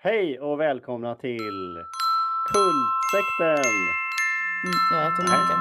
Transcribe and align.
Hej 0.00 0.40
och 0.40 0.60
välkomna 0.60 1.14
till 1.14 1.84
Kultsekten! 2.52 3.70
Mm, 4.64 4.78
jag 4.92 5.12
äter 5.12 5.22
macka. 5.22 5.54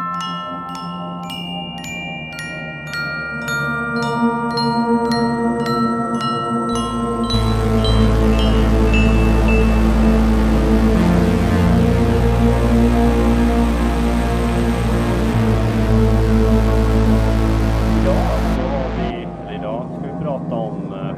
Idag 18.02 18.40
så 18.56 18.62
har 18.62 18.90
vi, 18.98 19.24
eller 19.24 19.60
idag 19.60 19.90
ska 19.92 20.14
vi 20.14 20.24
prata 20.24 20.56
om 20.56 20.94
eh, 20.94 21.16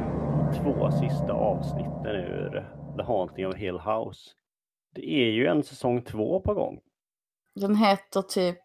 två 0.62 0.90
sista 0.90 1.32
avsnitten 1.32 2.16
ur 2.16 2.79
The 3.00 3.06
Haunting 3.06 3.46
of 3.46 3.54
Hill 3.54 3.78
House. 3.78 4.30
Det 4.94 5.10
är 5.10 5.30
ju 5.30 5.46
en 5.46 5.62
säsong 5.62 6.02
två 6.02 6.40
på 6.40 6.54
gång. 6.54 6.80
Den 7.54 7.76
heter 7.76 8.22
typ 8.22 8.58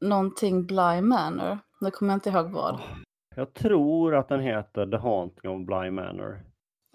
någonting 0.00 0.66
Bly 0.66 1.00
Manor. 1.00 1.58
Nu 1.80 1.90
kommer 1.90 2.12
jag 2.12 2.16
inte 2.16 2.30
ihåg 2.30 2.50
vad. 2.50 2.80
Jag 3.36 3.54
tror 3.54 4.14
att 4.14 4.28
den 4.28 4.40
heter 4.40 4.86
The 4.86 4.96
Haunting 4.96 5.50
of 5.50 5.66
Bly 5.66 5.90
Manor. 5.90 6.44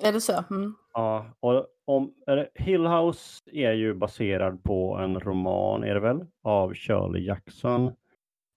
Är 0.03 0.13
det 0.13 0.21
så? 0.21 0.43
Mm. 0.49 0.75
Ja, 0.93 1.25
och 1.39 1.67
om, 1.85 2.13
eller, 2.27 2.49
Hill 2.55 2.87
House 2.87 3.41
är 3.51 3.71
ju 3.71 3.93
baserad 3.93 4.63
på 4.63 4.97
en 4.97 5.19
roman, 5.19 5.83
är 5.83 5.93
det 5.93 5.99
väl, 5.99 6.25
av 6.43 6.73
Shirley 6.73 7.25
Jackson. 7.25 7.91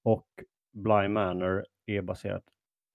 Och 0.04 0.26
Bly 0.72 1.08
Manor 1.08 1.64
är 1.86 2.02
baserat 2.02 2.44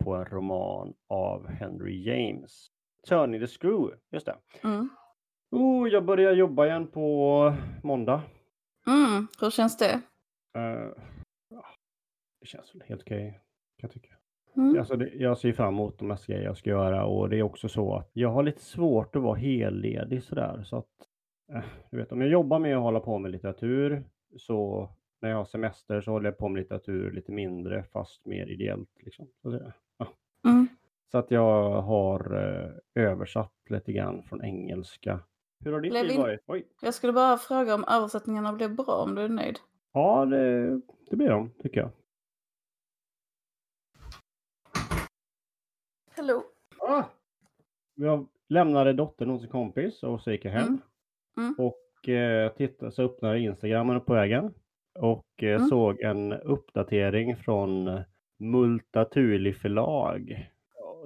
på 0.04 0.16
en 0.16 0.26
roman 0.26 0.94
av 1.10 1.48
Henry 1.48 2.04
James. 2.04 2.68
Turning 3.08 3.40
the 3.42 3.48
Screw, 3.48 3.98
just 4.12 4.26
det. 4.26 4.38
Mm. 4.64 4.90
Oh, 5.52 5.90
jag 5.90 6.06
börjar 6.06 6.34
jobba 6.34 6.66
igen 6.66 6.88
på 6.88 7.54
måndag. 7.84 8.22
Mm. 8.88 9.28
Hur 9.42 9.50
känns 9.50 9.78
det? 9.78 10.02
Ja, 11.50 11.66
det 12.40 12.46
känns 12.46 12.76
väl 12.76 12.84
helt 12.86 13.02
okej, 13.02 13.32
kan 13.78 13.88
jag 13.88 13.92
tycka. 13.92 14.16
Mm. 14.56 14.80
Alltså 14.80 14.96
det, 14.96 15.10
jag 15.14 15.38
ser 15.38 15.54
fram 15.54 15.74
emot 15.74 16.00
de 16.00 16.08
mesta 16.08 16.34
grejer 16.34 16.46
jag 16.46 16.58
ska 16.58 16.70
göra 16.70 17.06
och 17.06 17.30
det 17.30 17.38
är 17.38 17.44
också 17.44 17.70
så 17.70 17.96
att 17.96 18.10
jag 18.14 18.30
har 18.30 18.44
lite 18.44 18.62
svårt 18.62 19.16
att 19.16 19.22
vara 19.22 19.38
helledig 19.38 20.24
sådär. 20.24 20.64
Så 20.64 20.78
att, 20.78 20.90
eh, 21.54 21.64
du 21.92 21.98
vet, 21.98 22.12
om 22.12 22.22
jag 22.22 22.30
jobbar 22.30 22.60
med 22.60 22.76
att 22.76 22.84
hålla 22.84 23.00
på 23.00 23.18
med 23.18 23.32
litteratur 23.32 24.04
så 24.38 24.90
när 25.22 25.30
jag 25.30 25.38
har 25.38 25.46
semester 25.46 26.02
så 26.02 26.12
håller 26.12 26.30
jag 26.30 26.38
på 26.38 26.50
med 26.50 26.60
litteratur 26.60 27.12
lite 27.12 27.32
mindre 27.32 27.84
fast 27.84 28.26
mer 28.26 28.46
ideellt. 28.48 28.90
Liksom. 29.00 29.28
Ja. 29.98 30.08
Mm. 30.46 30.68
så 31.12 31.18
att 31.18 31.32
jag 31.32 31.82
har 31.82 32.36
eh, 32.36 33.04
översatt 33.04 33.54
lite 33.70 33.92
grann 33.92 34.24
från 34.24 34.44
engelska. 34.44 35.20
Hur 35.64 35.74
har 35.74 35.82
ditt 35.82 35.92
Blev 35.92 36.06
liv 36.06 36.18
varit? 36.20 36.40
Oj. 36.48 36.68
Jag 36.82 36.94
skulle 36.94 37.14
bara 37.14 37.38
fråga 37.38 37.76
om 37.76 37.86
översättningarna 37.88 38.54
blev 38.54 38.76
bra, 38.76 38.96
om 38.96 39.16
du 39.16 39.22
är 39.22 39.30
nöjd. 39.30 39.60
Ja, 39.94 40.26
det, 40.26 40.70
det 41.10 41.16
blir 41.16 41.30
de 41.30 41.52
tycker 41.64 41.80
jag. 41.80 41.90
Hello. 46.16 46.44
Ah! 46.80 47.04
Jag 47.96 48.28
lämnade 48.50 48.94
dottern 48.94 49.30
hos 49.30 49.44
en 49.44 49.50
kompis 49.50 50.04
och 50.04 50.22
så 50.22 50.32
gick 50.32 50.46
jag 50.46 50.52
hem. 50.52 50.68
Mm. 50.68 50.80
Mm. 51.38 51.56
Och 51.58 52.10
eh, 52.10 52.52
tittade, 52.54 52.92
så 52.92 53.04
öppnade 53.04 53.34
jag 53.38 53.44
Instagram 53.44 54.02
på 54.02 54.14
vägen. 54.14 54.54
Och 55.00 55.44
eh, 55.44 55.56
Mm. 55.56 55.68
såg 55.68 56.02
en 56.02 56.34
uppdatering 56.34 57.36
från 57.38 58.00
Multatuli 58.40 59.54
förlag. 59.54 60.50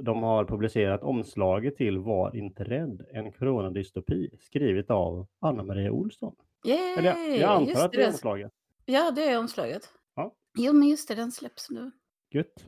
De 0.01 0.23
har 0.23 0.45
publicerat 0.45 1.03
omslaget 1.03 1.77
till 1.77 1.97
Var 1.97 2.35
inte 2.35 2.63
rädd, 2.63 3.05
en 3.13 3.31
coronadystopi 3.31 4.29
skrivet 4.39 4.89
av 4.89 5.27
Anna 5.41 5.63
Maria 5.63 5.91
Olsson. 5.91 6.35
Yay! 6.65 6.77
Eller 6.77 7.15
jag, 7.15 7.37
jag 7.37 7.49
antar 7.49 7.69
just 7.69 7.83
att 7.83 7.91
det 7.91 8.03
är 8.03 8.07
omslaget. 8.07 8.51
Ja, 8.85 9.11
det 9.11 9.29
är 9.29 9.39
omslaget. 9.39 9.89
Ja. 10.15 10.35
Jo, 10.57 10.73
men 10.73 10.87
just 10.87 11.07
det, 11.07 11.15
den 11.15 11.31
släpps 11.31 11.69
nu. 11.69 11.91
Gött. 12.31 12.65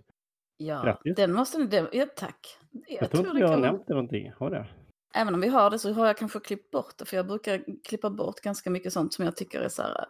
Ja, 0.57 0.81
Grattis. 0.83 1.15
den 1.15 1.33
måste. 1.33 1.63
Den, 1.63 1.87
ja, 1.91 2.05
tack. 2.15 2.57
Jag, 2.71 3.01
Jag, 3.01 3.11
tror 3.11 3.27
inte 3.27 3.39
jag 3.39 3.47
har 3.47 3.57
nämnt 3.57 3.87
det 3.87 3.93
någonting. 3.93 4.31
Har 4.37 4.49
det? 4.49 4.67
Även 5.15 5.33
om 5.33 5.41
vi 5.41 5.47
har 5.47 5.69
det 5.69 5.79
så 5.79 5.93
har 5.93 6.07
jag 6.07 6.17
kanske 6.17 6.39
klippt 6.39 6.71
bort 6.71 6.93
det, 6.97 7.05
för 7.05 7.17
jag 7.17 7.27
brukar 7.27 7.83
klippa 7.83 8.09
bort 8.09 8.39
ganska 8.39 8.69
mycket 8.69 8.93
sånt 8.93 9.13
som 9.13 9.25
jag 9.25 9.35
tycker 9.35 9.61
är 9.61 9.69
så 9.69 9.81
här 9.81 10.05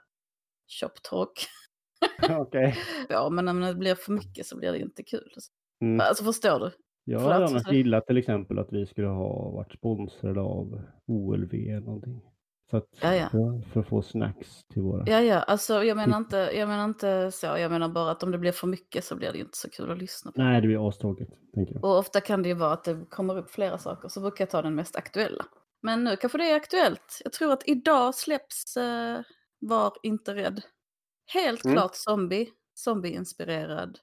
chop 0.68 1.04
talk. 1.04 1.46
Okej. 2.30 2.78
Ja, 3.10 3.30
men 3.30 3.46
när 3.46 3.68
det 3.68 3.76
blir 3.76 3.96
för 3.96 4.12
mycket 4.12 4.46
så 4.46 4.58
blir 4.58 4.72
det 4.72 4.80
inte 4.80 5.04
kul. 5.04 5.32
Mm. 5.82 6.00
Alltså 6.00 6.24
förstår 6.24 6.60
du? 6.60 6.72
Jag 7.10 7.20
hade 7.20 7.46
annars 7.46 7.64
du? 7.64 7.76
gillat 7.76 8.08
till 8.08 8.18
exempel 8.18 8.60
att 8.60 8.68
vi 8.74 8.86
skulle 8.86 9.08
ha 9.08 9.50
varit 9.50 9.74
sponsrade 9.74 10.42
av 10.42 10.82
OLV 11.06 11.54
eller 11.54 11.80
någonting. 11.82 12.22
Så 12.70 12.78
att, 12.78 12.88
Ja, 13.02 13.16
ja. 13.16 13.30
För, 13.30 13.62
för 13.72 13.80
att 13.80 13.88
få 13.88 14.02
snacks 14.02 14.64
till 14.74 14.82
våra... 14.82 15.04
Ja, 15.08 15.22
ja, 15.22 15.40
alltså 15.40 15.84
jag 15.84 15.98
menar, 15.98 16.18
inte, 16.18 16.38
jag 16.38 16.68
menar 16.70 16.86
inte 16.86 17.32
så. 17.32 17.46
Jag 17.46 17.72
menar 17.72 17.90
bara 17.90 18.12
att 18.12 18.24
om 18.24 18.32
det 18.32 18.38
blir 18.38 18.52
för 18.52 18.68
mycket 18.68 19.04
så 19.04 19.16
blir 19.16 19.32
det 19.32 19.40
inte 19.40 19.58
så 19.58 19.70
kul 19.70 19.92
att 19.92 19.98
lyssna 19.98 20.32
på. 20.32 20.42
Nej, 20.42 20.62
det 20.62 20.68
blir 20.68 20.88
astråkigt. 20.90 21.32
Och 21.82 21.98
ofta 21.98 22.22
kan 22.22 22.44
det 22.44 22.50
ju 22.50 22.56
vara 22.56 22.72
att 22.74 22.84
det 22.84 23.06
kommer 23.10 23.38
upp 23.38 23.50
flera 23.52 23.78
saker, 23.78 24.08
så 24.10 24.22
brukar 24.22 24.42
jag 24.46 24.50
ta 24.50 24.62
den 24.62 24.76
mest 24.76 24.96
aktuella. 24.96 25.46
Men 25.82 26.04
nu 26.04 26.16
kanske 26.16 26.38
det 26.38 26.52
är 26.52 26.56
aktuellt. 26.56 27.22
Jag 27.24 27.34
tror 27.34 27.54
att 27.54 27.64
idag 27.66 28.16
släpps 28.16 28.78
eh, 28.78 29.20
Var 29.60 29.94
inte 30.04 30.36
rädd. 30.36 30.62
Helt 31.34 31.66
Mm. 31.66 31.76
klart 31.78 31.96
zombie, 31.96 32.50
zombie-inspirerad 32.76 33.98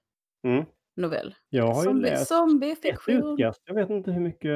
Mm. 0.47 0.65
Novell. 0.97 1.35
Jag 1.49 1.67
har 1.67 1.83
ju 1.83 1.85
Zombie, 1.85 2.11
läst 2.11 2.23
ett 2.23 2.29
zombie-fiktion. 2.29 3.33
utkast. 3.33 3.63
Jag 3.65 3.75
vet 3.75 3.91
inte 3.91 4.11
hur 4.13 4.21
mycket... 4.21 4.51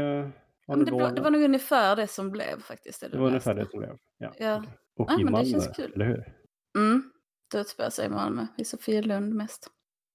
Ja, 0.67 0.77
det, 0.77 0.93
var, 0.93 1.11
det 1.13 1.21
var 1.23 1.31
nog 1.31 1.43
ungefär 1.43 1.97
det 1.97 2.07
som 2.07 2.31
blev 2.31 2.61
faktiskt. 2.61 3.01
Det, 3.01 3.09
Det 3.09 3.19
var 3.19 3.31
läste. 3.31 3.51
ungefär 3.51 3.65
det 3.65 3.71
som 3.71 3.79
blev. 3.81 3.97
Ja. 4.19 4.33
Ja. 4.39 4.65
Och 4.97 5.11
Ja, 5.11 5.15
i 5.21 5.25
men 5.25 5.27
det 5.27 5.31
Malmö, 5.33 5.51
känns 5.51 5.69
kul. 5.77 5.93
eller 5.95 6.05
hur? 6.07 6.35
Mm. 6.79 7.11
Det 7.53 7.59
utspelar 7.61 7.91
sig 7.91 8.07
i 8.07 8.09
Malmö, 8.09 8.47
i 8.59 8.65
Sofielund 8.65 9.35
mest. 9.35 9.65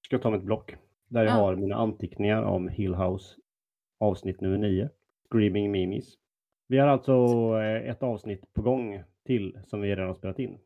Ska 0.06 0.16
jag 0.16 0.22
ta 0.22 0.30
mitt 0.32 0.44
block. 0.44 0.76
Där 1.10 1.24
jag 1.24 1.30
Ja. 1.32 1.36
har 1.36 1.56
mina 1.56 1.76
anteckningar 1.76 2.44
om 2.44 2.68
Hill 2.68 2.96
House 2.96 3.36
avsnitt 4.00 4.42
nummer 4.42 4.58
9. 4.58 4.90
Screaming 5.32 5.72
Mimis. 5.72 6.14
Vi 6.68 6.78
har 6.78 6.88
alltså 6.88 7.14
eh, 7.62 7.90
ett 7.90 8.04
avsnitt 8.04 8.54
på 8.54 8.62
gång 8.62 9.04
till 9.26 9.60
som 9.68 9.82
vi 9.82 9.90
redan 9.90 10.08
har 10.08 10.16
spelat 10.16 10.40
in. 10.40 10.58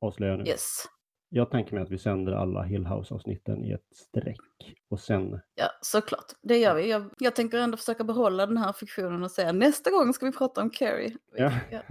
Avslöjar 0.00 0.32
jag 0.32 0.38
nu. 0.44 0.50
Yes. 0.50 0.84
Jag 1.28 1.50
tänker 1.50 1.74
mig 1.74 1.82
att 1.82 1.90
vi 1.90 1.98
sänder 1.98 2.32
alla 2.32 2.62
Hill 2.62 2.86
House-avsnitten 2.86 3.64
i 3.64 3.72
ett 3.72 3.96
streck. 3.96 4.76
Och 4.90 5.00
sen... 5.00 5.40
Ja, 5.54 5.68
såklart. 5.80 6.32
Det 6.42 6.58
gör 6.58 6.74
vi. 6.74 6.90
Jag, 6.90 7.10
jag 7.18 7.36
tänker 7.36 7.58
ändå 7.58 7.76
försöka 7.76 8.04
behålla 8.04 8.46
den 8.46 8.56
här 8.56 8.72
fiktionen 8.72 9.22
och 9.22 9.30
säga 9.30 9.52
nästa 9.52 9.90
gång 9.90 10.12
ska 10.12 10.26
vi 10.26 10.32
prata 10.32 10.60
om 10.62 10.70
Carrie. 10.70 11.16
Ja. 11.36 11.52
Jag, 11.70 11.82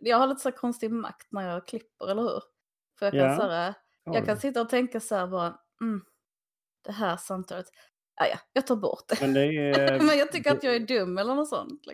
jag 0.00 0.16
har 0.18 0.26
lite 0.26 0.40
så 0.40 0.48
här 0.48 0.56
konstig 0.56 0.90
makt 0.90 1.26
när 1.32 1.48
jag 1.52 1.66
klipper, 1.66 2.10
eller 2.10 2.22
hur? 2.22 2.42
För 2.98 3.06
jag 3.06 3.12
kan, 3.12 3.20
Ja. 3.20 3.36
så 3.36 3.48
här, 3.48 3.74
jag 4.04 4.24
kan 4.26 4.36
sitta 4.36 4.60
och 4.60 4.68
tänka 4.68 5.00
så 5.00 5.14
här 5.14 5.26
bara, 5.26 5.58
mm, 5.80 6.00
det 6.84 6.92
här 6.92 7.16
samtalet, 7.16 7.66
ah, 8.20 8.26
ja, 8.26 8.38
jag 8.52 8.66
tar 8.66 8.76
bort 8.76 9.04
det. 9.08 9.16
Men 9.20 9.34
det 9.34 9.40
är... 9.40 9.98
Men 10.06 10.18
jag 10.18 10.32
tycker 10.32 10.52
att 10.52 10.64
jag 10.64 10.74
är 10.76 10.80
dum 10.80 11.18
eller 11.18 11.34
något 11.34 11.48
sånt. 11.48 11.86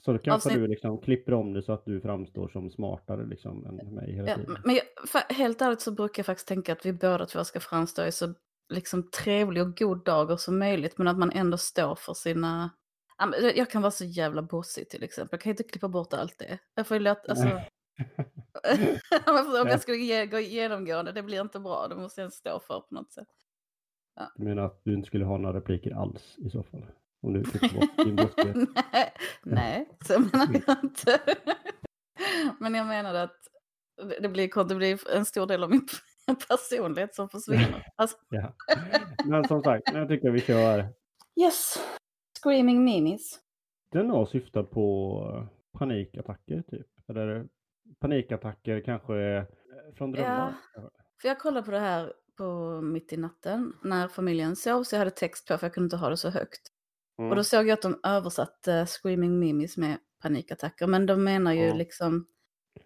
Så 0.00 0.12
då 0.12 0.18
kanske 0.18 0.48
avsnitt- 0.48 0.62
du 0.62 0.66
liksom 0.68 1.00
klipper 1.00 1.34
om 1.34 1.52
det 1.52 1.62
så 1.62 1.72
att 1.72 1.84
du 1.84 2.00
framstår 2.00 2.48
som 2.48 2.70
smartare 2.70 3.26
liksom 3.26 3.66
än 3.66 3.94
mig 3.94 4.12
hela 4.14 4.28
Ja, 4.28 4.36
tiden. 4.36 4.56
men 4.64 4.74
jag, 4.74 5.08
för, 5.08 5.34
helt 5.34 5.62
ärligt 5.62 5.80
så 5.80 5.92
brukar 5.92 6.20
jag 6.20 6.26
faktiskt 6.26 6.48
tänka 6.48 6.72
att 6.72 6.86
vi 6.86 6.92
båda 6.92 7.26
två 7.26 7.44
ska 7.44 7.60
framstå 7.60 8.04
i 8.04 8.12
så 8.12 8.34
liksom, 8.68 9.10
trevlig 9.10 9.62
och 9.62 9.76
god 9.76 10.04
dagar 10.04 10.36
som 10.36 10.58
möjligt, 10.58 10.98
men 10.98 11.08
att 11.08 11.18
man 11.18 11.32
ändå 11.32 11.58
står 11.58 11.94
för 11.94 12.14
sina... 12.14 12.70
Ja, 13.18 13.36
Jag 13.54 13.70
kan 13.70 13.82
vara 13.82 13.90
så 13.90 14.04
jävla 14.04 14.42
bossig 14.42 14.88
till 14.90 15.02
exempel, 15.02 15.28
jag 15.36 15.40
kan 15.40 15.50
inte 15.50 15.62
klippa 15.62 15.88
bort 15.88 16.12
allt 16.12 16.38
det. 16.38 16.58
Jag 16.74 16.86
får 16.86 16.96
ju 16.96 17.02
låta, 17.02 17.30
alltså, 17.32 17.46
om 19.62 19.68
jag 19.68 19.80
skulle 19.80 19.96
ge, 19.96 20.26
gå 20.26 20.38
genomgående, 20.38 21.12
det 21.12 21.22
blir 21.22 21.40
inte 21.40 21.60
bra, 21.60 21.88
det 21.88 21.96
måste 21.96 22.20
jag 22.20 22.32
stå 22.32 22.60
för 22.60 22.80
på 22.80 22.94
något 22.94 23.12
sätt. 23.12 23.28
Jag 24.36 24.44
menar 24.44 24.62
att 24.62 24.80
du 24.84 24.94
inte 24.94 25.06
skulle 25.06 25.24
ha 25.24 25.38
några 25.38 25.56
repliker 25.56 25.94
alls 25.94 26.34
i 26.38 26.50
så 26.50 26.62
fall. 26.62 26.86
Om 27.22 27.32
du 27.32 27.42
klipper 27.44 27.80
bort 27.80 28.04
din 28.04 28.16
brottslighet. 28.16 28.56
nej, 28.92 29.12
nej, 29.42 29.88
så 30.06 30.20
menar 30.20 30.62
jag 30.66 30.76
inte. 30.84 31.20
Men 32.58 32.74
jag 32.74 32.86
menade 32.86 33.22
att 33.22 33.36
det- 34.20 34.28
blir, 34.28 34.64
det 34.68 34.74
blir 34.74 35.10
en 35.16 35.24
stor 35.24 35.46
del 35.46 35.62
av 35.64 35.70
min 35.70 35.86
personlighet 36.48 37.14
som 37.14 37.28
försvinner. 37.28 37.86
Alltså, 37.96 38.16
Ja. 38.30 38.54
Men 39.24 39.44
som 39.44 39.62
sagt, 39.62 39.82
jag 39.92 40.08
tycker 40.08 40.30
vi 40.30 40.40
kör. 40.40 40.88
yes, 41.40 41.78
Screaming 42.42 42.84
Mimis. 42.84 43.40
Den 43.92 44.10
har 44.10 44.26
syftat 44.26 44.70
på 44.70 45.48
panikattacker 45.78 46.62
typ. 46.62 46.86
Eller 47.08 47.46
panikattacker 48.00 48.80
kanske 48.80 49.46
från 49.96 50.12
drömmar. 50.12 50.54
För 51.22 51.28
jag 51.28 51.38
kollade 51.38 51.64
på 51.66 51.70
det 51.70 51.78
här 51.78 52.12
på 52.36 52.80
mitt 52.80 53.12
i 53.12 53.16
natten 53.16 53.72
när 53.82 54.08
familjen 54.08 54.56
sov, 54.56 54.82
så 54.84 54.94
jag 54.94 54.98
hade 54.98 55.10
text 55.10 55.48
på 55.48 55.58
för 55.58 55.66
jag 55.66 55.74
kunde 55.74 55.86
inte 55.86 55.96
ha 55.96 56.08
det 56.08 56.16
så 56.16 56.30
högt. 56.30 56.60
Mm. 57.20 57.30
Och 57.30 57.36
då 57.36 57.44
såg 57.44 57.66
jag 57.66 57.70
att 57.70 57.82
de 57.82 58.00
översatte 58.06 58.86
Screaming 58.86 59.38
Mimis 59.38 59.76
med 59.76 59.96
panikattacker, 60.22 60.86
men 60.86 61.06
de 61.06 61.24
menar 61.24 61.52
ju 61.52 61.66
Ja. 61.66 61.74
liksom 61.74 62.26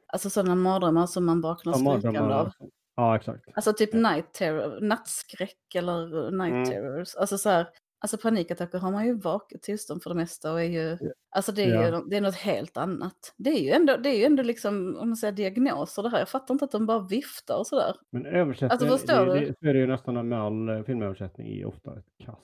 alltså 0.06 0.31
sådana 0.31 0.54
mardrömmar 0.54 1.06
som 1.06 1.25
man 1.26 1.40
vaknar 1.40 1.72
Ja, 1.72 1.98
skrikande 2.00 2.34
av. 2.34 2.50
Ja, 2.96 3.16
exakt. 3.16 3.44
Alltså 3.54 3.72
typ 3.72 3.94
Ja. 3.94 4.00
night 4.10 4.32
terror, 4.34 4.81
nattskräck 4.81 5.75
eller 5.75 6.31
night 6.31 6.52
Mm. 6.52 6.64
terrors. 6.64 7.14
Alltså 7.16 7.38
så 7.38 7.48
här, 7.48 7.66
Alltså 7.98 8.19
panikattacker 8.19 8.78
har 8.78 8.90
man 8.92 9.06
ju 9.06 9.14
vaket 9.20 9.62
tillstånd 9.62 10.02
för 10.02 10.10
det 10.10 10.16
mesta 10.16 10.52
och 10.52 10.60
är 10.60 10.64
ju, 10.64 10.98
alltså 11.36 11.52
det 11.52 11.62
är 11.64 11.69
Ja. 11.75 11.84
ju 11.86 12.04
det 12.10 12.16
är 12.16 12.20
något 12.20 12.34
helt 12.34 12.76
annat. 12.76 13.34
Det 13.36 13.50
är 13.50 13.60
ju 13.62 13.70
ändå, 13.70 13.96
det 13.96 14.08
är 14.08 14.19
ju 14.19 14.25
ändå 14.25 14.42
liksom, 14.42 14.96
om 15.00 15.08
man 15.08 15.16
säger 15.16 15.32
diagnoser 15.32 16.02
det 16.02 16.08
här, 16.08 16.19
jag 16.19 16.28
fattar 16.28 16.54
inte 16.54 16.64
att 16.64 16.70
de 16.70 16.86
bara 16.86 16.98
viftar 17.06 17.58
och 17.58 17.66
sådär. 17.66 17.94
Men 18.12 18.26
översättning, 18.26 18.70
Alltså, 18.70 18.86
förstår 18.98 19.26
det, 19.26 19.40
du? 19.40 19.46
det, 19.46 19.54
så 19.60 19.66
är 19.66 19.75
det 19.75 19.81
ju 19.81 19.86
nästan 19.86 20.28
med 20.28 20.40
all 20.40 20.69
eh, 20.69 20.82
filmöversättning 20.82 21.46
är 21.60 21.64
ofta 21.66 21.98
ett 21.98 22.25
kass. 22.25 22.38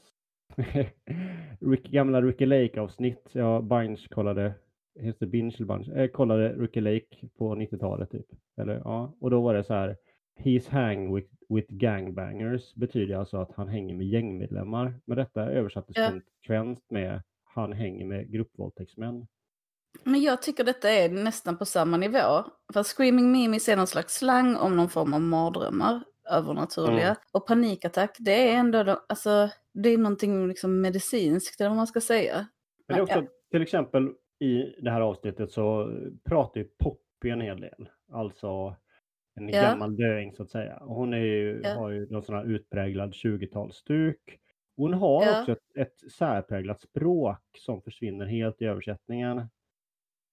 Rick, 1.60 1.90
gamla 1.90 2.22
Ricky 2.22 2.46
Lake-avsnitt, 2.46 3.28
jag 3.32 3.64
binge 3.64 4.06
kollade, 4.10 4.52
heter 5.00 5.26
binge 5.26 5.54
eller 5.56 5.66
bunch? 5.66 5.88
Jag 5.88 6.12
kollade 6.12 6.52
Ricky 6.52 6.80
Lake 6.80 7.28
på 7.38 7.54
90-talet 7.54 8.10
typ. 8.10 8.26
Eller, 8.60 8.74
ja, 8.84 9.14
och 9.20 9.30
då 9.30 9.40
var 9.40 9.54
det 9.54 9.64
så 9.64 9.74
här, 9.74 9.96
He's 10.38 10.70
hang 10.70 11.14
with, 11.14 11.28
with 11.48 11.72
gangbangers 11.74 12.74
betyder 12.74 13.16
alltså 13.16 13.36
att 13.36 13.52
han 13.54 13.68
hänger 13.68 13.94
med 13.94 14.06
gängmedlemmar. 14.06 14.94
Men 15.04 15.16
detta 15.16 15.42
översattes 15.42 15.96
Ja. 15.96 16.10
konsekvent 16.10 16.90
med 16.90 17.22
han 17.44 17.72
hänger 17.72 18.06
med 18.06 18.32
gruppvåldtäktsmän. 18.32 19.26
Men 20.04 20.20
jag 20.22 20.42
tycker 20.42 20.64
detta 20.64 20.90
är 20.90 21.08
nästan 21.08 21.56
på 21.58 21.64
samma 21.64 21.96
nivå. 21.96 22.44
För 22.72 22.82
Screaming 22.82 23.32
Mimis 23.32 23.68
är 23.68 23.76
någon 23.76 23.86
slags 23.86 24.14
slang 24.18 24.56
om 24.56 24.76
någon 24.76 24.88
form 24.88 25.14
av 25.14 25.20
mardrömmar, 25.20 26.00
övernaturliga. 26.30 27.04
Mm. 27.06 27.16
Och 27.32 27.46
panikattack, 27.46 28.16
det 28.18 28.48
är 28.50 28.56
ändå, 28.56 28.82
de- 28.82 28.96
alltså, 29.08 29.50
det 29.75 29.88
är 29.88 29.99
någonting 29.99 30.49
liksom 30.49 30.81
medicinskt, 30.81 31.61
eller 31.61 31.70
vad 31.70 31.76
man 31.76 31.87
ska 31.87 32.00
säga. 32.00 32.46
Men 32.88 32.96
det 32.96 33.00
är 33.00 33.02
också, 33.02 33.26
till 33.50 33.62
exempel 33.62 34.12
i 34.38 34.75
det 34.82 34.90
här 34.90 35.00
avsnittet 35.00 35.52
så 35.52 35.93
pratar 36.25 36.61
ju 36.61 36.69
Poppy 36.78 37.31
en 37.31 37.40
hel 37.40 37.61
del. 37.61 37.88
Alltså 38.12 38.76
en 39.34 39.49
Ja. 39.49 39.62
gammal 39.62 39.96
döing 39.96 40.32
så 40.32 40.43
att 40.43 40.50
säga. 40.50 40.76
Och 40.76 40.94
hon 40.94 41.14
är 41.14 41.19
ju, 41.19 41.61
Ja. 41.64 41.75
har 41.75 41.90
ju 41.90 42.06
någon 42.11 42.22
sån 42.22 42.34
här 42.37 42.44
utpräglad 42.44 43.11
20-talsstuk. 43.14 44.38
Hon 44.76 44.94
har 44.94 45.25
Ja. 45.26 45.40
också 45.40 45.52
ett, 45.52 45.76
ett 45.78 46.12
särpräglat 46.12 46.81
språk 46.81 47.40
som 47.58 47.82
försvinner 47.82 48.26
helt 48.26 48.62
i 48.62 48.64
översättningen. 48.64 49.37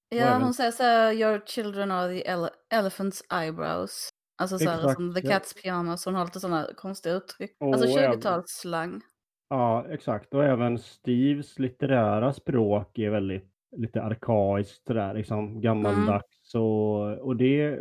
Ja, 0.10 0.18
även- 0.26 0.42
hon 0.42 0.54
säger 0.54 0.72
så 0.72 0.84
här, 0.84 1.14
your 1.14 1.42
children 1.46 1.92
are 1.92 2.14
the 2.14 2.30
ele- 2.32 2.50
elephant's 2.74 3.22
eyebrows. 3.42 4.10
Alltså 4.42 4.58
så 4.60 4.70
här, 4.70 4.94
som 4.94 5.14
the 5.14 5.22
cat's 5.22 5.62
pyjamas, 5.62 6.06
hon 6.06 6.16
har 6.16 6.26
lite 6.26 6.40
sådana 6.40 6.68
konstiga 6.76 7.16
uttryck. 7.16 7.56
Och 7.60 7.74
alltså 7.74 7.88
även- 7.88 8.20
20-talsslang. 8.22 9.02
Ja, 9.50 9.86
exakt. 9.90 10.34
Och 10.34 10.44
även 10.46 10.78
Steves 10.78 11.60
litterära 11.60 12.34
språk 12.34 12.98
är 13.00 13.10
väldigt 13.10 13.50
lite 13.76 14.02
arkaiskt 14.04 14.86
sådär, 14.88 15.14
liksom 15.14 15.62
gammaldags. 15.62 16.56
Och, 16.56 17.18
och 17.20 17.36
det, 17.36 17.80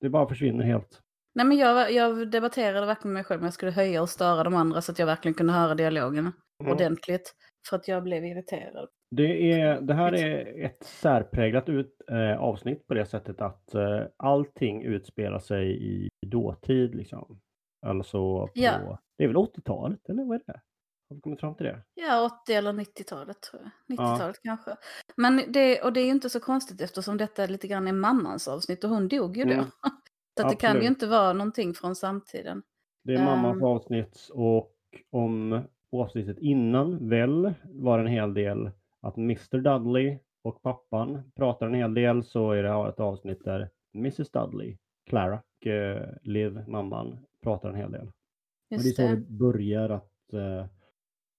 det 0.00 0.08
bara 0.08 0.28
försvinner 0.28 0.64
helt. 0.64 1.00
Nej 1.34 1.46
men 1.46 1.56
jag, 1.58 1.92
jag 1.92 2.30
debatterade 2.30 2.86
verkligen 2.86 3.12
med 3.12 3.20
mig 3.20 3.24
själv 3.24 3.40
om 3.40 3.44
jag 3.44 3.54
skulle 3.54 3.70
höja 3.72 4.02
och 4.02 4.08
störa 4.08 4.44
de 4.44 4.54
andra 4.54 4.80
så 4.80 4.92
att 4.92 4.98
jag 4.98 5.06
verkligen 5.06 5.34
kunde 5.34 5.52
höra 5.52 5.74
dialogen 5.74 6.32
Mm. 6.62 6.72
ordentligt. 6.72 7.34
För 7.68 7.76
att 7.76 7.88
jag 7.88 8.02
blev 8.02 8.24
irriterad. 8.24 8.88
Det, 9.10 9.52
är, 9.52 9.80
det 9.80 9.94
här 9.94 10.14
är 10.14 10.64
ett 10.64 10.82
särpräglat 10.84 11.68
ut, 11.68 11.96
eh, 12.10 12.38
avsnitt 12.38 12.86
på 12.86 12.94
det 12.94 13.06
sättet 13.06 13.40
att 13.40 13.74
eh, 13.74 14.02
allting 14.16 14.82
utspelar 14.82 15.38
sig 15.38 15.84
i 15.94 16.08
dåtid. 16.26 16.94
Liksom. 16.94 17.40
Alltså 17.86 18.18
på, 18.46 18.50
Ja. 18.54 18.98
det 19.18 19.24
är 19.24 19.28
väl 19.28 19.36
80-talet 19.36 20.08
eller 20.08 20.24
vad 20.24 20.36
är 20.36 20.42
det? 20.46 20.60
Har 21.08 21.14
vi 21.16 21.20
kommit 21.20 21.40
fram 21.40 21.54
till 21.54 21.66
det? 21.66 21.82
Ja, 21.94 22.30
80 22.44 22.52
eller 22.52 22.72
90-talet 22.72 23.40
tror 23.42 23.62
jag. 23.62 23.70
Ja. 23.98 24.12
90-talet 24.14 24.36
kanske. 24.42 24.76
Men 25.16 25.42
det, 25.52 25.82
och 25.82 25.92
det 25.92 26.00
är 26.00 26.04
ju 26.04 26.10
inte 26.10 26.30
så 26.30 26.40
konstigt 26.40 26.80
eftersom 26.80 27.16
detta 27.16 27.46
lite 27.46 27.68
grann 27.68 27.88
är 27.88 27.92
mammans 27.92 28.48
avsnitt 28.48 28.84
och 28.84 28.90
hon 28.90 29.08
dog 29.08 29.36
ju 29.36 29.44
då. 29.44 29.50
Mm. 29.52 29.64
så 30.36 30.42
att 30.46 30.50
det 30.50 30.56
kan 30.56 30.80
ju 30.80 30.86
inte 30.86 31.06
vara 31.06 31.32
någonting 31.32 31.74
från 31.74 31.96
samtiden. 31.96 32.62
Det 33.04 33.14
är 33.14 33.24
mammas 33.24 33.56
Ehm. 33.56 33.64
avsnitt 33.64 34.28
och 34.32 34.72
om 35.10 35.62
avsnittet 35.92 36.38
innan 36.38 37.08
väl 37.08 37.54
var 37.64 37.98
en 37.98 38.06
hel 38.06 38.34
del 38.34 38.70
att 39.00 39.16
Mr 39.16 39.58
Dudley 39.58 40.18
och 40.42 40.62
pappan 40.62 41.32
pratar 41.36 41.66
en 41.66 41.74
hel 41.74 41.94
del 41.94 42.24
så 42.24 42.52
är 42.52 42.62
det 42.62 42.88
ett 42.88 43.00
avsnitt 43.00 43.44
där 43.44 43.70
Mrs 43.94 44.30
Dudley, 44.30 44.76
Clara 45.10 45.42
och 45.60 45.66
eh, 45.66 46.08
Liv, 46.22 46.64
mamman, 46.68 47.18
pratar 47.42 47.68
en 47.68 47.74
hel 47.74 47.92
del. 47.92 48.06
Och 48.06 48.12
det 48.70 48.74
är 48.76 48.80
Just 48.84 48.96
så 48.96 49.02
det. 49.02 49.16
börjar 49.16 49.88
att 49.90 50.32
eh, 50.32 50.66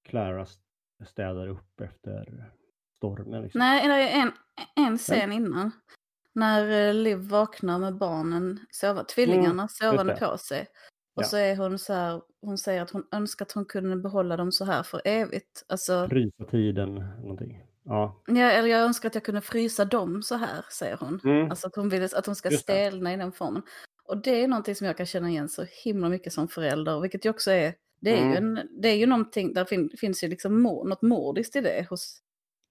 Clara 0.08 0.42
st- 0.44 0.62
städar 1.06 1.48
upp 1.48 1.82
efter 1.82 2.52
stormen. 2.96 3.42
Liksom. 3.42 3.60
Nej, 3.60 4.12
en, 4.14 4.32
en 4.86 4.98
scen 4.98 5.32
innan. 5.32 5.72
När 6.34 6.88
eh, 6.88 6.94
Liv 6.94 7.18
vaknar 7.18 7.80
med 7.80 7.98
barnen, 7.98 8.60
sova, 8.72 9.04
tvillingarna 9.04 9.68
sovande 9.68 10.02
Mm, 10.02 10.16
det. 10.20 10.26
på 10.32 10.38
sig. 10.38 10.68
Och 11.16 11.24
Ja. 11.24 11.28
så 11.28 11.38
är 11.38 11.56
hon 11.56 11.80
så 11.80 11.94
här, 11.94 12.22
hon 12.42 12.58
säger 12.58 12.82
att 12.82 12.90
hon 12.92 13.08
önskar 13.12 13.46
att 13.46 13.52
hon 13.52 13.66
kunde 13.66 13.96
behålla 13.96 14.38
dem 14.38 14.52
så 14.52 14.66
här 14.66 14.84
för 14.84 15.02
evigt. 15.06 15.64
Alltså, 15.68 16.08
Frysa 16.10 16.44
tiden, 16.52 16.96
någonting. 16.96 17.64
Ja. 17.84 18.24
ja, 18.28 18.36
eller 18.52 18.68
jag 18.70 18.82
önskar 18.82 19.08
att 19.10 19.16
jag 19.16 19.24
kunde 19.24 19.42
frysa 19.42 19.86
dem 19.86 20.24
så 20.24 20.36
här, 20.36 20.66
säger 20.72 20.98
hon. 20.98 21.20
Mm. 21.24 21.50
Alltså 21.50 21.68
att 21.68 21.76
hon 21.76 21.90
vill 21.90 22.04
att 22.04 22.26
de 22.26 22.36
ska 22.36 22.50
Just 22.52 22.68
det. 22.68 22.74
stelna 22.74 23.14
i 23.14 23.18
den 23.18 23.32
formen. 23.32 23.62
Och 24.04 24.18
det 24.18 24.44
är 24.44 24.48
någonting 24.48 24.76
som 24.76 24.88
jag 24.88 24.98
kan 24.98 25.06
känna 25.06 25.30
igen 25.30 25.50
så 25.50 25.66
himla 25.84 26.10
mycket 26.10 26.34
som 26.34 26.48
förälder, 26.48 27.00
vilket 27.00 27.26
ju 27.26 27.30
också 27.30 27.52
är, 27.52 27.74
det 28.00 28.10
är, 28.12 28.18
ju, 28.18 28.38
Mm. 28.38 28.58
en, 28.58 28.68
det 28.82 28.90
är 28.90 28.96
ju 28.96 29.06
någonting, 29.06 29.54
där 29.54 29.66
fin, 29.66 29.90
finns 29.98 30.24
ju 30.24 30.28
liksom 30.28 30.62
mord, 30.62 30.88
något 30.88 31.02
mordiskt 31.02 31.56
i 31.56 31.62
det 31.62 31.88
hos 31.90 32.22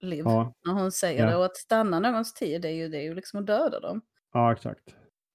Liv. 0.01 0.23
Ja, 0.25 0.53
När 0.65 0.73
hon 0.73 0.91
säger 0.91 1.23
Ja. 1.23 1.29
det. 1.29 1.35
Och 1.37 1.45
att 1.45 1.57
stanna 1.57 1.99
någons 1.99 2.33
tid, 2.33 2.61
det 2.61 2.67
är 2.67 2.73
ju, 2.73 2.89
det 2.89 2.97
är 2.97 3.01
ju 3.01 3.15
liksom 3.15 3.39
att 3.39 3.47
döda 3.47 3.79
dem. 3.79 4.01
ja 4.33 4.51
exakt. 4.53 4.81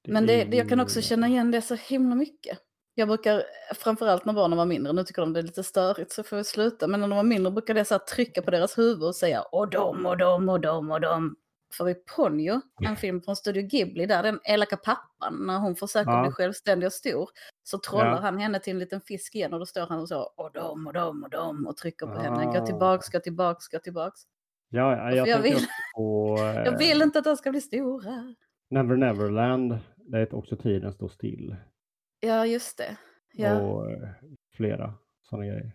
Men 0.09 0.23
är 0.25 0.27
det, 0.27 0.45
det, 0.45 0.57
jag 0.57 0.69
kan 0.69 0.81
också 0.81 0.99
ju- 0.99 1.03
känna 1.03 1.29
igen 1.29 1.51
det 1.51 1.63
så 1.63 1.75
himla 1.75 2.15
mycket. 2.15 2.59
Jag 2.95 3.09
brukar, 3.09 3.43
framförallt 3.75 4.25
när 4.25 4.33
barnen 4.33 4.59
var 4.59 4.67
mindre, 4.67 4.93
nu 4.93 5.05
tycker 5.05 5.23
de 5.23 5.33
det 5.33 5.41
är 5.41 5.43
lite 5.43 5.63
störigt 5.63 6.13
så 6.13 6.23
får 6.23 6.37
vi 6.37 6.45
sluta. 6.45 6.87
Men 6.87 7.01
när 7.01 7.09
de 7.09 7.17
var 7.17 7.23
mindre 7.23 7.53
brukade 7.53 7.81
jag 7.81 7.87
så 7.87 7.99
trycka 7.99 8.43
på 8.43 8.51
deras 8.51 8.79
huvud 8.79 9.03
och 9.03 9.17
säga 9.17 9.43
och 9.43 9.71
dem 9.71 10.07
och 10.07 10.17
dem 10.19 10.49
och 10.49 10.61
dem 10.61 10.91
och 10.91 11.01
dem. 11.01 11.37
För 11.77 11.89
i 11.89 11.95
Ponyo, 11.95 12.61
en 12.83 12.97
film 12.97 13.23
från 13.23 13.37
Studio 13.37 13.63
Ghibli, 13.63 14.07
där 14.07 14.23
den 14.23 14.41
elaka 14.45 14.77
pappan, 14.77 15.47
när 15.47 15.59
hon 15.59 15.77
försöker 15.77 16.11
Ja. 16.11 16.23
bli 16.23 16.31
självständig 16.33 16.87
och 16.87 16.93
stor, 16.93 17.29
så 17.63 17.79
trollar 17.79 18.07
Ja. 18.11 18.17
han 18.21 18.39
henne 18.39 18.61
till 18.61 18.73
en 18.73 18.79
liten 18.79 19.01
fisk 19.01 19.35
igen 19.35 19.53
och 19.53 19.59
då 19.59 19.67
står 19.67 19.87
han 19.87 20.01
och 20.01 20.09
så 20.09 20.23
och 20.23 20.53
dem 20.53 20.87
och 20.87 20.93
dem 20.93 21.23
och 21.23 21.31
dem 21.31 21.67
och 21.67 21.77
trycker 21.77 22.07
på 22.07 22.19
henne. 22.21 22.45
Gå 22.45 22.59
Ah. 22.63 22.67
tillbaks, 22.67 23.09
gå 23.09 23.19
tillbaks, 23.21 23.69
gå 23.69 23.79
tillbaks. 23.79 24.21
Ja, 24.69 24.97
ja, 24.97 25.13
jag, 25.17 25.29
jag 25.29 25.43
vill- 25.43 25.67
på 25.97 26.37
Jag 26.39 26.67
eh, 26.67 26.79
vill 26.79 27.03
inte 27.03 27.19
att 27.19 27.25
de 27.25 27.37
ska 27.37 27.51
bli 27.51 27.61
stora. 27.61 28.35
Never 28.71 28.97
Neverland. 28.97 29.79
Där 29.97 30.19
är 30.19 30.35
också 30.35 30.57
tiden 30.57 30.93
står 30.93 31.09
still. 31.09 31.57
Ja, 32.21 32.47
just 32.47 32.79
det. 32.79 32.97
Ja. 33.33 33.61
Och 33.61 33.91
eh, 33.91 34.09
flera 34.57 34.95
sådana 35.23 35.47
grejer. 35.47 35.73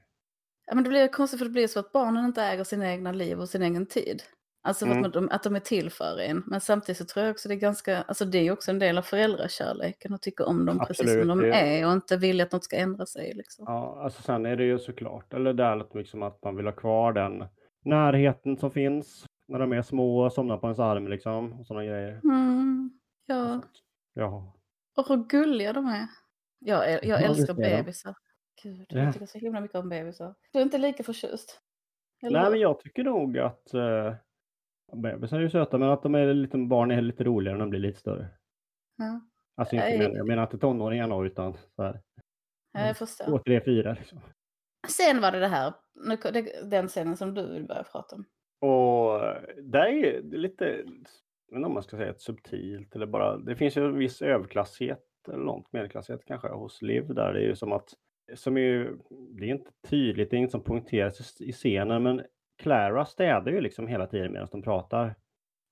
Ja, 0.65 0.75
men 0.75 0.83
det 0.83 0.89
blir 0.89 1.07
konstigt 1.07 1.39
för 1.39 1.45
det 1.45 1.51
blir 1.51 1.67
så 1.67 1.79
att 1.79 1.91
barnen 1.91 2.25
inte 2.25 2.41
äger 2.44 2.63
sina 2.63 2.88
egna 2.91 3.11
liv 3.11 3.39
och 3.39 3.49
sin 3.49 3.61
egen 3.61 3.85
tid. 3.85 4.23
Alltså 4.68 4.86
Mm. 4.86 5.06
att, 5.06 5.14
de, 5.14 5.30
att 5.31 5.44
de 5.44 5.56
är 5.56 5.60
till 5.60 5.90
för 5.90 6.19
en. 6.19 6.44
Men 6.48 6.62
samtidigt 6.62 6.98
så 6.98 7.06
tror 7.06 7.25
jag 7.25 7.31
också 7.34 7.50
det 7.50 7.56
är 7.56 7.60
ganska, 7.60 8.02
alltså 8.02 8.25
det 8.25 8.38
är 8.48 8.52
också 8.52 8.72
en 8.72 8.80
del 8.80 8.98
av 8.98 9.02
föräldrakärleken 9.02 10.14
att 10.14 10.21
tycka 10.21 10.45
om 10.45 10.66
dem 10.66 10.80
precis 10.80 11.00
Absolut, 11.00 11.28
som 11.28 11.28
de 11.42 11.47
det- 11.47 11.54
är 11.56 11.86
och 11.88 11.92
inte 11.94 12.18
vilja 12.18 12.45
att 12.45 12.52
något 12.52 12.64
ska 12.64 12.76
ändra 12.78 13.06
sig. 13.06 13.33
Liksom. 13.33 13.66
Ja, 13.68 14.00
alltså 14.04 14.21
sen 14.21 14.45
är 14.45 14.56
det 14.56 14.64
ju 14.64 14.80
såklart, 14.80 15.33
eller 15.33 15.54
där 15.54 15.78
att, 15.80 15.95
liksom 15.95 16.24
att 16.24 16.44
man 16.44 16.56
vill 16.56 16.66
ha 16.66 16.71
kvar 16.74 17.14
den 17.14 17.45
närheten 17.86 18.57
som 18.57 18.71
finns 18.71 19.26
när 19.47 19.59
de 19.59 19.74
är 19.74 19.81
små 19.81 20.26
och 20.26 20.33
somnar 20.33 20.57
på 20.57 20.68
ens 20.68 20.80
arm 20.80 21.07
liksom. 21.07 21.59
Och 21.59 21.66
sådana 21.68 21.86
grejer. 21.86 22.19
Mm, 22.24 22.90
ja, 23.26 23.45
sånt. 23.47 23.66
Ja. 24.14 24.54
och 24.97 25.07
hur 25.07 25.18
gulliga 25.18 25.74
de 25.74 25.86
är. 25.88 26.07
Jag, 26.59 26.90
jag 26.94 27.06
Ja, 27.06 27.18
älskar 27.18 27.54
är 27.64 27.78
bebisar. 27.78 28.16
Gud, 28.64 28.86
Ja. 28.90 29.00
jag 29.00 29.14
tycker 29.14 29.26
så 29.26 29.38
himla 29.38 29.59
mycket 29.62 29.78
om 29.78 29.90
bebisar. 29.90 30.36
Du 30.54 30.59
är 30.59 30.64
inte 30.64 30.78
lika 30.78 31.04
förtjust? 31.04 31.62
Eller 32.24 32.42
Nej, 32.42 32.52
men 32.52 32.59
jag 32.59 32.80
tycker 32.80 33.04
nog 33.04 33.38
att 33.38 33.71
uh, 33.74 34.14
bebisar 34.94 35.37
är 35.37 35.41
ju 35.41 35.49
söta, 35.49 35.77
men 35.77 35.89
att 35.89 36.03
de 36.03 36.15
är 36.15 36.33
lite, 36.33 36.57
barn 36.57 36.91
är 36.91 37.01
lite 37.01 37.23
roligare 37.23 37.57
när 37.57 37.65
de 37.65 37.69
blir 37.69 37.79
lite 37.79 37.99
större. 37.99 38.27
Ja, 38.97 39.21
Alltså 39.56 39.75
inte 39.75 39.87
Nej. 39.87 39.97
men, 39.99 40.13
jag 40.15 40.27
menar 40.27 40.44
inte 40.44 40.57
tonåringar 40.57 41.07
då, 41.09 41.25
utan 41.25 41.53
så 41.75 41.83
här, 41.83 42.01
ja, 42.73 42.87
jag 42.87 42.97
förstår. 42.97 43.25
två, 43.25 43.39
tre, 43.39 43.61
fyra 43.65 43.94
liksom. 43.94 44.19
Sen 44.87 45.21
var 45.21 45.31
det 45.31 45.39
det 45.39 45.47
här, 45.47 45.73
den 46.69 46.87
scenen 46.87 47.17
som 47.17 47.33
du 47.33 47.53
vill 47.53 47.67
börja 47.67 47.83
prata 47.83 48.15
om. 48.15 48.25
Och 48.69 49.19
där 49.63 49.85
är 49.85 50.21
det 50.21 50.37
lite, 50.37 50.65
jag 51.51 51.57
inte 51.59 51.67
om 51.67 51.73
man 51.73 51.83
ska 51.83 51.97
säga 51.97 52.09
ett 52.09 52.21
subtilt 52.21 52.95
eller 52.95 53.06
bara, 53.06 53.37
det 53.37 53.56
finns 53.56 53.77
ju 53.77 53.85
en 53.85 53.97
viss 53.97 54.21
överklassighet, 54.21 55.03
eller 55.27 55.37
långt 55.45 55.73
medelklassighet 55.73 56.25
kanske 56.25 56.47
hos 56.47 56.81
Liv 56.81 57.13
där. 57.13 57.33
Det 57.33 57.39
är 57.39 57.44
ju 57.47 57.56
som 57.56 57.71
att, 57.71 57.94
som 58.35 58.57
är 58.57 58.61
ju, 58.61 58.97
det 59.09 59.45
är 59.45 59.49
inte 59.49 59.71
tydligt, 59.89 60.29
det 60.29 60.35
är 60.35 60.37
inget 60.37 60.51
som 60.51 60.63
poängteras 60.63 61.41
i- 61.41 61.49
i 61.49 61.51
scenen, 61.51 62.03
men 62.03 62.21
Clara 62.57 63.06
städar 63.06 63.52
ju 63.52 63.61
liksom 63.61 63.87
hela 63.87 64.07
tiden 64.07 64.31
medan 64.31 64.47
de 64.52 64.61
pratar. 64.61 65.16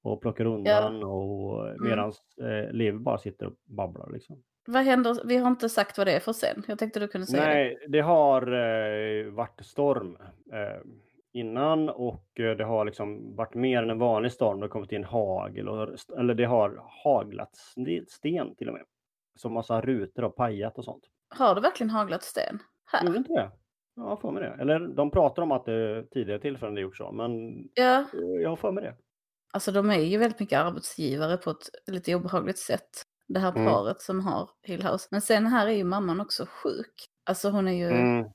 Och 0.03 0.21
plockar 0.21 0.45
undan 0.45 1.03
och 1.03 1.75
medan 1.79 2.13
eh, 2.41 2.71
Liv 2.71 2.99
bara 2.99 3.17
sitter 3.17 3.45
och 3.45 3.53
babblar 3.63 4.09
liksom. 4.13 4.43
Vad 4.67 4.83
händer? 4.83 5.21
Vi 5.25 5.37
har 5.37 5.47
inte 5.47 5.69
sagt 5.69 5.97
vad 5.97 6.07
det 6.07 6.13
är 6.13 6.19
för 6.19 6.33
sen. 6.33 6.63
Jag 6.67 6.79
tänkte 6.79 6.99
du 6.99 7.07
kunde 7.07 7.27
säga 7.27 7.41
det. 7.43 7.47
Nej, 7.49 7.85
det 7.87 7.99
har 7.99 8.41
eh, 8.41 9.31
varit 9.31 9.65
storm 9.65 10.17
eh, 10.53 10.81
innan 11.31 11.89
och 11.89 12.39
eh, 12.39 12.57
det 12.57 12.63
har 12.63 12.85
liksom 12.85 13.35
varit 13.35 13.53
mer 13.53 13.83
än 13.83 13.89
en 13.89 13.99
vanlig 13.99 14.31
storm. 14.31 14.59
Det 14.59 14.63
har 14.63 14.69
kommit 14.69 14.91
in 14.91 15.03
hagel, 15.03 15.69
och, 15.69 15.89
eller 16.17 16.33
det 16.33 16.45
har 16.45 16.83
haglat 17.03 17.55
sten- 17.55 18.05
sten 18.07 18.55
till 18.55 18.67
och 18.67 18.73
med. 18.73 18.83
Så 19.35 19.49
massa 19.49 19.81
rutor 19.81 20.23
har 20.23 20.29
pajat 20.29 20.77
och 20.77 20.85
sånt. 20.85 21.03
Har 21.29 21.55
det 21.55 21.61
verkligen 21.61 21.89
haglat 21.89 22.23
sten? 22.23 22.59
Här? 22.85 23.05
Gjorde 23.05 23.17
inte 23.17 23.33
det? 23.33 23.51
Ja, 23.95 24.09
jag 24.09 24.21
får 24.21 24.31
med 24.31 24.41
det. 24.43 24.55
Eller 24.61 24.79
de 24.79 25.11
pratar 25.11 25.41
om 25.43 25.51
att 25.51 25.65
det 25.65 26.03
tidigare 26.11 26.39
tillfällen 26.41 26.75
det 26.75 26.81
gjort 26.81 26.97
så, 26.97 27.11
men 27.11 27.31
Ja, 27.73 28.05
jag 28.41 28.49
har 28.49 28.55
för 28.55 28.71
mig 28.71 28.83
det. 28.83 28.95
alltså 29.53 29.71
de 29.71 29.89
är 29.89 29.99
ju 29.99 30.17
väldigt 30.17 30.39
mycket 30.39 30.59
arbetsgivare 30.59 31.37
på 31.37 31.49
ett 31.49 31.69
lite 31.87 32.15
obehagligt 32.15 32.57
sätt. 32.59 32.89
Det 33.27 33.39
här 33.39 33.51
Mm. 33.55 33.65
paret 33.73 34.01
som 34.01 34.19
har 34.19 34.49
Hill 34.63 34.83
House. 34.87 35.07
Men 35.11 35.21
sen 35.21 35.45
här 35.47 35.67
är 35.67 35.71
ju 35.71 35.83
mamman 35.83 36.21
också 36.21 36.45
sjuk. 36.49 36.93
Alltså 37.29 37.49
hon 37.49 37.67
är 37.67 37.71
ju, 37.73 37.87
Mm. 37.91 38.23
Har 38.23 38.31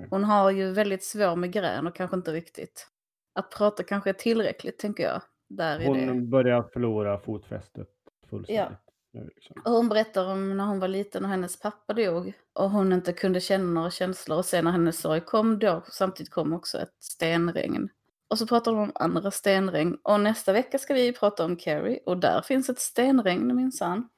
jag. 0.00 0.06
hon 0.10 0.24
har 0.24 0.50
ju 0.50 0.72
väldigt 0.72 1.04
svår 1.04 1.36
migrän 1.36 1.86
och 1.86 1.94
kanske 1.94 2.16
inte 2.16 2.32
riktigt. 2.32 2.88
Att 3.34 3.50
prata 3.50 3.82
kanske 3.82 4.10
är 4.10 4.14
tillräckligt 4.14 4.78
tänker 4.78 5.02
jag. 5.04 5.22
Där. 5.48 5.84
Hon 5.86 6.30
börjar 6.30 6.62
förlora 6.62 7.18
fotfästet 7.18 7.88
fullständigt. 8.30 8.70
nu, 8.70 8.76
Liksom. 9.24 9.56
Och 9.64 9.70
hon 9.72 9.88
berättar 9.88 10.32
om 10.32 10.56
när 10.56 10.64
hon 10.66 10.80
var 10.80 10.88
liten 10.88 11.24
och 11.24 11.30
hennes 11.30 11.60
pappa 11.60 11.92
dog. 11.92 12.32
Och 12.52 12.70
hon 12.70 12.92
inte 12.92 13.12
kunde 13.12 13.40
känna 13.40 13.64
några 13.64 13.90
känslor. 13.90 14.38
Och 14.38 14.44
sen 14.44 14.64
när 14.64 14.70
hennes 14.72 15.00
sorg 15.00 15.20
kom 15.20 15.58
då 15.58 15.82
samtidigt 15.86 16.32
kom 16.32 16.52
också 16.52 16.78
ett 16.78 16.94
stenregn. 16.98 17.88
Och 18.30 18.38
så 18.38 18.46
pratar 18.46 18.72
de 18.72 18.80
om 18.80 18.92
andra 18.94 19.30
stenregn. 19.30 19.98
Och 20.02 20.20
nästa 20.20 20.52
vecka 20.52 20.78
ska 20.78 20.94
vi 20.94 21.12
prata 21.12 21.44
om 21.44 21.56
Carrie. 21.56 22.00
Och 22.06 22.18
där 22.18 22.42
finns 22.42 22.68
ett 22.68 22.78
stenregn 22.78 23.56
minsann. 23.56 24.08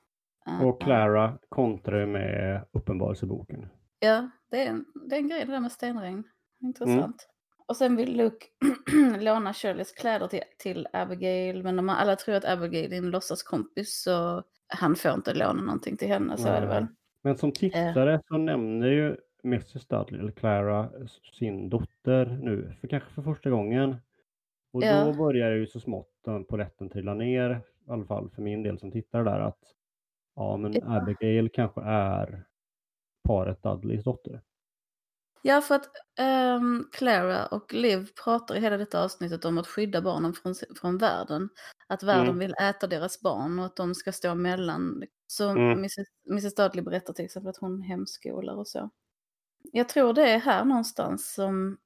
Eh, 0.46 0.62
Och 0.66 0.80
Clara 0.82 1.38
kontrar 1.48 2.06
med 2.06 2.64
Uppenbarelseboken. 2.72 3.68
Ja, 3.98 4.30
det 4.50 4.62
är, 4.66 4.70
en, 4.70 4.84
det 5.08 5.14
är 5.14 5.18
en 5.18 5.28
grej 5.28 5.44
det 5.44 5.52
där 5.52 5.60
med 5.60 5.72
stenregn. 5.72 6.24
Intressant. 6.62 6.98
Mm. 7.00 7.66
Och 7.66 7.76
sen 7.76 7.96
vill 7.96 8.16
Luke 8.16 8.46
låna 9.20 9.54
Shirleys 9.54 9.92
kläder 9.92 10.28
till, 10.28 10.42
till 10.58 10.88
Abigail. 10.92 11.62
Men 11.62 11.78
om 11.78 11.88
alla 11.88 12.16
tror 12.16 12.34
att 12.34 12.44
Abigail 12.44 12.92
är 12.92 12.96
en 12.96 13.10
låtsaskompis 13.10 14.02
så 14.02 14.42
han 14.70 14.96
får 14.96 15.10
inte 15.14 15.34
låna 15.34 15.62
någonting 15.62 15.96
till 15.96 16.08
henne. 16.08 16.36
Så 16.36 16.48
är 16.48 16.60
det 16.60 16.66
väl. 16.66 16.86
Men 17.22 17.36
som 17.36 17.52
tittare 17.52 18.20
så 18.28 18.38
nämner 18.38 18.88
ju 18.88 19.16
Mrs 19.44 19.86
Dudley, 19.86 20.20
eller 20.20 20.32
Clara, 20.32 20.90
sin 21.38 21.68
dotter 21.68 22.26
nu, 22.42 22.74
för 22.80 22.88
kanske 22.88 23.10
för 23.10 23.22
första 23.22 23.50
gången. 23.50 23.96
Och 24.72 24.82
Ja. 24.84 25.04
då 25.04 25.12
börjar 25.12 25.50
ju 25.50 25.66
så 25.66 25.80
smått 25.80 26.10
den 26.24 26.44
polletten 26.44 26.88
trilla 26.88 27.14
ner, 27.14 27.50
i 27.86 27.90
alla 27.90 28.04
fall 28.04 28.30
för 28.30 28.42
min 28.42 28.62
del 28.62 28.78
som 28.78 28.90
tittar 28.90 29.24
där, 29.24 29.40
att 29.40 29.58
ja, 30.36 30.56
men 30.56 30.72
Ja. 30.72 30.80
Abigail 30.96 31.48
kanske 31.52 31.80
är 31.80 32.44
paret 33.24 33.62
Dudleys 33.62 34.04
dotter. 34.04 34.40
Ja, 35.42 35.60
för 35.60 35.74
att 35.74 35.88
ehm, 36.18 36.88
Clara 36.92 37.46
och 37.46 37.74
Liv 37.74 38.08
pratar 38.24 38.56
i 38.56 38.60
hela 38.60 38.76
detta 38.76 39.04
avsnittet 39.04 39.44
om 39.44 39.58
att 39.58 39.66
skydda 39.66 40.00
barnen 40.02 40.32
från, 40.34 40.54
från 40.80 40.98
världen. 40.98 41.48
Att 41.86 42.02
världen 42.02 42.24
Mm. 42.26 42.38
vill 42.38 42.54
äta 42.60 42.86
deras 42.86 43.20
barn 43.20 43.58
och 43.58 43.66
att 43.66 43.76
de 43.76 43.94
ska 43.94 44.12
stå 44.12 44.34
mellan. 44.34 45.02
Så 45.26 45.48
Mm. 45.50 45.72
Mrs, 45.78 45.94
Mrs 46.30 46.54
Dudley 46.54 46.84
berättar 46.84 47.12
till 47.12 47.24
exempel 47.24 47.50
att 47.50 47.56
hon 47.56 47.82
hemskolar 47.82 48.54
och 48.54 48.68
så. 48.68 48.90
Jag 49.72 49.88
tror 49.88 50.12
det 50.14 50.30
är 50.30 50.38
här 50.38 50.64
någonstans 50.64 51.34
som 51.34 51.78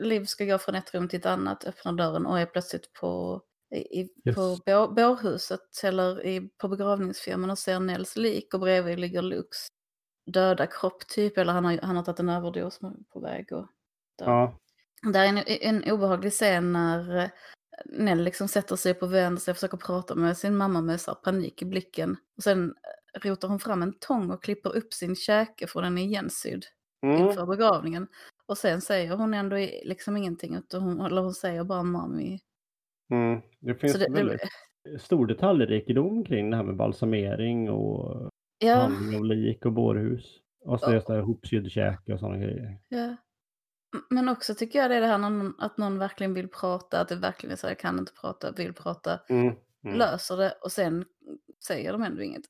Liv 0.00 0.24
ska 0.24 0.44
gå 0.44 0.58
från 0.58 0.74
ett 0.74 0.94
rum 0.94 1.08
till 1.08 1.18
ett 1.18 1.26
annat, 1.26 1.64
öppnar 1.64 1.92
dörren 1.92 2.26
och 2.26 2.38
är 2.40 2.46
plötsligt 2.46 2.92
på, 2.92 3.42
i, 3.74 4.08
Yes. 4.28 4.36
på 4.36 4.58
bå, 4.66 4.88
bårhuset 4.88 5.60
eller 5.84 6.26
i, 6.26 6.40
på 6.58 6.68
begravningsfirman 6.68 7.50
och 7.50 7.58
ser 7.58 7.80
Nels 7.80 8.16
lik 8.16 8.54
och 8.54 8.60
bredvid 8.60 8.98
ligger 9.00 9.22
Lukes 9.22 9.66
döda 10.26 10.66
kropp 10.66 11.06
typ, 11.08 11.38
eller 11.38 11.52
han 11.52 11.64
har, 11.64 11.78
han 11.82 11.96
har 11.96 12.02
tagit 12.02 12.20
en 12.20 12.28
överdos 12.28 12.80
på 13.12 13.20
väg 13.20 13.52
och 13.52 13.66
dö. 14.18 14.24
Ja, 14.24 14.58
Det 15.12 15.18
är 15.18 15.26
en, 15.26 15.38
en 15.46 15.92
obehaglig 15.92 16.32
scen 16.32 16.72
när 16.72 17.16
eh, 17.16 17.28
Nell 17.84 18.24
liksom 18.24 18.48
sätter 18.48 18.76
sig 18.76 18.94
på 18.94 19.06
vänder 19.06 19.40
sig 19.40 19.52
och 19.52 19.56
försöker 19.56 19.76
prata 19.76 20.14
med 20.14 20.36
sin 20.36 20.56
mamma 20.56 20.80
med 20.80 21.00
så 21.00 21.14
panik 21.14 21.62
i 21.62 21.64
blicken. 21.64 22.16
Och 22.36 22.42
sen 22.42 22.74
eh, 23.14 23.20
rotar 23.28 23.48
hon 23.48 23.60
fram 23.60 23.82
en 23.82 23.98
tång 23.98 24.30
och 24.30 24.42
klipper 24.42 24.76
upp 24.76 24.92
sin 24.92 25.16
käke 25.16 25.66
för 25.66 25.82
den 25.82 25.98
är 25.98 26.02
igensydd 26.02 26.64
mm. 27.06 27.16
inför 27.16 27.46
begravningen. 27.46 28.08
Och 28.46 28.58
sen 28.58 28.80
säger 28.80 29.16
hon 29.16 29.34
ändå 29.34 29.56
liksom 29.84 30.16
ingenting, 30.16 30.54
utan 30.54 30.82
hon, 30.82 31.00
eller 31.00 31.22
hon 31.22 31.34
säger 31.34 31.64
bara 31.64 31.82
mami. 31.82 32.40
Mm. 33.10 33.40
Det 33.60 33.74
finns 33.74 33.92
Så 33.92 33.98
det, 33.98 34.10
väldigt 34.10 34.40
det, 34.84 34.98
stor 34.98 35.26
detaljrikedom 35.26 36.24
kring 36.24 36.50
det 36.50 36.56
här 36.56 36.64
med 36.64 36.76
balsamering 36.76 37.70
och 37.70 38.30
ja, 38.62 38.74
handling 38.74 39.18
av 39.18 39.24
lik 39.24 39.66
och 39.66 39.72
bårhus. 39.72 40.38
Och 40.64 40.80
så 40.80 41.00
så 41.00 41.12
här 41.12 41.20
hopsydd 41.20 41.70
käke 41.70 42.12
och 42.12 42.20
sådana 42.20 42.38
grejer. 42.38 42.78
ja. 42.88 43.16
Men 44.10 44.28
också 44.28 44.54
tycker 44.54 44.78
jag 44.78 44.90
det 44.90 44.96
är 44.96 45.00
det 45.00 45.06
här 45.06 45.18
någon, 45.18 45.54
att 45.58 45.78
någon 45.78 45.98
verkligen 45.98 46.34
vill 46.34 46.48
prata, 46.48 47.00
att 47.00 47.08
det 47.08 47.16
verkligen 47.16 47.52
är 47.52 47.56
så 47.56 47.66
jag 47.66 47.78
kan 47.78 47.98
inte 47.98 48.12
prata, 48.20 48.52
vill 48.52 48.72
prata, 48.72 49.20
Mm. 49.28 49.54
Mm. 49.84 49.98
löser 49.98 50.36
det 50.36 50.50
och 50.62 50.72
sen 50.72 51.04
säger 51.66 51.92
de 51.92 52.02
ändå 52.02 52.22
inget. 52.22 52.42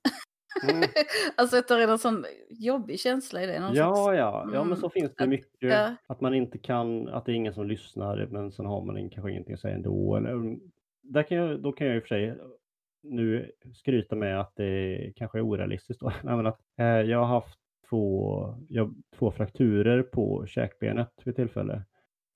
Mm. 0.68 0.82
alltså 1.36 1.56
att 1.56 1.68
det 1.68 1.74
är 1.82 1.88
en 1.88 1.98
sån 1.98 2.24
jobbig 2.50 3.00
känsla 3.00 3.42
i 3.42 3.46
det. 3.46 3.60
Någon 3.60 3.74
Ja, 3.74 3.94
slags, 3.94 4.18
ja, 4.18 4.50
ja, 4.54 4.64
men 4.64 4.76
så 4.76 4.86
Mm, 4.86 4.90
finns 4.90 5.12
det 5.16 5.22
att- 5.22 5.28
mycket. 5.28 5.48
ja. 5.70 5.94
Att 6.06 6.20
man 6.20 6.34
inte 6.34 6.58
kan, 6.58 7.08
att 7.08 7.24
det 7.26 7.32
är 7.32 7.36
ingen 7.36 7.54
som 7.54 7.66
lyssnar, 7.66 8.26
men 8.30 8.52
sen 8.52 8.66
har 8.66 8.84
man 8.84 9.10
kanske 9.10 9.30
ingenting 9.30 9.54
att 9.54 9.60
säga 9.60 9.74
ändå. 9.74 10.16
Eller, 10.16 10.56
där 11.02 11.22
kan 11.22 11.36
jag, 11.38 11.62
då 11.62 11.72
kan 11.72 11.86
jag 11.86 11.96
i 11.96 11.98
och 11.98 12.02
för 12.02 12.08
sig 12.08 12.38
nu 13.02 13.52
skryta 13.74 14.16
med 14.16 14.40
att 14.40 14.52
det 14.56 15.12
kanske 15.16 15.38
är 15.38 15.42
orealistiskt. 15.42 16.00
Då. 16.00 16.12
Nej, 16.22 16.46
att, 16.46 16.60
eh, 16.78 16.86
jag 16.86 17.18
har 17.18 17.26
haft 17.26 17.58
två, 17.88 18.54
jag, 18.68 18.94
två 19.18 19.30
frakturer 19.30 20.02
på 20.02 20.46
käkbenet 20.46 21.12
vid 21.24 21.36
tillfälle. 21.36 21.82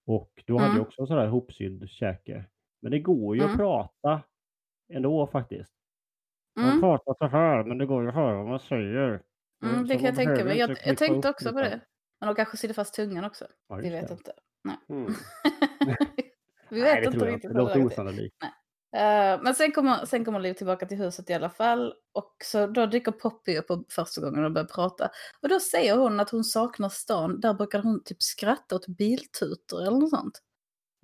Och 0.07 0.43
då 0.47 0.55
hade 0.57 0.67
Mm. 0.67 0.77
jag 0.77 0.87
också 0.87 1.07
sådär 1.07 1.27
hopsydd 1.27 1.89
käke. 1.91 2.45
Men 2.83 2.91
det 2.93 2.99
går 3.01 3.37
ju 3.37 3.43
att 3.43 3.47
Mm. 3.47 3.59
prata 3.59 4.23
ändå 4.93 5.27
faktiskt. 5.27 5.73
Man 6.57 6.69
Mm, 6.69 6.81
pratar 6.81 7.15
så 7.19 7.27
här, 7.27 7.65
men 7.65 7.79
det 7.79 7.87
går 7.87 8.03
ju 8.03 8.09
att 8.09 8.15
höra 8.15 8.37
vad 8.37 8.47
man 8.47 8.61
säger. 8.61 9.23
mm, 9.65 9.87
det 9.87 9.95
kan 9.95 10.05
jag 10.05 10.15
tänka 10.15 10.45
mig. 10.45 10.59
Jag, 10.59 10.71
jag 10.85 10.99
tänkte 10.99 11.29
också 11.31 11.53
på 11.53 11.61
det. 11.61 11.81
Men 12.21 12.27
de 12.29 12.35
kanske 12.35 12.57
sitter 12.57 12.75
fast 12.75 12.95
tungan 12.95 13.25
också. 13.25 13.45
Ja, 13.69 13.77
Vi 13.77 13.91
vet 13.91 14.09
det. 14.09 14.13
inte. 14.15 14.33
Nej. 14.65 14.77
Mm. 14.89 15.07
Vi 16.71 16.81
Nej, 16.83 16.95
vet 16.95 17.11
det 17.11 17.15
inte 17.15 17.27
riktigt. 17.27 17.51
Det 17.53 17.59
låter 17.59 17.85
osannolikt. 17.87 18.37
Eh, 18.97 19.43
men 19.43 19.55
sen 19.55 19.73
kommer, 19.73 20.05
sen 20.05 20.25
kommer 20.25 20.40
Liv 20.40 20.55
tillbaka 20.55 20.87
till 20.87 20.99
huset 20.99 21.31
i 21.31 21.35
alla 21.35 21.50
fall. 21.50 21.95
Och 22.12 22.35
så 22.45 22.66
då 22.66 22.87
dyker 22.87 23.12
Poppy 23.12 23.59
upp 23.59 23.66
på 23.66 23.85
första 23.88 24.21
gången 24.21 24.45
och 24.45 24.52
börjar 24.52 24.66
prata. 24.66 25.11
Och 25.43 25.49
då 25.49 25.61
säger 25.61 25.97
hon 25.97 26.21
att 26.21 26.31
hon 26.31 26.45
saknar 26.45 26.88
stan. 26.88 27.40
Där 27.40 27.55
brukar 27.55 27.83
hon 27.83 28.02
typ 28.05 28.23
skratta 28.23 28.76
åt 28.76 28.87
biltutor 28.87 29.83
eller 29.83 29.99
något 29.99 30.11
sånt. 30.11 30.43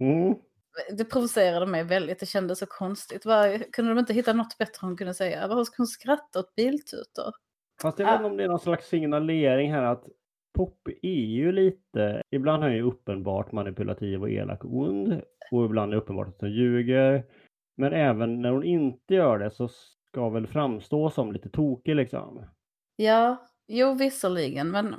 Mm. 0.01 0.35
Det 0.93 1.05
provocerade 1.05 1.67
mig 1.67 1.85
väldigt, 1.85 2.21
det 2.21 2.27
kändes 2.27 2.59
så 2.59 2.67
konstigt. 2.67 3.25
Var, 3.25 3.73
kunde 3.73 3.91
de 3.91 3.99
inte 3.99 4.15
hitta 4.15 4.33
något 4.33 4.59
bättre 4.59 4.79
hon 4.81 4.97
kunde 4.97 5.15
säga? 5.15 5.49
Varför 5.49 5.65
ska 5.65 5.75
hon 5.77 5.87
skratta 5.87 6.39
åt 6.39 6.55
biltutor? 6.55 7.33
Fast 7.83 7.99
jag 7.99 8.07
vet 8.07 8.15
inte 8.15 8.27
om 8.27 8.37
det 8.37 8.45
är 8.45 8.49
någon 8.49 8.61
slags 8.61 8.89
signalering 8.89 9.73
här 9.73 9.83
att 9.83 10.05
Pop 10.55 10.89
är 11.03 11.25
ju 11.25 11.53
lite, 11.53 12.23
ibland 12.31 12.63
är 12.63 12.69
han 12.69 12.77
ju 12.77 12.83
uppenbart 12.83 13.53
manipulativ 13.53 14.23
och 14.23 14.31
elak 14.31 14.65
och 14.65 14.77
ond 14.77 15.23
och 15.53 15.65
ibland 15.65 15.93
är 15.93 15.97
det 15.97 16.03
uppenbart 16.03 16.29
att 16.29 16.41
hon 16.41 16.53
ljuger. 16.53 17.25
Men 17.77 17.93
även 17.93 18.43
när 18.43 18.51
hon 18.51 18.65
inte 18.65 19.15
gör 19.15 19.39
det 19.39 19.51
så 19.51 19.69
ska 19.69 20.29
väl 20.29 20.47
framstå 20.47 21.11
som 21.11 21.33
lite 21.33 21.49
tokig 21.51 21.97
liksom. 21.97 22.45
Ja, 22.97 23.47
jo 23.69 23.95
visserligen, 23.95 24.71
men 24.71 24.95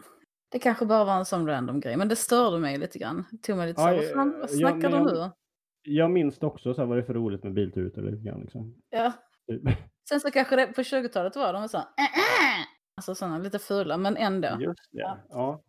det 0.52 0.60
kanske 0.60 0.86
bara 0.86 1.06
var 1.06 1.18
en 1.18 1.26
sån 1.26 1.48
random 1.48 1.80
grej. 1.80 1.98
Men 1.98 2.08
det 2.08 2.16
störde 2.16 2.60
mig 2.60 2.78
lite 2.78 3.00
grann. 3.00 3.26
Tog 3.42 3.58
mig 3.58 3.68
lite 3.68 3.82
så, 3.82 3.88
Ja, 3.90 3.96
vad 3.96 4.10
fan, 4.10 4.32
vad 4.40 4.50
ja, 4.52 4.58
snackar 4.58 4.90
men 4.90 4.92
du 4.92 4.98
jag- 4.98 5.28
nu? 5.28 5.32
Jag 5.86 6.12
minns 6.12 6.40
det 6.40 6.46
också, 6.46 6.74
så 6.74 6.82
här, 6.82 6.88
vad 6.88 6.98
det 6.98 7.04
för 7.04 7.14
roligt 7.14 7.44
med 7.44 7.54
biltutor 7.54 8.02
lite 8.02 8.24
grann 8.24 8.42
liksom. 8.42 8.76
Ja. 8.90 9.12
Sen 10.10 10.20
så 10.20 10.32
kanske 10.32 10.56
det 10.56 10.68
på 10.68 10.82
20-talet 10.82 11.36
var 11.36 11.54
de 11.54 11.70
så 11.70 11.78
här, 11.78 11.86
"Äh, 11.86 12.04
äh." 12.04 12.66
alltså 12.98 13.16
sådana 13.16 13.38
lite 13.38 13.60
fula, 13.60 13.98
men 13.98 14.18
ändå. 14.18 14.48
Just 14.60 14.92
det, 14.92 15.00
Ja. 15.00 15.18
ja. 15.30 15.62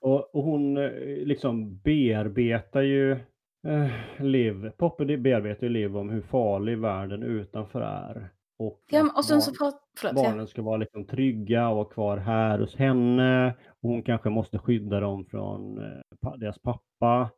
Och, 0.00 0.34
och 0.34 0.42
hon 0.44 0.76
eh, 0.76 0.90
liksom 1.26 1.78
bearbetar 1.78 2.82
ju 2.82 3.18
eh, 3.66 4.24
Liv, 4.24 4.70
Poppy 4.70 5.16
bearbetar 5.16 5.62
ju 5.62 5.68
Liv 5.68 5.96
om 5.96 6.10
hur 6.10 6.22
farlig 6.22 6.78
världen 6.78 7.22
utanför 7.22 7.80
är. 7.80 8.30
Och, 8.58 8.80
Ja, 8.90 9.12
och 9.16 9.24
sen 9.24 9.42
så 9.42 9.50
barn- 9.50 9.56
pratar, 9.58 9.80
förlåt, 9.96 10.22
ja. 10.24 10.30
barnen 10.30 10.46
ska 10.46 10.62
vara 10.62 10.76
liksom 10.76 11.06
trygga 11.06 11.68
och 11.68 11.76
vara 11.76 11.88
kvar 11.88 12.16
här 12.16 12.58
hos 12.58 12.76
henne. 12.76 13.48
Och 13.82 13.88
hon 13.90 14.02
kanske 14.02 14.30
måste 14.30 14.58
skydda 14.58 15.00
dem 15.00 15.24
från 15.26 15.78
eh, 15.78 16.32
deras 16.36 16.58
pappa. 16.58 17.30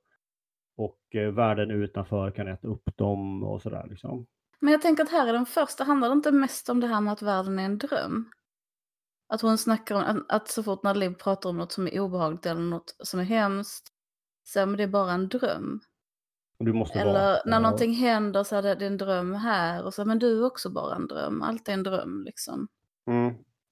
Och 0.76 1.14
eh, 1.14 1.30
världen 1.30 1.70
utanför 1.70 2.30
kan 2.30 2.48
äta 2.48 2.68
upp 2.68 2.96
dem 2.96 3.42
och 3.44 3.62
sådär 3.62 3.86
liksom. 3.90 4.26
Men 4.60 4.72
jag 4.72 4.82
tänker 4.82 5.02
att 5.02 5.10
här 5.10 5.28
i 5.28 5.32
den 5.32 5.46
första 5.46 5.84
handlar 5.84 6.08
det 6.08 6.12
inte 6.12 6.32
mest 6.32 6.68
om 6.68 6.80
det 6.80 6.86
här 6.86 7.00
med 7.00 7.12
att 7.12 7.22
världen 7.22 7.58
är 7.58 7.64
en 7.64 7.78
dröm. 7.78 8.30
Att 9.28 9.40
hon 9.40 9.58
snackar 9.58 9.94
om 9.94 10.02
att, 10.02 10.16
att 10.28 10.48
så 10.48 10.62
fort 10.62 10.82
när 10.82 10.94
Liv 10.94 11.14
pratar 11.14 11.50
om 11.50 11.56
något 11.56 11.72
som 11.72 11.86
är 11.86 12.00
obehagligt 12.00 12.46
eller 12.46 12.60
något 12.60 12.96
som 12.98 13.20
är 13.20 13.24
hemskt, 13.24 13.88
så 14.44 14.60
är 14.60 14.66
men 14.66 14.76
det 14.76 14.82
är 14.82 14.88
bara 14.88 15.12
en 15.12 15.28
dröm. 15.28 15.80
Eller 17.00 17.12
vara 17.12 17.38
när 17.44 17.60
någonting 17.60 17.92
händer 17.94 18.44
så 18.44 18.56
är 18.56 18.62
det 18.62 18.74
det 18.74 18.84
är 18.84 18.86
en 18.86 18.96
dröm 18.96 19.34
här 19.34 19.84
och 19.84 19.94
så, 19.94 20.04
men 20.04 20.18
du 20.18 20.38
är 20.40 20.46
också 20.46 20.70
bara 20.70 20.94
en 20.96 21.06
dröm, 21.06 21.42
allt 21.42 21.68
är 21.68 21.72
en 21.72 21.82
dröm 21.82 22.22
liksom. 22.24 22.68
Mm. 23.06 23.28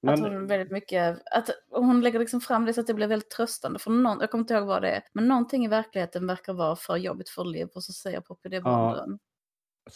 Att 0.07 0.21
Men, 0.21 0.33
hon 0.33 0.47
väldigt 0.47 0.71
mycket, 0.73 1.23
att 1.31 1.51
hon 1.71 2.01
lägger 2.01 2.19
liksom 2.19 2.41
fram 2.41 2.65
det 2.65 2.73
så 2.75 2.81
att 2.81 2.87
det 2.87 2.95
blir 2.95 3.07
väldigt 3.07 3.31
tröstande 3.31 3.79
för 3.79 3.91
någon, 3.91 4.21
jag 4.21 4.31
kommer 4.31 4.43
inte 4.43 4.55
ihåg 4.55 4.67
vad 4.67 4.83
det 4.83 4.91
är, 4.91 5.03
men 5.12 5.29
någonting 5.29 5.65
i 5.65 5.69
verkligheten 5.69 6.27
verkar 6.27 6.53
vara 6.53 6.77
för 6.77 6.97
jobbigt 6.97 7.29
för 7.29 7.45
Liv 7.45 7.69
och 7.75 7.85
så 7.85 7.93
säger 7.93 8.21
Poppy 8.21 8.49
det 8.49 8.57
är 8.57 8.61
bara 8.61 8.89
en 8.91 9.09
dröm. 9.09 9.19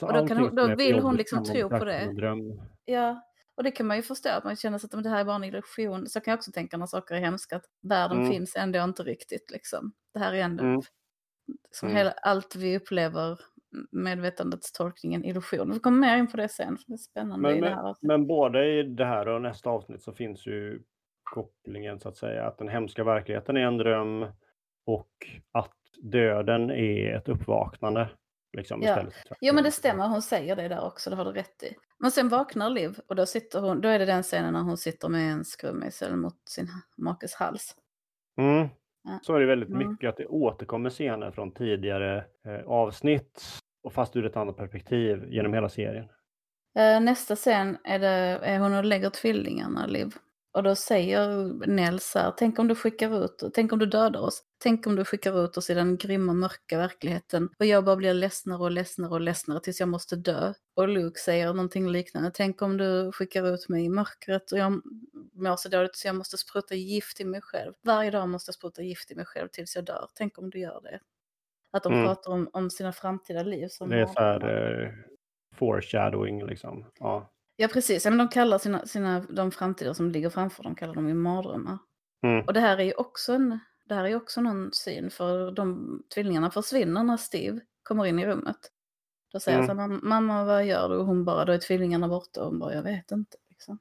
och 0.08 0.12
då 0.14 0.28
kan 0.28 0.36
hon- 0.36 0.54
då 0.54 0.62
vill 0.76 0.98
hon 1.02 1.16
liksom 1.16 1.38
tro 1.44 1.68
på 1.68 1.84
det. 1.84 2.00
Ja, 2.84 3.22
Och 3.54 3.62
det 3.64 3.70
kan 3.70 3.86
man 3.86 3.96
ju 3.96 4.02
förstå, 4.02 4.28
att 4.28 4.44
man 4.44 4.56
känner 4.56 4.78
sig 4.78 4.90
att 4.92 5.02
det 5.02 5.08
här 5.08 5.20
är 5.20 5.24
bara 5.24 5.36
en 5.36 5.44
illusion. 5.44 6.06
Så 6.08 6.20
kan 6.20 6.32
jag 6.32 6.38
också 6.38 6.52
tänka 6.52 6.76
när 6.76 6.86
saker 6.86 7.14
är 7.14 7.18
hemska, 7.20 7.56
att 7.56 7.64
världen 7.82 8.18
Mm. 8.18 8.30
finns 8.30 8.56
ändå 8.56 8.78
inte 8.84 9.02
riktigt. 9.02 9.50
Liksom. 9.50 9.92
Det 10.14 10.18
här 10.18 10.32
är 10.32 10.38
ändå, 10.42 10.64
Mm. 10.64 10.80
Som 11.70 11.88
Mm. 11.88 11.96
hela, 11.96 12.10
allt 12.10 12.56
vi 12.56 12.76
upplever, 12.76 13.38
medvetandets 13.90 14.72
tolkning, 14.72 15.14
en 15.14 15.24
illusion. 15.24 15.72
Vi 15.72 15.78
kommer 15.80 15.98
mer 15.98 16.16
in 16.16 16.26
på 16.26 16.36
det 16.36 16.48
sen, 16.48 16.76
för 16.76 16.84
det 16.86 16.92
är 16.94 16.96
spännande 16.96 17.48
Men, 17.48 17.56
i 17.58 17.60
det 17.60 17.68
här 17.68 17.76
men, 17.76 17.84
avsnittet. 17.84 18.06
men 18.08 18.26
både 18.26 18.66
i 18.66 18.82
det 18.82 19.04
här 19.04 19.28
och 19.28 19.42
nästa 19.42 19.70
avsnitt 19.70 20.02
så 20.02 20.12
finns 20.12 20.46
ju 20.46 20.82
kopplingen 21.22 22.00
så 22.00 22.08
att 22.08 22.16
säga 22.16 22.46
att 22.46 22.58
den 22.58 22.68
hemska 22.68 23.04
verkligheten 23.04 23.56
är 23.56 23.60
en 23.66 23.76
dröm 23.78 24.26
och 24.86 25.10
att 25.52 25.72
döden 26.02 26.70
är 26.70 27.16
ett 27.16 27.28
uppvaknande. 27.28 28.08
Liksom, 28.56 28.82
Ja. 28.82 28.88
istället 28.88 29.14
Jo 29.40 29.54
men 29.54 29.64
det 29.64 29.70
stämmer, 29.70 30.08
hon 30.08 30.22
säger 30.22 30.56
det 30.56 30.68
där 30.68 30.84
också, 30.84 31.10
det 31.10 31.16
har 31.16 31.24
du 31.24 31.32
rätt 31.32 31.62
i. 31.62 31.74
Men 31.98 32.10
sen 32.10 32.28
vaknar 32.28 32.70
Liv 32.70 32.98
och 33.06 33.16
då, 33.16 33.26
sitter 33.26 33.60
hon, 33.60 33.80
då 33.80 33.88
är 33.88 33.98
det 33.98 34.04
den 34.06 34.22
scenen 34.22 34.52
när 34.52 34.60
hon 34.60 34.76
sitter 34.76 35.08
med 35.08 35.32
en 35.32 35.44
skruvmejsel 35.44 36.16
mot 36.16 36.48
sin 36.48 36.68
makes 36.96 37.34
hals. 37.34 37.76
Mm. 38.38 38.68
Så 39.22 39.34
är 39.34 39.40
det 39.40 39.46
väldigt 39.46 39.68
Mm. 39.68 39.88
mycket 39.88 40.08
att 40.08 40.16
det 40.16 40.26
återkommer 40.26 40.90
scener 40.90 41.30
från 41.30 41.52
tidigare 41.52 42.24
eh, 42.46 42.66
avsnitt 42.66 43.42
och 43.82 43.92
fast 43.92 44.16
ur 44.16 44.26
ett 44.26 44.36
annat 44.36 44.56
perspektiv 44.56 45.24
genom 45.28 45.54
hela 45.54 45.68
serien. 45.68 46.04
Eh, 46.78 47.00
Nästa 47.00 47.36
scen 47.36 47.76
är, 47.84 47.98
det, 47.98 48.08
är 48.42 48.58
hon 48.58 48.74
och 48.74 48.84
lägger 48.84 49.10
tvillingarna, 49.10 49.86
Liv. 49.86 50.06
Och 50.56 50.62
då 50.62 50.74
säger 50.74 51.44
Nell 51.66 52.00
så 52.00 52.18
här, 52.18 52.30
tänk 52.36 52.58
om 52.58 52.68
du 52.68 52.74
skickar 52.74 53.24
ut, 53.24 53.42
tänk 53.54 53.72
om 53.72 53.78
du 53.78 53.86
dödar 53.86 54.20
oss. 54.20 54.42
Tänk 54.62 54.86
om 54.86 54.96
du 54.96 55.04
skickar 55.04 55.44
ut 55.44 55.56
oss 55.56 55.70
i 55.70 55.74
den 55.74 55.96
grymma 55.96 56.32
mörka 56.32 56.78
verkligheten. 56.78 57.48
Och 57.58 57.66
jag 57.66 57.84
bara 57.84 57.96
blir 57.96 58.14
ledsnare 58.14 58.58
och 58.58 58.70
ledsnare 58.70 59.10
och 59.10 59.20
ledsnare 59.20 59.60
tills 59.60 59.80
jag 59.80 59.88
måste 59.88 60.16
dö. 60.16 60.52
Och 60.76 60.88
Luke 60.88 61.20
säger 61.20 61.46
någonting 61.54 61.88
liknande, 61.90 62.30
tänk 62.34 62.62
om 62.62 62.76
du 62.76 63.12
skickar 63.12 63.54
ut 63.54 63.68
mig 63.68 63.84
i 63.84 63.88
mörkret 63.88 64.52
och 64.52 64.58
jag 64.58 64.72
mår 65.32 65.56
så 65.56 65.68
dåligt 65.68 65.96
så 65.96 66.08
jag 66.08 66.16
måste 66.16 66.36
spruta 66.38 66.74
gift 66.74 67.20
i 67.20 67.24
mig 67.24 67.40
själv. 67.40 67.72
Varje 67.84 68.10
dag 68.10 68.28
måste 68.28 68.48
jag 68.48 68.54
spruta 68.54 68.82
gift 68.82 69.10
i 69.10 69.14
mig 69.14 69.24
själv 69.26 69.48
tills 69.48 69.76
jag 69.76 69.84
dör. 69.84 70.08
Tänk 70.14 70.38
om 70.38 70.50
du 70.50 70.58
gör 70.58 70.80
det. 70.82 71.00
Att 71.72 71.82
de 71.82 71.92
Mm. 71.92 72.04
pratar 72.06 72.32
om, 72.32 72.50
om 72.52 72.70
sina 72.70 72.92
framtida 72.92 73.42
liv. 73.42 73.68
Som 73.68 73.90
Det 73.90 74.00
är 74.00 74.06
så 74.06 74.20
här 74.20 74.82
eh, 74.84 74.90
foreshadowing 75.54 76.46
liksom. 76.46 76.84
Ja. 77.00 77.32
Ja, 77.56 77.68
precis. 77.68 78.04
Ja, 78.04 78.10
men 78.10 78.18
de 78.18 78.28
kallar 78.28 78.58
sina, 78.58 78.86
sina, 78.86 79.20
de 79.20 79.50
framtider 79.50 79.92
som 79.92 80.10
ligger 80.10 80.30
framför 80.30 80.62
dem 80.62 80.74
kallar 80.74 80.94
de 80.94 81.08
ju 81.08 81.14
mardrömmar. 81.14 81.78
Mm. 82.22 82.44
Och 82.46 82.52
det 82.52 82.60
här 82.60 82.78
är 82.78 82.84
ju 82.84 82.92
också, 82.94 83.32
en, 83.32 83.58
det 83.84 83.94
här 83.94 84.04
är 84.04 84.16
också 84.16 84.40
någon 84.40 84.72
syn, 84.72 85.10
för 85.10 85.50
de 85.50 86.02
tvillingarna 86.14 86.50
försvinner 86.50 87.02
när 87.02 87.16
Steve 87.16 87.60
kommer 87.82 88.06
in 88.06 88.18
i 88.18 88.26
rummet. 88.26 88.56
Då 89.32 89.40
säger 89.40 89.58
Mm. 89.58 89.68
han 89.68 89.76
så 89.76 89.82
här, 89.82 89.88
"Mam- 90.00 90.04
mamma 90.08 90.44
vad 90.44 90.64
gör 90.66 90.88
du? 90.88 90.96
Och 90.96 91.06
hon 91.06 91.24
bara, 91.24 91.44
då 91.44 91.52
är 91.52 91.58
tvillingarna 91.58 92.08
borta. 92.08 92.40
Och 92.42 92.46
hon 92.50 92.58
bara, 92.58 92.74
jag 92.74 92.82
vet 92.82 93.10
inte. 93.10 93.36
Liksom. 93.50 93.78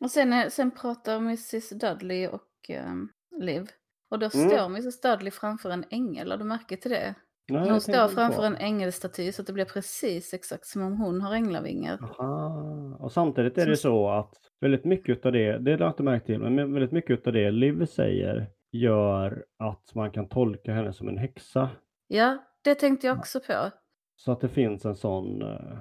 Och 0.00 0.10
sen, 0.10 0.32
är- 0.32 0.48
sen 0.48 0.70
pratar 0.70 1.16
Mrs 1.16 1.68
Dudley 1.70 2.26
och 2.28 2.70
um, 2.86 3.08
Liv. 3.40 3.70
Och 4.10 4.18
då 4.18 4.30
Mm. 4.34 4.48
står 4.48 4.64
Mrs 4.66 5.00
Dudley 5.00 5.30
framför 5.30 5.70
en 5.70 5.84
ängel, 5.90 6.30
har 6.30 6.38
du 6.38 6.44
märke 6.44 6.76
till 6.76 6.90
det? 6.90 7.14
Nej, 7.50 7.70
Hon 7.70 7.80
står 7.80 8.08
framför 8.08 8.38
på. 8.38 8.42
en 8.42 8.56
ängelstaty 8.56 9.32
så 9.32 9.42
att 9.42 9.46
det 9.46 9.52
blir 9.52 9.64
precis 9.64 10.34
exakt 10.34 10.66
som 10.66 10.82
om 10.82 10.96
hon 10.96 11.20
har 11.20 11.34
änglavingar. 11.34 11.98
Aha. 12.02 12.96
Och 13.00 13.12
samtidigt 13.12 13.58
är 13.58 13.62
Som 13.62 13.70
det 13.70 13.76
så 13.76 14.10
att 14.10 14.34
väldigt 14.60 14.84
mycket 14.84 15.26
av 15.26 15.32
det, 15.32 15.58
det 15.58 15.70
har 15.72 15.78
jag 15.78 15.90
inte 15.90 16.02
märkt 16.02 16.26
till, 16.26 16.38
men 16.38 16.72
väldigt 16.72 16.92
mycket 16.92 17.26
av 17.26 17.32
det 17.32 17.50
Liv 17.50 17.86
säger 17.86 18.46
gör 18.72 19.44
att 19.58 19.94
man 19.94 20.10
kan 20.10 20.28
tolka 20.28 20.72
henne 20.72 20.92
som 20.92 21.08
en 21.08 21.18
häxa. 21.18 21.70
Ja, 22.06 22.38
det 22.64 22.74
tänkte 22.74 23.06
jag 23.06 23.18
också 23.18 23.40
på. 23.40 23.70
Så 24.16 24.32
att 24.32 24.40
det 24.40 24.48
finns 24.48 24.84
en 24.84 24.94
sån 24.96 25.42
uh, 25.42 25.78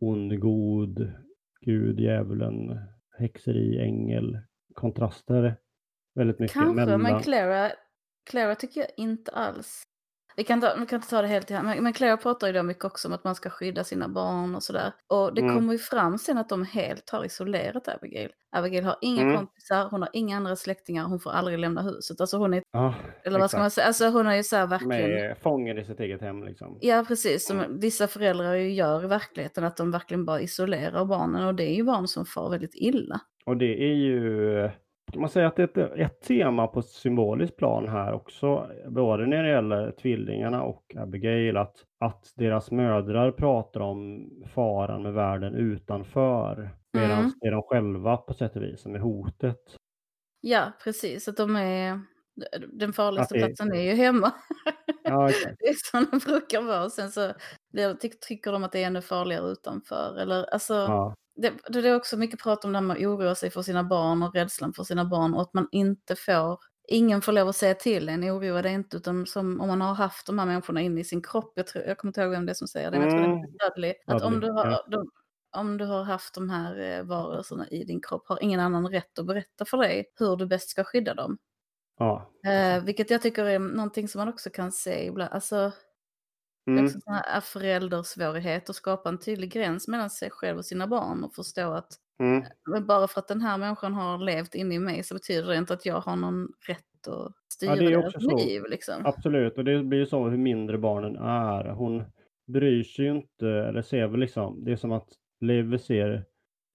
ond, 0.00 0.40
god, 0.40 1.12
gud, 1.60 2.00
djävulen, 2.00 2.78
häxeri, 3.18 3.78
ängel, 3.80 4.38
kontraster 4.74 5.56
väldigt 6.14 6.38
mycket 6.38 6.54
Kanske, 6.54 6.74
mellan. 6.74 7.02
men 7.02 7.20
Clara, 7.22 7.70
Clara 8.30 8.54
tycker 8.54 8.80
jag 8.80 8.90
inte 8.96 9.32
alls. 9.32 9.82
Vi 10.36 10.44
kan, 10.44 10.60
ta, 10.60 10.74
vi 10.80 10.86
kan 10.86 10.96
inte 10.96 11.08
ta 11.10 11.22
det 11.22 11.28
helt 11.28 11.50
i 11.50 11.54
hand, 11.54 11.68
men, 11.68 11.82
men 11.84 11.92
Clara 11.92 12.16
pratar 12.16 12.46
ju 12.46 12.52
då 12.52 12.62
mycket 12.62 12.84
också 12.84 13.08
om 13.08 13.14
att 13.14 13.24
man 13.24 13.34
ska 13.34 13.50
skydda 13.50 13.84
sina 13.84 14.08
barn 14.08 14.54
och 14.54 14.62
sådär. 14.62 14.92
Och 15.08 15.34
det 15.34 15.40
Mm. 15.40 15.54
kommer 15.54 15.72
ju 15.72 15.78
fram 15.78 16.18
sen 16.18 16.38
att 16.38 16.48
de 16.48 16.64
helt 16.64 17.10
har 17.10 17.24
isolerat 17.24 17.88
Abigail. 17.88 18.30
Abigail 18.56 18.84
har 18.84 18.96
inga 19.00 19.22
Mm. 19.22 19.36
kompisar, 19.36 19.88
hon 19.90 20.02
har 20.02 20.10
inga 20.12 20.36
andra 20.36 20.56
släktingar, 20.56 21.04
hon 21.04 21.20
får 21.20 21.30
aldrig 21.30 21.58
lämna 21.58 21.82
huset. 21.82 22.20
Alltså 22.20 22.36
hon 22.36 22.54
är, 22.54 22.62
Ja, 22.72 22.94
eller 23.24 23.38
vad 23.38 23.50
ska 23.50 23.58
man 23.60 23.70
säga, 23.70 23.86
alltså 23.86 24.08
hon 24.08 24.26
är 24.26 24.34
ju 24.34 24.42
så 24.42 24.56
här 24.56 24.66
verkligen... 24.66 25.10
Med 25.10 25.38
fången 25.38 25.78
i 25.78 25.84
sitt 25.84 26.00
eget 26.00 26.20
hem 26.20 26.44
liksom. 26.44 26.78
Ja, 26.80 27.04
precis. 27.08 27.46
Som 27.46 27.58
Mm. 27.60 27.80
vissa 27.80 28.06
föräldrar 28.08 28.54
ju 28.54 28.72
gör 28.72 29.04
i 29.04 29.06
verkligheten, 29.06 29.64
att 29.64 29.76
de 29.76 29.90
verkligen 29.90 30.24
bara 30.24 30.40
isolerar 30.40 31.04
barnen. 31.04 31.46
Och 31.46 31.54
det 31.54 31.64
är 31.64 31.74
ju 31.74 31.84
barn 31.84 32.08
som 32.08 32.26
far 32.26 32.50
väldigt 32.50 32.74
illa. 32.74 33.20
Och 33.46 33.56
det 33.56 33.82
är 33.90 33.94
ju, 33.94 34.70
kan 35.12 35.20
man 35.20 35.30
säga 35.30 35.46
att 35.46 35.56
det 35.56 35.62
är 35.76 35.84
ett, 35.84 35.92
ett 35.98 36.20
tema 36.20 36.66
på 36.66 36.80
ett 36.80 36.86
symboliskt 36.86 37.56
plan 37.56 37.88
här 37.88 38.12
också, 38.12 38.70
både 38.88 39.26
när 39.26 39.42
det 39.42 39.48
gäller 39.50 39.90
tvillingarna 39.90 40.62
och 40.62 40.94
Abigail, 40.98 41.56
att, 41.56 41.76
att 42.00 42.32
deras 42.36 42.70
mödrar 42.70 43.30
pratar 43.30 43.80
om 43.80 44.30
faran 44.54 45.02
med 45.02 45.12
världen 45.12 45.54
utanför, 45.54 46.70
medan 46.92 47.18
Mm. 47.18 47.32
det 47.40 47.46
är 47.46 47.50
de 47.52 47.62
själva 47.62 48.16
på 48.16 48.34
sätt 48.34 48.56
och 48.56 48.62
vis 48.62 48.80
som 48.80 48.94
är 48.94 48.98
hotet. 48.98 49.76
Ja, 50.40 50.72
precis. 50.84 51.28
Att 51.28 51.36
de 51.36 51.56
är... 51.56 52.00
Den 52.72 52.92
farligaste 52.92 53.34
det- 53.34 53.46
platsen 53.46 53.72
är 53.72 53.80
ju 53.82 53.92
hemma. 53.92 54.32
Ja, 55.04 55.28
exakt. 55.28 55.56
Det 55.58 55.66
är 55.68 55.74
som 55.90 56.06
det 56.18 56.24
brukar 56.26 56.62
vara. 56.62 56.90
Sen 56.90 57.10
så 57.10 57.32
tycker 58.20 58.52
de 58.52 58.64
att 58.64 58.72
det 58.72 58.82
är 58.82 58.86
ännu 58.86 59.00
farligare 59.02 59.50
utanför. 59.52 60.18
Eller, 60.20 60.44
alltså, 60.52 60.74
Ja. 60.74 61.14
Det, 61.34 61.52
det 61.68 61.88
är 61.88 61.96
också 61.96 62.16
mycket 62.16 62.40
prat 62.42 62.64
om 62.64 62.72
det 62.72 62.78
här 62.78 62.86
med 62.86 62.96
att 62.96 63.02
oroa 63.02 63.34
sig 63.34 63.50
för 63.50 63.62
sina 63.62 63.84
barn 63.84 64.22
och 64.22 64.34
rädslan 64.34 64.72
för 64.72 64.84
sina 64.84 65.04
barn. 65.04 65.34
Och 65.34 65.42
att 65.42 65.54
man 65.54 65.68
inte 65.72 66.16
får... 66.16 66.58
Ingen 66.88 67.22
får 67.22 67.32
lov 67.32 67.48
att 67.48 67.56
säga 67.56 67.74
till 67.74 68.08
en, 68.08 68.24
oroa 68.24 68.62
dig 68.62 68.72
inte. 68.72 68.96
Utan 68.96 69.26
som, 69.26 69.60
om 69.60 69.68
man 69.68 69.80
har 69.80 69.94
haft 69.94 70.26
de 70.26 70.38
här 70.38 70.46
människorna 70.46 70.80
inne 70.80 71.00
i 71.00 71.04
sin 71.04 71.22
kropp. 71.22 71.52
Jag, 71.56 71.66
tror, 71.66 71.84
jag 71.84 71.98
kommer 71.98 72.10
inte 72.10 72.20
ihåg 72.20 72.30
vem 72.30 72.46
det 72.46 72.52
är 72.52 72.54
som 72.54 72.68
säger 72.68 72.90
det. 72.90 72.98
Men 72.98 73.08
jag 73.08 73.16
tror 73.16 73.20
det 73.20 73.32
Mm. 73.32 73.44
är 73.44 73.70
Dudley. 73.70 73.94
Att 74.06 74.22
om 74.22 74.40
du, 74.40 74.50
har, 74.50 74.90
de, 74.90 75.10
om 75.56 75.78
du 75.78 75.84
har 75.84 76.02
haft 76.04 76.34
de 76.34 76.50
här 76.50 76.98
eh, 76.98 77.02
varelserna 77.04 77.68
i 77.68 77.84
din 77.84 78.00
kropp 78.02 78.28
har 78.28 78.42
ingen 78.42 78.60
annan 78.60 78.88
rätt 78.88 79.18
att 79.18 79.26
berätta 79.26 79.64
för 79.64 79.76
dig 79.76 80.04
hur 80.18 80.36
du 80.36 80.46
bäst 80.46 80.70
ska 80.70 80.84
skydda 80.84 81.14
dem. 81.14 81.38
Ja. 81.98 82.30
Eh, 82.46 82.84
vilket 82.84 83.10
jag 83.10 83.22
tycker 83.22 83.44
är 83.44 83.58
någonting 83.58 84.08
som 84.08 84.18
man 84.18 84.28
också 84.28 84.50
kan 84.50 84.72
se 84.72 85.06
ibland. 85.06 85.32
Alltså, 85.32 85.72
Mm. 86.70 86.84
också 86.84 87.00
sån 87.00 87.14
här 87.14 87.40
föräldersvårighet 87.40 88.70
att 88.70 88.76
skapa 88.76 89.08
en 89.08 89.18
tydlig 89.18 89.52
gräns 89.52 89.88
mellan 89.88 90.10
sig 90.10 90.30
själv 90.30 90.58
och 90.58 90.64
sina 90.64 90.86
barn 90.86 91.24
och 91.24 91.34
förstå 91.34 91.72
att 91.72 91.88
Mm. 92.20 92.44
men 92.70 92.86
bara 92.86 93.08
för 93.08 93.20
att 93.20 93.28
den 93.28 93.40
här 93.40 93.58
människan 93.58 93.94
har 93.94 94.18
levt 94.18 94.54
inne 94.54 94.74
i 94.74 94.78
mig 94.78 95.02
så 95.02 95.14
betyder 95.14 95.48
det 95.48 95.56
inte 95.56 95.74
att 95.74 95.86
jag 95.86 96.00
har 96.00 96.16
någon 96.16 96.48
rätt 96.68 97.08
att 97.08 97.32
styra 97.52 97.70
Ja, 97.70 97.76
det 97.76 97.84
är 97.86 97.90
deras 97.90 98.14
också 98.14 98.20
så. 98.30 98.36
liv. 98.36 98.62
Liksom. 98.70 99.06
Absolut, 99.06 99.58
och 99.58 99.64
det 99.64 99.82
blir 99.84 99.98
ju 99.98 100.06
så 100.06 100.28
hur 100.28 100.38
mindre 100.38 100.78
barnen 100.78 101.16
är. 101.16 101.64
Hon 101.70 102.04
bryr 102.46 102.82
sig 102.82 103.04
ju 103.04 103.10
inte, 103.10 103.48
eller 103.48 103.82
ser 103.82 104.06
väl 104.06 104.20
liksom, 104.20 104.64
det 104.64 104.72
är 104.72 104.76
som 104.76 104.92
att 104.92 105.08
Liv 105.40 105.78
ser 105.78 106.24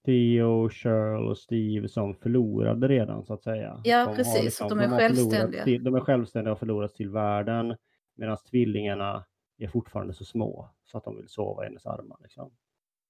Theo, 0.05 0.69
Cheryl 0.69 1.27
och 1.27 1.37
Steve 1.37 1.87
som 1.87 2.15
förlorade 2.15 2.87
redan 2.87 3.23
så 3.25 3.33
att 3.33 3.43
säga. 3.43 3.81
Ja, 3.83 3.97
har 4.05 4.15
precis, 4.15 4.61
att 4.61 4.69
de 4.69 4.79
är 4.79 4.87
har 4.87 4.99
förlorat 4.99 5.17
självständiga. 5.17 5.63
Till, 5.63 5.83
de 5.83 5.95
är 5.95 5.99
självständiga 5.99 6.51
och 6.53 6.59
förlorat 6.59 6.95
till 6.95 7.09
världen 7.09 7.75
medan 8.15 8.37
tvillingarna 8.51 9.25
är 9.57 9.67
fortfarande 9.67 10.13
så 10.13 10.25
små 10.25 10.69
så 10.85 10.97
att 10.97 11.03
de 11.03 11.17
vill 11.17 11.29
sova 11.29 11.63
i 11.63 11.67
hennes 11.67 11.85
armar. 11.85 12.17
Liksom. 12.21 12.51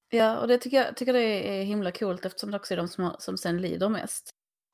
Ja, 0.10 0.40
och 0.40 0.48
det 0.48 0.58
tycker 0.58 0.78
jag 0.78 0.96
tycker 0.98 1.14
det 1.14 1.60
är 1.60 1.64
himla 1.64 1.92
coolt 1.92 2.26
eftersom 2.26 2.52
det 2.52 2.58
också 2.58 2.74
är 2.74 2.78
de 2.78 2.88
som, 2.88 3.04
har, 3.04 3.16
som 3.20 3.38
sen 3.38 3.62
lider 3.62 3.90
mest. 3.90 4.30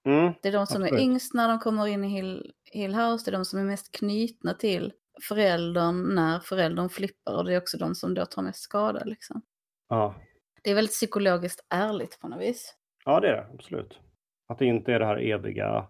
Mm. 0.06 0.34
Det 0.42 0.48
är 0.48 0.52
de 0.52 0.68
som 0.68 0.82
är 0.82 0.86
Absolut. 0.86 1.04
yngst 1.04 1.34
när 1.34 1.48
de 1.48 1.60
kommer 1.60 1.88
in 1.88 2.04
i 2.04 2.08
Hill, 2.08 2.54
Hill 2.72 2.96
House, 2.96 3.26
det 3.26 3.36
är 3.36 3.38
de 3.38 3.46
som 3.46 3.60
är 3.60 3.64
mest 3.64 3.92
knutna 3.92 4.54
till 4.54 4.94
föräldern 5.28 6.16
när 6.16 6.40
föräldern 6.40 6.90
flippar 6.90 7.36
och 7.36 7.46
det 7.46 7.54
är 7.54 7.58
också 7.58 7.78
de 7.78 7.96
som 7.96 8.14
då 8.14 8.26
tar 8.26 8.42
mest 8.42 8.60
skada. 8.60 9.04
Liksom. 9.04 9.42
Ja. 9.90 10.16
Det 10.64 10.72
är 10.72 10.76
väldigt 10.76 10.94
psykologiskt 10.94 11.66
ärligt 11.70 12.20
på 12.20 12.28
något 12.28 12.42
vis. 12.42 12.76
ja, 13.06 13.20
det 13.20 13.28
är 13.28 13.34
det 13.34 13.48
absolut. 13.54 14.00
Att 14.48 14.60
det 14.60 14.66
inte 14.66 14.94
är 14.94 15.00
det 15.00 15.06
här 15.06 15.18
eviga 15.18 15.88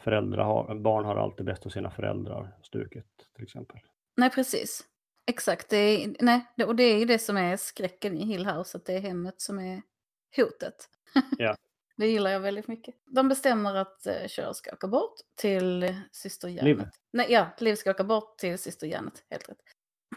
föräldrar 0.00 0.44
har, 0.44 0.74
barn 0.74 1.04
har 1.04 1.16
alltid 1.16 1.46
bäst 1.46 1.64
hos 1.64 1.72
sina 1.72 1.90
föräldrar 1.90 2.56
stuket 2.62 3.06
till 3.34 3.44
exempel. 3.44 3.76
Nej, 4.16 4.30
precis. 4.30 4.87
Exakt, 5.28 5.68
det 5.68 5.76
är, 5.76 6.16
nej, 6.20 6.46
och 6.66 6.76
det 6.76 6.82
är 6.82 6.98
ju 6.98 7.04
det 7.04 7.18
som 7.18 7.36
är 7.36 7.56
skräcken 7.56 8.16
i 8.16 8.24
Hill 8.24 8.46
House, 8.46 8.76
att 8.78 8.84
det 8.84 8.92
är 8.92 9.00
hemmet 9.00 9.40
som 9.40 9.58
är 9.58 9.82
hotet. 10.36 10.88
Ja. 11.38 11.56
det 11.96 12.06
gillar 12.06 12.30
jag 12.30 12.40
väldigt 12.40 12.68
mycket. 12.68 12.94
De 13.14 13.28
bestämmer 13.28 13.74
att 13.74 14.06
uh, 14.06 14.28
Cheryl 14.28 14.54
ska 14.54 14.72
åka 14.72 14.86
bort 14.88 15.14
till 15.36 15.82
eh, 15.82 15.96
syster 16.12 16.48
Janet. 16.48 16.64
Liv. 16.64 16.82
Nej, 17.12 17.26
ja, 17.32 17.46
Liv 17.58 17.74
ska 17.74 17.90
åka 17.90 18.04
bort 18.04 18.38
till 18.38 18.58
syster 18.58 18.86
Janet, 18.86 19.24
helt 19.30 19.48
rätt. 19.48 19.58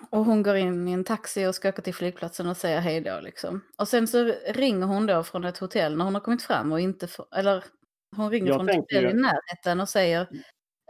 Och 0.09 0.25
hon 0.25 0.43
går 0.43 0.55
in 0.55 0.87
i 0.87 0.91
en 0.91 1.03
taxi 1.03 1.45
och 1.45 1.55
ska 1.55 1.69
åka 1.69 1.81
till 1.81 1.95
flygplatsen 1.95 2.47
och 2.47 2.57
säga 2.57 2.79
hej 2.79 3.01
då 3.01 3.19
liksom. 3.21 3.61
Och 3.77 3.87
sen 3.87 4.07
så 4.07 4.33
ringer 4.47 4.85
hon 4.87 5.05
då 5.05 5.23
från 5.23 5.43
ett 5.45 5.57
hotell 5.57 5.97
när 5.97 6.05
hon 6.05 6.13
har 6.13 6.21
kommit 6.21 6.43
fram 6.43 6.71
och 6.71 6.79
inte 6.79 7.07
får, 7.07 7.25
eller 7.35 7.63
hon 8.15 8.31
ringer 8.31 8.47
Jag 8.47 8.55
från 8.57 8.69
ett 8.69 8.75
hotell 8.75 9.03
ju- 9.03 9.09
i 9.09 9.13
närheten 9.13 9.79
och 9.79 9.89
säger 9.89 10.27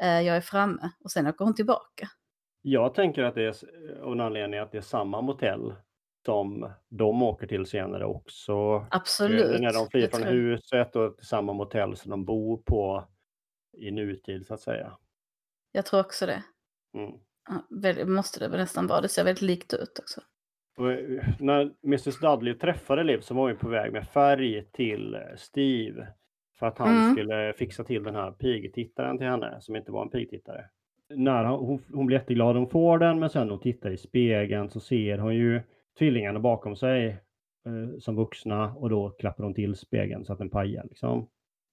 eh, 0.02 0.22
jag 0.22 0.38
är 0.38 0.42
framme. 0.42 0.90
Och 1.04 1.12
sen 1.12 1.28
åker 1.28 1.46
hon 1.46 1.56
tillbaka. 1.56 2.10
Jag 2.62 2.94
tänker 2.94 3.24
att 3.24 3.36
det 3.36 3.44
är 3.44 3.50
s- 3.50 3.66
av 4.02 4.12
en 4.12 4.20
anledning 4.22 4.60
att 4.60 4.72
det 4.72 4.78
är 4.78 4.82
samma 4.82 5.22
motell 5.22 5.74
som 6.26 6.72
de 6.90 7.24
åker 7.24 7.48
till 7.48 7.66
senare 7.66 8.06
också. 8.06 8.52
Eh, 8.54 8.86
Absolut. 8.92 9.62
När 9.62 9.74
de 9.74 9.88
flyr 9.88 10.08
från 10.08 10.22
tror 10.22 10.32
huset 10.32 10.96
och 10.96 11.18
till 11.18 11.28
samma 11.28 11.54
motell 11.54 11.96
som 11.98 12.12
de 12.12 12.26
bor 12.26 12.58
på 12.58 13.04
i 13.78 13.92
nutid 13.92 14.46
så 14.46 14.54
att 14.54 14.60
säga. 14.60 14.98
Jag 15.72 15.86
tror 15.86 16.00
också 16.00 16.26
det. 16.26 16.44
Mm. 16.94 17.12
Ja, 17.50 18.06
måste 18.06 18.40
det 18.40 18.48
väl 18.48 18.60
nästan 18.60 18.88
vara. 18.88 19.02
Det 19.02 19.08
ser 19.10 19.24
väldigt 19.24 19.42
likt 19.42 19.74
ut 19.74 20.00
också. 20.00 20.22
Och 20.78 20.92
eh, 20.92 21.24
när 21.40 21.72
Mrs 21.84 22.20
Dudley 22.20 22.54
träffade 22.54 23.04
Liv 23.04 23.20
så 23.20 23.34
var 23.34 23.48
hon 23.50 23.58
på 23.58 23.70
väg 23.70 23.94
med 23.94 24.08
färg 24.08 24.66
till 24.72 25.16
eh, 25.16 25.22
Steve. 25.38 26.08
För 26.60 26.66
att 26.66 26.78
han 26.78 26.96
Mm. 26.98 27.14
skulle 27.16 27.54
fixa 27.54 27.84
till 27.84 28.04
den 28.04 28.16
här 28.16 28.32
pigtittaren 28.32 29.18
till 29.18 29.28
henne 29.28 29.62
som 29.62 29.76
inte 29.76 29.92
var 29.92 30.02
en 30.02 30.10
pigtittare. 30.10 30.66
När 31.16 31.46
hon, 31.46 31.80
hon, 31.94 32.06
blir 32.06 32.18
jätteglad 32.18 32.56
hon 32.56 32.70
får 32.70 33.00
den 33.00 33.20
men 33.20 33.30
sen 33.30 33.48
när 33.48 33.52
hon 33.52 33.62
tittar 33.62 33.92
i 33.92 33.98
spegeln 33.98 34.70
så 34.70 34.80
ser 34.80 35.18
hon 35.18 35.36
ju 35.36 35.62
tvillingarna 36.00 36.40
bakom 36.40 36.76
sig 36.76 37.08
eh, 37.66 38.00
som 38.00 38.16
vuxna 38.16 38.74
och 38.76 38.90
då 38.90 39.10
klappar 39.10 39.44
hon 39.44 39.54
till 39.54 39.76
spegeln 39.76 40.26
så 40.26 40.34
att 40.34 40.40
den 40.40 40.50
pajar 40.50 40.84
liksom. 40.84 41.28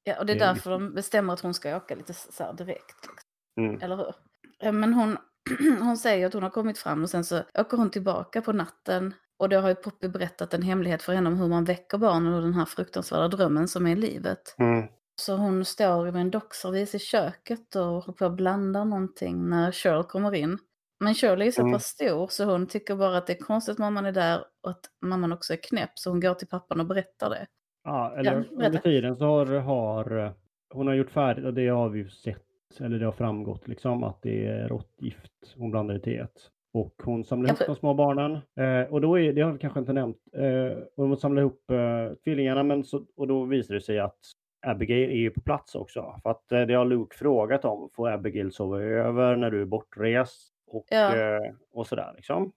Ja, 0.05 0.19
och 0.19 0.27
det 0.27 0.33
är 0.33 0.39
därför 0.39 0.71
de 0.71 0.95
bestämmer 0.95 1.33
att 1.33 1.41
hon 1.41 1.55
ska 1.55 1.77
åka 1.77 1.95
lite 1.95 2.13
så 2.13 2.53
direkt. 2.53 3.09
Liksom. 3.09 3.29
Mm. 3.61 3.83
Eller 3.83 3.97
hur? 3.97 4.73
Men 4.73 4.95
hon, 4.95 5.17
hon 5.81 5.97
säger 5.97 6.27
att 6.27 6.35
hon 6.35 6.43
har 6.43 6.51
kommit 6.51 6.79
fram 6.79 7.03
och 7.03 7.11
sen 7.11 7.25
så 7.25 7.41
åker 7.59 7.77
hon 7.77 7.91
tillbaka 7.91 8.43
på 8.43 8.53
natten. 8.53 9.15
Och 9.39 9.49
då 9.49 9.59
har 9.59 9.69
ju 9.69 9.75
Poppy 9.75 10.09
berättat 10.09 10.55
en 10.55 10.63
hemlighet 10.63 11.03
för 11.03 11.13
henne 11.13 11.29
om 11.29 11.39
hur 11.39 11.49
man 11.49 11.65
väcker 11.65 11.99
barnen 11.99 12.35
ur 12.35 12.41
den 12.41 12.55
här 12.55 12.65
fruktansvärda 12.65 13.29
drömmen 13.29 13.69
som 13.69 13.87
är 13.87 13.97
livet. 13.97 14.55
Mm. 14.59 14.89
Så 15.21 15.37
hon 15.37 15.65
står 15.65 16.05
med 16.13 16.21
en 16.21 16.31
dockservis 16.31 16.95
i 16.95 16.99
köket 16.99 17.77
och 17.77 17.83
håller 17.83 18.13
på 18.13 18.25
att 18.25 18.37
blanda 18.37 18.85
någonting 18.85 19.49
när 19.49 19.73
Cheryl 19.73 20.03
kommer 20.03 20.35
in. 20.35 20.59
Men 21.01 21.15
Shirley 21.15 21.49
är 21.49 21.53
så 21.53 21.61
Mm. 21.61 21.73
pass 21.73 21.85
stor 21.85 22.27
så 22.29 22.45
hon 22.45 22.67
tycker 22.67 22.97
bara 22.97 23.17
att 23.19 23.27
det 23.27 23.33
är 23.33 23.39
konstigt 23.45 23.73
att 23.73 23.79
mamman 23.79 24.07
är 24.07 24.13
där 24.13 24.45
och 24.63 24.71
att 24.71 24.81
mamman 25.03 25.33
också 25.33 25.53
är 25.53 25.57
knäpp. 25.57 25.91
Så 25.95 26.11
hon 26.11 26.21
går 26.21 26.35
till 26.35 26.49
pappan 26.49 26.81
och 26.81 26.87
berättar 26.87 27.31
det. 27.31 27.47
Ja, 27.85 28.15
eller 28.17 28.33
Ja, 28.51 28.67
under 28.67 28.79
tiden 28.79 29.17
så 29.17 29.25
har, 29.25 29.47
har 29.47 30.35
hon 30.75 30.87
har 30.87 30.95
gjort 30.95 31.11
färdigt 31.11 31.45
och 31.45 31.55
det 31.55 31.69
har 31.69 31.89
vi 31.89 31.99
ju 31.99 32.09
sett, 32.11 32.45
eller 32.81 32.99
det 32.99 33.05
har 33.05 33.13
framgått 33.13 33.69
liksom 33.69 34.05
att 34.05 34.23
det 34.23 34.47
är 34.47 34.69
råttgift 34.69 35.55
hon 35.57 35.71
blandar 35.71 35.95
i 35.95 36.01
teet. 36.01 36.33
Och 36.75 36.95
hon 37.05 37.25
samlar 37.25 37.49
ihop 37.49 37.67
de 37.67 37.77
små 37.77 37.95
barnen. 37.95 38.33
Eh, 38.33 38.93
och 38.93 39.01
då 39.01 39.19
är, 39.19 39.33
det 39.33 39.41
har 39.43 39.53
vi 39.53 39.59
kanske 39.59 39.81
inte 39.81 39.93
nämnt, 39.93 40.17
eh, 40.33 40.79
hon 40.97 41.17
samlar 41.17 41.43
ihop 41.43 41.71
eh, 41.71 42.15
tvillingarna 42.25 42.63
men 42.63 42.85
så, 42.85 43.05
och 43.17 43.27
då 43.29 43.45
visar 43.45 43.75
det 43.75 43.81
sig 43.81 43.99
att 43.99 44.19
Abigail 44.67 45.11
är 45.11 45.15
ju 45.17 45.31
på 45.31 45.41
plats 45.41 45.75
också. 45.75 46.21
För 46.23 46.31
att 46.31 46.53
eh, 46.53 46.61
det 46.63 46.75
har 46.75 46.85
Luke 46.85 47.17
frågat 47.17 47.65
om, 47.65 47.91
får 47.95 48.09
Abigail 48.11 48.53
sova 48.53 48.81
över 48.81 49.37
när 49.37 49.51
du 49.51 49.61
är 49.63 49.67
bortrest? 49.67 50.53
Och, 50.67 50.87
Ja. 50.91 51.17
eh, 51.17 51.53
och 51.73 51.87
sådär 51.87 52.13
liksom. 52.17 52.53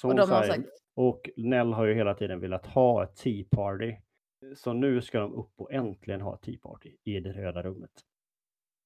Så 0.00 0.08
Och 0.08 0.14
de 0.14 0.26
säger- 0.26 0.42
sagt, 0.52 0.68
och 0.96 1.30
Nell 1.36 1.72
har 1.72 1.84
ju 1.84 1.94
hela 1.94 2.14
tiden 2.14 2.40
velat 2.40 2.66
ha 2.66 3.04
ett 3.04 3.16
Tea 3.16 3.44
Party. 3.50 3.96
Så 4.56 4.72
nu 4.72 5.02
ska 5.02 5.20
de 5.20 5.34
upp 5.34 5.52
och 5.56 5.72
äntligen 5.72 6.20
ha 6.20 6.34
ett 6.34 6.42
Tea 6.42 6.58
Party 6.62 6.96
i 7.04 7.20
det 7.20 7.32
röda 7.32 7.62
rummet. 7.62 7.90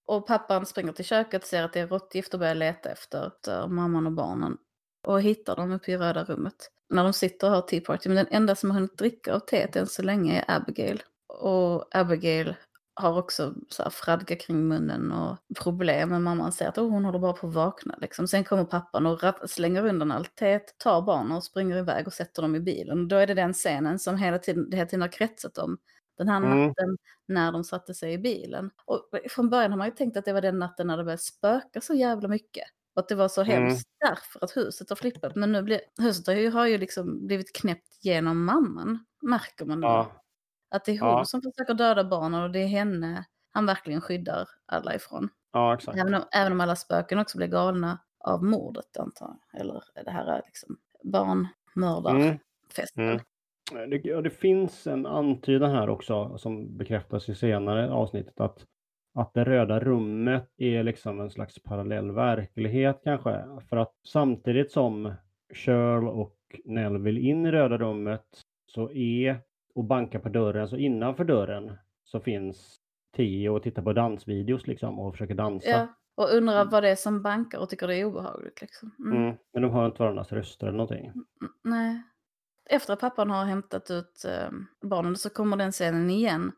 och 0.06 0.26
pappan 0.26 0.66
springer 0.66 0.92
till 0.92 1.04
köket, 1.04 1.44
ser 1.44 1.62
att 1.62 1.72
det 1.72 1.80
är 1.80 1.86
råttgift 1.86 2.34
och 2.34 2.40
börjar 2.40 2.54
leta 2.54 2.90
efter, 2.90 3.26
efter 3.26 3.66
mamman 3.68 4.06
och 4.06 4.12
barnen. 4.12 4.58
Och 5.06 5.22
hittar 5.22 5.56
dem 5.56 5.72
uppe 5.72 5.92
i 5.92 5.96
röda 5.96 6.24
rummet. 6.24 6.54
När 6.88 7.04
de 7.04 7.12
sitter 7.12 7.46
och 7.46 7.52
har 7.54 7.62
tea 7.62 7.80
party. 7.80 8.08
Men 8.08 8.16
den 8.16 8.26
enda 8.30 8.54
som 8.54 8.70
har 8.70 8.74
hunnit 8.74 8.98
dricka 8.98 9.34
av 9.34 9.38
teet 9.40 9.76
än 9.76 9.86
så 9.86 10.02
länge 10.02 10.44
är 10.48 10.56
Abigail. 10.56 11.02
Och 11.38 11.96
Abigail 11.96 12.54
har 12.94 13.18
också 13.18 13.54
så 13.68 13.82
här 13.82 13.90
fradga 13.90 14.36
kring 14.36 14.68
munnen 14.68 15.12
och 15.12 15.36
problem. 15.60 16.08
Men 16.08 16.22
mamman 16.22 16.52
säger 16.52 16.68
att 16.68 16.78
oh, 16.78 16.90
hon 16.90 17.04
håller 17.04 17.18
bara 17.18 17.32
på 17.32 17.46
att 17.46 17.54
vakna. 17.54 17.94
Liksom. 18.00 18.28
Sen 18.28 18.44
kommer 18.44 18.64
pappan 18.64 19.06
och 19.06 19.20
slänger 19.50 19.86
undan 19.86 20.12
allt 20.12 20.34
teet, 20.36 20.78
tar 20.78 21.02
barnen 21.02 21.32
och 21.32 21.44
springer 21.44 21.76
iväg 21.76 22.06
och 22.06 22.12
sätter 22.12 22.42
dem 22.42 22.56
i 22.56 22.60
bilen. 22.60 23.08
Då 23.08 23.16
är 23.16 23.26
det 23.26 23.34
den 23.34 23.52
scenen 23.52 23.98
som 23.98 24.16
hela 24.16 24.38
tiden, 24.38 24.72
hela 24.72 24.86
tiden 24.86 25.00
har 25.02 25.12
kretsat 25.12 25.58
om. 25.58 25.78
Den 26.18 26.28
här 26.28 26.36
Mm. 26.36 26.66
natten 26.66 26.96
när 27.28 27.52
de 27.52 27.64
satte 27.64 27.94
sig 27.94 28.12
i 28.12 28.18
bilen. 28.18 28.70
Och 28.84 29.10
från 29.30 29.50
början 29.50 29.70
har 29.70 29.78
man 29.78 29.86
ju 29.86 29.92
tänkt 29.94 30.16
att 30.16 30.24
det 30.24 30.32
var 30.32 30.40
den 30.40 30.58
natten 30.58 30.86
när 30.86 30.96
det 30.96 31.04
började 31.04 31.22
spöka 31.22 31.80
så 31.80 31.94
jävla 31.94 32.28
mycket. 32.28 32.64
Och 32.94 33.00
att 33.00 33.08
det 33.08 33.14
var 33.14 33.28
så 33.28 33.40
Mm. 33.42 33.52
hemskt 33.52 33.88
därför 34.00 34.44
att 34.44 34.56
huset 34.56 34.88
har 34.88 34.96
flippat. 34.96 35.36
Men 35.36 35.52
nu 35.52 35.62
blir, 35.62 35.80
huset 36.02 36.26
har 36.26 36.34
ju, 36.34 36.50
har 36.50 36.66
ju 36.66 36.78
liksom 36.78 37.26
blivit 37.26 37.56
knäppt 37.56 37.98
genom 38.04 38.44
mamman. 38.44 39.04
Märker 39.22 39.64
man. 39.64 39.82
Ja, 39.82 40.12
Att 40.70 40.84
det 40.84 40.92
är 40.92 41.00
hon 41.00 41.08
Ja. 41.08 41.24
som 41.24 41.42
försöker 41.42 41.74
döda 41.74 42.04
barnen 42.04 42.42
och 42.42 42.50
det 42.50 42.58
är 42.58 42.66
henne 42.66 43.24
han 43.50 43.66
verkligen 43.66 44.00
skyddar 44.00 44.48
alla 44.66 44.94
ifrån. 44.94 45.28
ja 45.52 45.74
exakt. 45.74 45.98
Även 45.98 46.14
om, 46.14 46.22
även 46.32 46.52
om 46.52 46.60
alla 46.60 46.76
spöken 46.76 47.18
också 47.18 47.38
blir 47.38 47.48
galna 47.48 47.98
av 48.24 48.44
mordet 48.44 48.96
antar 48.98 49.36
jag. 49.52 49.60
Eller 49.60 49.82
det 50.04 50.10
här 50.10 50.26
är 50.26 50.42
liksom 50.46 50.76
barnmördarfesten. 51.02 53.04
Mm. 53.04 53.20
Mm. 53.72 53.90
Det, 53.90 54.20
det 54.20 54.30
finns 54.30 54.86
en 54.86 55.06
antydan 55.06 55.70
här 55.70 55.88
också 55.88 56.38
som 56.38 56.76
bekräftas 56.76 57.28
i 57.28 57.34
senare 57.34 57.90
avsnittet 57.90 58.40
att, 58.40 58.64
att 59.14 59.34
det 59.34 59.44
röda 59.44 59.80
rummet 59.80 60.50
är 60.56 60.82
liksom 60.82 61.20
en 61.20 61.30
slags 61.30 61.62
parallell 61.62 62.10
verklighet 62.10 63.00
kanske. 63.04 63.44
För 63.68 63.76
att 63.76 63.92
samtidigt 64.08 64.72
som 64.72 65.12
Cheryl 65.54 66.08
och 66.08 66.34
Nell 66.64 66.98
vill 66.98 67.18
in 67.18 67.46
i 67.46 67.50
röda 67.52 67.78
rummet 67.78 68.24
så 68.66 68.90
är 68.90 69.40
och 69.78 69.84
bankar 69.84 70.18
på 70.18 70.28
dörren, 70.28 70.68
så 70.68 70.76
innanför 70.76 71.24
dörren 71.24 71.72
så 72.04 72.20
finns 72.20 72.76
Tio 73.16 73.50
och 73.50 73.62
tittar 73.62 73.82
på 73.82 73.92
dansvideos 73.92 74.66
liksom 74.66 74.98
och 74.98 75.14
försöker 75.14 75.34
dansa. 75.34 75.68
Ja, 75.68 75.86
och 76.14 76.30
undrar 76.36 76.64
vad 76.64 76.82
det 76.82 76.88
är 76.88 76.96
som 76.96 77.22
bankar 77.22 77.58
och 77.58 77.68
tycker 77.68 77.86
det 77.86 77.96
är 77.96 78.04
obehagligt. 78.04 78.60
Liksom. 78.60 78.94
Mm. 78.98 79.22
Mm. 79.22 79.36
Men 79.52 79.62
de 79.62 79.70
hör 79.70 79.86
inte 79.86 80.02
varandras 80.02 80.32
röster 80.32 80.66
eller 80.66 80.76
någonting. 80.76 81.06
Mm, 81.06 81.26
Nej. 81.62 82.02
Efter 82.70 82.92
att 82.92 83.00
pappan 83.00 83.30
har 83.30 83.44
hämtat 83.44 83.90
ut 83.90 84.24
eh, 84.24 84.50
barnen 84.80 85.16
så 85.16 85.30
kommer 85.30 85.56
den 85.56 85.72
scenen 85.72 86.10
igen. 86.10 86.52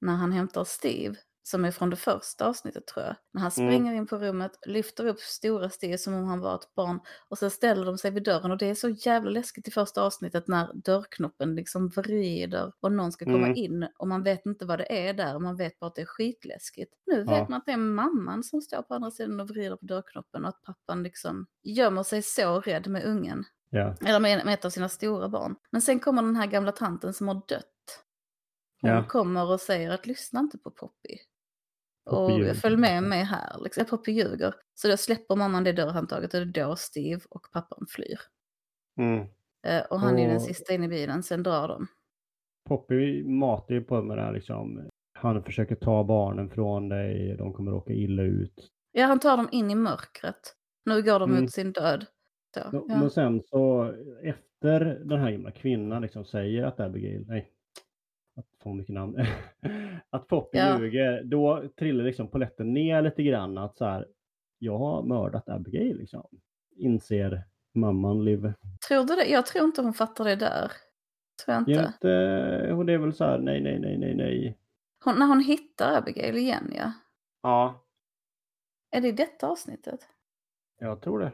När 0.00 0.14
han 0.14 0.32
hämtar 0.32 0.64
Steve, 0.64 1.16
som 1.48 1.64
är 1.64 1.70
från 1.70 1.90
det 1.90 1.96
första 1.96 2.46
avsnittet 2.46 2.86
tror 2.86 3.04
jag. 3.06 3.16
När 3.32 3.40
han 3.42 3.50
Mm. 3.56 3.70
springer 3.70 3.94
in 3.94 4.06
på 4.06 4.16
rummet, 4.18 4.52
lyfter 4.66 5.06
upp 5.06 5.20
stora 5.20 5.70
Steve 5.70 5.98
som 5.98 6.14
om 6.14 6.24
han 6.24 6.40
var 6.40 6.54
ett 6.54 6.74
barn. 6.74 7.00
Och 7.28 7.38
så 7.38 7.50
ställer 7.50 7.84
de 7.86 7.98
sig 7.98 8.10
vid 8.10 8.22
dörren 8.24 8.50
och 8.50 8.58
det 8.58 8.66
är 8.66 8.74
så 8.74 8.88
jävla 8.88 9.30
läskigt 9.30 9.68
i 9.68 9.70
första 9.70 10.02
avsnittet 10.02 10.48
när 10.48 10.72
dörrknoppen 10.74 11.54
liksom 11.54 11.88
vrider 11.88 12.72
och 12.80 12.92
någon 12.92 13.12
ska 13.12 13.24
komma 13.24 13.36
Mm. 13.46 13.56
in 13.56 13.88
och 13.98 14.08
man 14.08 14.22
vet 14.22 14.46
inte 14.46 14.64
vad 14.64 14.78
det 14.78 15.08
är 15.08 15.14
där 15.14 15.34
och 15.34 15.42
man 15.42 15.56
vet 15.56 15.78
bara 15.78 15.86
att 15.86 15.94
det 15.94 16.02
är 16.02 16.06
skitläskigt. 16.06 16.94
Nu 17.06 17.18
vet 17.24 17.30
Ja. 17.30 17.46
man 17.48 17.58
att 17.58 17.66
det 17.66 17.72
är 17.72 17.76
mamman 17.76 18.42
som 18.42 18.60
står 18.60 18.82
på 18.82 18.94
andra 18.94 19.10
sidan 19.10 19.40
och 19.40 19.48
vrider 19.48 19.76
på 19.76 19.84
dörrknoppen 19.86 20.42
och 20.44 20.48
att 20.48 20.62
pappan 20.62 21.02
liksom 21.02 21.46
gömmer 21.62 22.02
sig 22.02 22.22
så 22.22 22.60
rädd 22.60 22.86
med 22.88 23.04
ungen. 23.04 23.44
Ja. 23.70 23.94
Eller 24.06 24.20
med, 24.20 24.44
med 24.44 24.54
ett 24.54 24.64
av 24.64 24.70
sina 24.70 24.88
stora 24.88 25.28
barn. 25.28 25.56
Men 25.70 25.82
sen 25.82 26.00
kommer 26.00 26.22
den 26.22 26.36
här 26.36 26.46
gamla 26.46 26.72
tanten 26.72 27.14
som 27.14 27.28
har 27.28 27.34
dött. 27.48 27.72
Hon 28.80 28.90
Ja. 28.90 29.04
kommer 29.08 29.50
och 29.52 29.60
säger 29.60 29.90
att 29.90 30.06
lyssna 30.06 30.40
inte 30.40 30.58
på 30.58 30.70
Poppy. 30.70 31.18
Och 32.06 32.56
följ 32.56 32.76
med 32.76 33.02
mig 33.02 33.24
här. 33.24 33.56
Liksom. 33.64 33.84
Poppy 33.84 34.12
ljuger. 34.12 34.54
Så 34.74 34.88
då 34.88 34.96
släpper 34.96 35.36
mamman 35.36 35.64
det 35.64 35.72
dörrhandtaget 35.72 36.34
och 36.34 36.46
det 36.46 36.60
är 36.60 36.64
då 36.66 36.76
Steve 36.76 37.20
och 37.30 37.46
pappan 37.52 37.86
flyr. 37.88 38.18
Mm. 38.98 39.26
Eh, 39.66 39.82
och 39.90 40.00
han 40.00 40.18
är 40.18 40.28
den 40.28 40.40
sista 40.40 40.74
in 40.74 40.84
i 40.84 40.88
bilen, 40.88 41.22
sen 41.22 41.42
drar 41.42 41.68
de. 41.68 41.86
Poppy 42.68 43.24
matar 43.24 43.74
ju 43.74 43.80
på 43.80 44.02
med 44.02 44.18
det 44.18 44.22
här 44.22 44.32
liksom. 44.32 44.88
Han 45.18 45.42
försöker 45.42 45.74
ta 45.74 46.04
barnen 46.04 46.50
från 46.50 46.88
dig, 46.88 47.36
de 47.38 47.52
kommer 47.52 47.70
råka 47.72 47.92
illa 47.92 48.22
ut. 48.22 48.70
Ja, 48.92 49.06
han 49.06 49.20
tar 49.20 49.36
dem 49.36 49.48
in 49.52 49.70
i 49.70 49.74
mörkret. 49.74 50.54
Nu 50.84 51.02
går 51.02 51.18
de 51.18 51.30
Mm. 51.30 51.42
mot 51.42 51.52
sin 51.52 51.72
död. 51.72 52.06
Så, 52.54 52.60
ja. 52.72 52.82
Men 52.98 53.10
sen 53.10 53.42
så 53.42 53.92
efter 54.22 54.80
den 55.04 55.20
här 55.20 55.30
gamla 55.30 55.50
kvinnan 55.50 56.02
liksom 56.02 56.24
säger 56.24 56.62
att 56.64 56.80
Abigail, 56.80 57.24
nej, 57.28 57.50
få 58.66 58.74
mycket 58.74 58.94
namn, 58.94 59.16
att 60.10 60.26
Poppy 60.28 60.58
Ja. 60.58 60.78
ljuger, 60.80 61.22
då 61.24 61.68
trillar 61.78 62.04
liksom 62.04 62.28
polletten 62.28 62.74
ner 62.74 63.02
lite 63.02 63.22
grann 63.22 63.58
att 63.58 63.76
så 63.76 63.84
här, 63.84 64.06
jag 64.58 64.78
har 64.78 65.02
mördat 65.02 65.48
Abigail 65.48 65.98
liksom. 65.98 66.26
Inser 66.76 67.44
mamman 67.74 68.24
Liv. 68.24 68.52
Tror 68.88 69.04
du 69.04 69.16
det? 69.16 69.24
Jag 69.30 69.46
tror 69.46 69.64
inte 69.64 69.82
hon 69.82 69.94
fattar 69.94 70.24
det 70.24 70.36
där. 70.36 70.72
Tror 71.44 71.54
jag 71.54 71.60
inte. 71.60 71.92
inte, 71.94 72.68
hon 72.74 72.88
är 72.88 72.98
väl 72.98 73.12
så 73.14 73.24
här, 73.24 73.38
nej, 73.38 73.60
nej, 73.60 73.78
nej, 73.80 73.98
nej, 73.98 74.14
nej. 74.14 74.58
Hon, 75.04 75.18
när 75.18 75.26
hon 75.26 75.40
hittar 75.40 75.98
Abigail 75.98 76.36
igen, 76.36 76.72
ja. 76.76 76.92
Ja, 77.42 77.84
Är 78.90 79.00
det 79.00 79.08
i 79.08 79.12
detta 79.12 79.48
avsnittet? 79.48 80.00
jag 80.78 81.00
tror 81.00 81.18
det. 81.18 81.32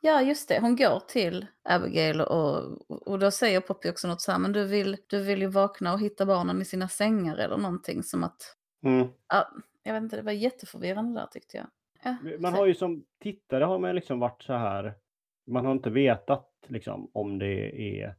Ja, 0.00 0.22
just 0.22 0.48
det. 0.48 0.60
Hon 0.60 0.76
går 0.76 1.00
till 1.00 1.46
Abigail 1.64 2.20
och, 2.20 2.90
och 3.08 3.18
då 3.18 3.30
säger 3.30 3.60
Poppy 3.60 3.90
också 3.90 4.08
något 4.08 4.20
så 4.20 4.32
här, 4.32 4.38
men 4.38 4.52
du 4.52 4.66
vill, 4.66 4.96
du 5.06 5.22
vill 5.24 5.40
ju 5.40 5.46
vakna 5.46 5.92
och 5.92 6.00
hitta 6.00 6.26
barnen 6.26 6.62
i 6.62 6.64
sina 6.64 6.88
sängar 6.88 7.36
eller 7.36 7.56
någonting 7.56 8.02
som 8.02 8.24
att, 8.24 8.56
Mm. 8.84 9.08
ja, 9.28 9.48
jag 9.82 9.92
vet 9.94 10.02
inte, 10.02 10.16
det 10.16 10.22
var 10.22 10.32
jätteförvirrande 10.32 11.20
där 11.20 11.26
tyckte 11.26 11.56
jag. 11.56 11.66
Ja, 12.04 12.16
Man 12.38 12.54
har 12.54 12.66
ju 12.66 12.74
som 12.74 13.04
tittare 13.22 13.64
har 13.64 13.78
man 13.78 13.94
liksom 13.94 14.18
varit 14.20 14.42
så 14.42 14.52
här. 14.52 14.94
Man 15.46 15.64
har 15.64 15.72
inte 15.72 15.90
vetat 15.90 16.48
liksom 16.68 17.10
om 17.14 17.38
det 17.38 17.80
är 18.00 18.14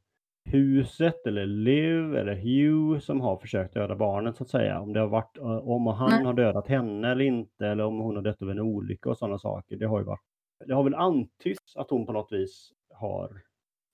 huset 0.50 1.28
eller 1.28 1.46
Liv 1.46 2.16
eller 2.16 2.36
Hugh 2.36 3.00
som 3.00 3.22
har 3.22 3.38
försökt 3.38 3.74
döda 3.74 3.96
barnet 3.96 4.36
så 4.38 4.44
att 4.44 4.50
säga. 4.50 4.80
Om 4.80 4.94
det 4.94 5.00
har 5.00 5.08
varit 5.08 5.38
eh, 5.38 5.58
om 5.70 5.88
han 5.88 6.10
Nej. 6.10 6.24
har 6.24 6.34
dödat 6.34 6.68
henne 6.68 7.12
eller 7.12 7.26
inte 7.26 7.68
eller 7.68 7.84
om 7.84 8.00
hon 8.00 8.16
har 8.16 8.24
dött 8.24 8.42
av 8.42 8.50
en 8.50 8.60
olycka 8.60 9.10
och 9.10 9.18
sådana 9.18 9.40
saker. 9.40 9.76
Det 9.78 9.86
har 9.86 10.00
ju 10.00 10.06
varit. 10.06 10.22
Det 10.68 10.74
har 10.74 10.84
väl 10.84 10.96
antytts 10.96 11.76
att 11.76 11.90
hon 11.90 12.06
på 12.06 12.12
något 12.14 12.32
vis 12.32 12.74
har 12.94 13.42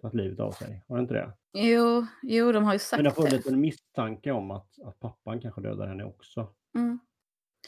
tagit 0.02 0.14
livet 0.16 0.40
av 0.40 0.52
sig. 0.52 0.84
Har 0.88 0.96
det 0.96 1.02
inte 1.02 1.14
det? 1.14 1.34
Jo, 1.54 2.06
jo, 2.24 2.52
de 2.52 2.64
har 2.64 2.74
ju 2.74 2.80
sagt 2.80 2.98
Men 2.98 3.04
det 3.04 3.10
har 3.18 3.24
det. 3.24 3.30
funnits 3.30 3.48
en 3.48 3.60
misstanke 3.62 4.32
om 4.32 4.52
att, 4.52 4.80
att 4.86 5.00
pappan 5.00 5.42
kanske 5.42 5.62
dödar 5.62 5.88
henne 5.88 6.04
också. 6.04 6.54
Mm. 6.76 7.00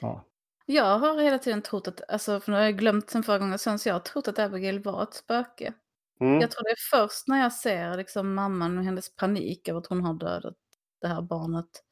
Ja. 0.02 0.26
Jag 0.66 1.00
har 1.00 1.22
hela 1.22 1.40
tiden 1.40 1.62
trott 1.62 1.88
att, 1.88 2.10
alltså 2.10 2.40
för 2.40 2.52
nu 2.52 2.58
har 2.58 2.64
jag 2.66 2.78
glömt 2.78 3.10
sen 3.10 3.24
förra 3.24 3.40
gången 3.40 3.60
sen, 3.60 3.80
så 3.80 3.90
jag 3.90 3.94
har 3.96 4.00
trott 4.00 4.28
att 4.28 4.40
Abigail 4.40 4.80
var 4.84 5.04
ett 5.04 5.14
spöke. 5.14 5.74
Mm. 6.20 6.42
Jag 6.42 6.52
tror 6.52 6.64
det 6.64 6.70
är 6.70 6.98
först 7.08 7.28
när 7.28 7.42
jag 7.42 7.54
ser 7.54 7.98
liksom 7.98 8.34
mamman 8.34 8.78
och 8.78 8.84
hennes 8.84 9.16
panik 9.16 9.68
över 9.68 9.80
att 9.80 9.88
hon 9.88 10.02
har 10.02 10.14
dödat 10.14 10.56
det 11.02 11.08
här 11.08 11.22
barnet. 11.22 11.84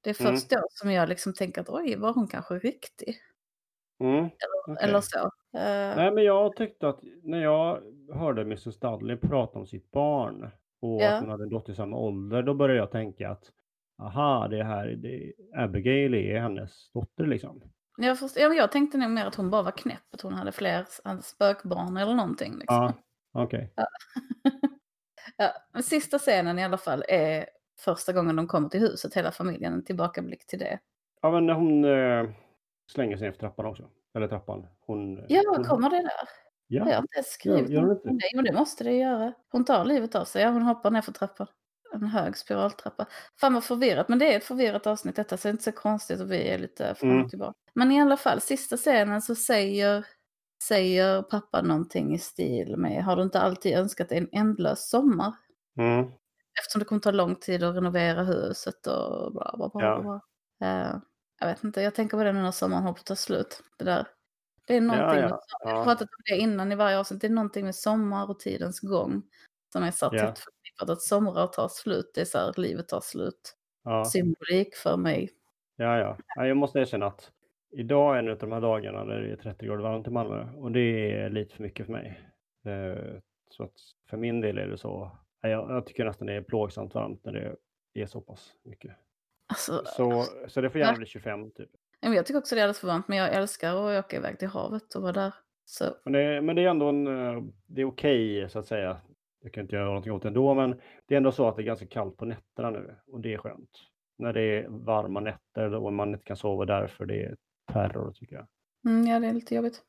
Det 0.00 0.10
är 0.10 0.20
Mm. 0.20 0.32
först 0.32 0.50
då 0.50 0.62
som 0.70 0.92
jag 0.92 1.08
liksom 1.08 1.34
tänker 1.34 1.60
att 1.60 1.68
oj, 1.68 1.96
var 1.96 2.12
hon 2.14 2.28
kanske 2.28 2.54
riktig? 2.58 3.16
Mm. 4.00 4.24
okej. 4.24 4.76
Eller 4.80 5.00
så. 5.00 5.30
Eh, 5.54 5.96
Nej, 5.96 6.10
men 6.12 6.24
jag 6.24 6.56
tyckte 6.56 6.88
att 6.88 7.00
när 7.22 7.42
jag 7.42 7.80
hörde 8.12 8.42
Mrs 8.42 8.78
Dudley 8.78 9.16
prata 9.16 9.58
om 9.58 9.66
sitt 9.66 9.90
barn 9.90 10.50
och 10.82 11.00
Ja. 11.02 11.14
att 11.14 11.20
hon 11.20 11.30
hade 11.30 11.42
en 11.44 11.50
dotter 11.50 11.72
i 11.72 11.76
samma 11.76 11.96
ålder, 11.96 12.42
då 12.42 12.54
började 12.54 12.80
jag 12.80 12.90
tänka 12.90 13.30
att 13.30 13.44
aha, 14.02 14.48
det 14.48 14.64
här, 14.64 14.86
det, 14.86 15.32
Abigail 15.56 16.14
är 16.14 16.40
hennes 16.40 16.90
dotter 16.92 17.26
liksom. 17.26 17.62
jag, 17.96 18.18
först, 18.18 18.36
ja, 18.36 18.48
men 18.48 18.56
jag 18.58 18.72
tänkte 18.72 18.98
nog 18.98 19.10
mer 19.10 19.26
att 19.26 19.34
hon 19.34 19.50
bara 19.50 19.62
var 19.62 19.70
knäpp, 19.70 20.14
att 20.14 20.20
hon 20.20 20.32
hade 20.34 20.52
fler 20.52 20.86
hade 21.04 21.22
spökbarn 21.22 21.96
eller 21.96 22.14
någonting. 22.14 22.52
Liksom. 22.58 22.76
Ja, 22.76 22.92
okej. 23.32 23.72
Ja, 25.36 25.52
men 25.72 25.82
sista 25.82 26.18
scenen 26.18 26.58
i 26.58 26.64
alla 26.64 26.76
fall 26.78 27.04
är 27.08 27.46
första 27.80 28.12
gången 28.12 28.36
de 28.36 28.46
kommer 28.46 28.68
till 28.68 28.80
huset, 28.80 29.14
hela 29.14 29.30
familjen, 29.32 29.72
en 29.72 29.84
tillbakablick 29.84 30.46
till 30.46 30.58
det. 30.58 30.78
Ja, 31.22 31.30
men 31.30 31.46
när 31.46 31.54
hon 31.54 31.84
eh, 31.84 32.30
slänger 32.92 33.16
sig 33.16 33.28
efter 33.28 33.40
trappan 33.40 33.66
också. 33.66 33.90
Eller 34.14 34.28
trappan. 34.28 34.66
Hon, 34.86 35.24
Ja, 35.28 35.42
hon, 35.56 35.64
kommer 35.64 35.90
det 35.90 35.96
där? 36.02 36.28
Jag 36.66 36.84
har 36.84 36.90
Ja, 36.92 36.98
inte 36.98 37.16
ens 37.16 37.26
skrivit 37.32 37.70
gör 37.70 37.80
hon 37.80 37.88
något 37.88 38.04
om 38.06 38.18
det. 38.18 38.42
Det 38.50 38.52
måste 38.58 38.84
det 38.84 38.92
göra. 38.92 39.32
Hon 39.52 39.64
tar 39.64 39.84
livet 39.84 40.14
av 40.14 40.24
sig. 40.24 40.42
Ja, 40.42 40.48
hon 40.50 40.62
hoppar 40.62 40.90
ner 40.90 41.00
för 41.02 41.12
trappan. 41.12 41.46
En 41.94 42.04
hög 42.04 42.36
spiraltrappa. 42.36 43.06
Fan 43.40 43.54
vad 43.54 43.64
förvirrat, 43.64 44.08
men 44.08 44.18
det 44.18 44.32
är 44.32 44.36
ett 44.36 44.44
förvirrat 44.44 44.86
avsnitt 44.86 45.16
detta, 45.16 45.36
så 45.36 45.42
det 45.48 45.50
är 45.50 45.52
inte 45.52 45.64
så 45.64 45.72
konstigt 45.72 46.20
att 46.20 46.28
vi 46.28 46.48
är 46.48 46.58
lite 46.58 46.94
fram 46.94 47.10
och 47.10 47.14
Mm. 47.16 47.28
tillbaka. 47.28 47.54
Men 47.74 47.92
i 47.92 48.00
alla 48.00 48.16
fall, 48.16 48.40
sista 48.40 48.76
scenen 48.76 49.22
så 49.22 49.34
säger, 49.34 50.06
säger 50.62 51.22
pappa 51.22 51.62
någonting 51.62 52.14
i 52.14 52.18
stil 52.18 52.76
med 52.76 53.04
Har 53.04 53.16
du 53.16 53.22
inte 53.22 53.40
alltid 53.40 53.76
önskat 53.78 54.12
en 54.12 54.28
ändlös 54.32 54.88
sommar? 54.90 55.32
mm, 55.78 56.10
Eftersom 56.60 56.78
det 56.78 56.84
kommer 56.84 57.00
ta 57.00 57.10
lång 57.10 57.36
tid 57.36 57.62
att 57.64 57.76
renovera 57.76 58.22
huset 58.22 58.86
och 58.86 59.32
bla 59.32 59.54
bla 59.56 59.68
bla. 59.74 59.82
Ja. 59.84 60.00
bla. 60.02 61.00
Jag 61.46 61.54
vet 61.54 61.64
inte, 61.64 61.80
jag 61.82 61.94
tänker 61.94 62.16
på 62.16 62.24
det 62.24 62.32
nu 62.32 62.42
när 62.42 62.50
sommaren 62.50 62.82
håller 62.82 62.94
på 62.94 63.00
att 63.00 63.06
ta 63.06 63.16
slut. 63.16 63.62
Det 63.78 63.84
där. 63.84 64.06
Det 64.66 64.76
är 64.76 64.80
någonting, 64.80 65.20
ja, 65.20 65.28
med, 65.28 65.38
jag 65.64 65.70
har 65.70 65.78
ja. 65.78 65.84
pratat 65.84 66.02
om 66.08 66.22
det 66.30 66.36
innan 66.36 66.72
i 66.72 66.74
varje 66.74 66.98
avsnitt, 66.98 67.20
det 67.20 67.26
är 67.26 67.30
någonting 67.30 67.64
med 67.64 67.74
sommar 67.74 68.30
och 68.30 68.40
tidens 68.40 68.80
gång. 68.80 69.22
Som 69.72 69.82
är 69.82 69.90
så 69.90 70.04
Ja. 70.12 70.18
tätt 70.26 70.38
förknippat, 70.38 70.90
att 70.90 71.02
somrar 71.02 71.46
tar 71.46 71.68
slut, 71.68 72.10
det 72.14 72.20
är 72.20 72.24
så 72.24 72.38
här, 72.38 72.52
livet 72.56 72.88
tar 72.88 73.00
slut. 73.00 73.56
ja. 73.84 74.04
Symbolik 74.04 74.74
för 74.74 74.96
mig. 74.96 75.30
Ja, 75.76 75.98
ja. 75.98 76.16
ja. 76.36 76.46
Jag 76.46 76.56
måste 76.56 76.78
erkänna 76.78 77.06
att 77.06 77.30
idag 77.70 78.14
är 78.14 78.18
en 78.18 78.28
av 78.30 78.38
de 78.38 78.52
här 78.52 78.60
dagarna 78.60 79.04
när 79.04 79.20
det 79.20 79.32
är 79.32 79.36
30 79.36 79.66
grader 79.66 79.82
varmt 79.82 80.06
i 80.06 80.10
Malmö 80.10 80.46
och 80.56 80.72
det 80.72 81.12
är 81.20 81.30
lite 81.30 81.54
för 81.54 81.62
mycket 81.62 81.86
för 81.86 81.92
mig. 81.92 82.20
Eh, 82.64 83.20
Så 83.50 83.62
att 83.64 83.72
för 84.10 84.16
min 84.16 84.40
del 84.40 84.58
är 84.58 84.66
det 84.66 84.78
så. 84.78 85.10
ja, 85.40 85.48
Jag, 85.48 85.70
jag 85.70 85.86
tycker 85.86 86.04
nästan 86.04 86.26
det 86.26 86.32
är 86.32 86.42
plågsamt 86.42 86.94
varmt 86.94 87.24
när 87.24 87.32
det 87.32 88.00
är 88.02 88.06
så 88.06 88.20
pass 88.20 88.54
mycket. 88.62 88.92
Alltså, 89.54 89.82
Så, 89.86 90.24
så 90.48 90.60
det 90.60 90.70
får 90.70 90.80
gärna 90.80 90.96
bli 90.98 91.06
25 91.06 91.50
typ. 91.50 91.70
jag 92.00 92.26
tycker 92.26 92.38
också 92.38 92.54
det 92.54 92.60
är 92.60 92.62
alldeles 92.62 92.78
för 92.80 92.86
varmt, 92.88 93.08
men 93.08 93.18
jag 93.18 93.34
älskar 93.34 93.70
att 93.98 94.04
åka 94.04 94.16
iväg 94.16 94.38
till 94.38 94.48
havet 94.48 94.94
och 94.94 95.02
vara 95.02 95.12
där. 95.12 95.34
Så 95.64 95.84
Men 96.04 96.12
det, 96.12 96.40
men 96.40 96.56
det 96.56 96.62
är 96.62 96.68
ändå 96.68 96.88
en, 96.88 97.06
eh, 97.06 97.42
det 97.66 97.80
är 97.80 97.84
okej 97.84 98.48
så 98.50 98.58
att 98.58 98.66
säga. 98.66 99.00
Jag 99.42 99.52
kan 99.52 99.62
inte 99.62 99.76
göra 99.76 99.86
någonting 99.86 100.12
åt 100.12 100.22
det 100.22 100.28
ändå, 100.28 100.54
men 100.54 100.80
det 101.06 101.14
är 101.14 101.16
ändå 101.16 101.32
så 101.32 101.48
att 101.48 101.56
det 101.56 101.62
är 101.62 101.64
ganska 101.64 101.86
kallt 101.86 102.16
på 102.16 102.24
nätterna 102.24 102.70
nu 102.70 102.96
och 103.06 103.20
det 103.20 103.34
är 103.34 103.38
skönt. 103.38 103.70
När 104.18 104.32
det 104.32 104.40
är 104.42 104.68
varma 104.68 105.20
nätter 105.20 105.74
och 105.74 105.92
man 105.92 106.12
inte 106.12 106.24
kan 106.24 106.36
sova 106.36 106.64
därför 106.64 107.06
det 107.06 107.22
är 107.22 107.36
terror 107.72 108.12
tycker 108.12 108.34
jag. 108.36 108.46
Mm, 108.86 109.06
ja, 109.06 109.20
det 109.20 109.26
är 109.26 109.32
lite 109.32 109.54
jobbigt. 109.54 109.82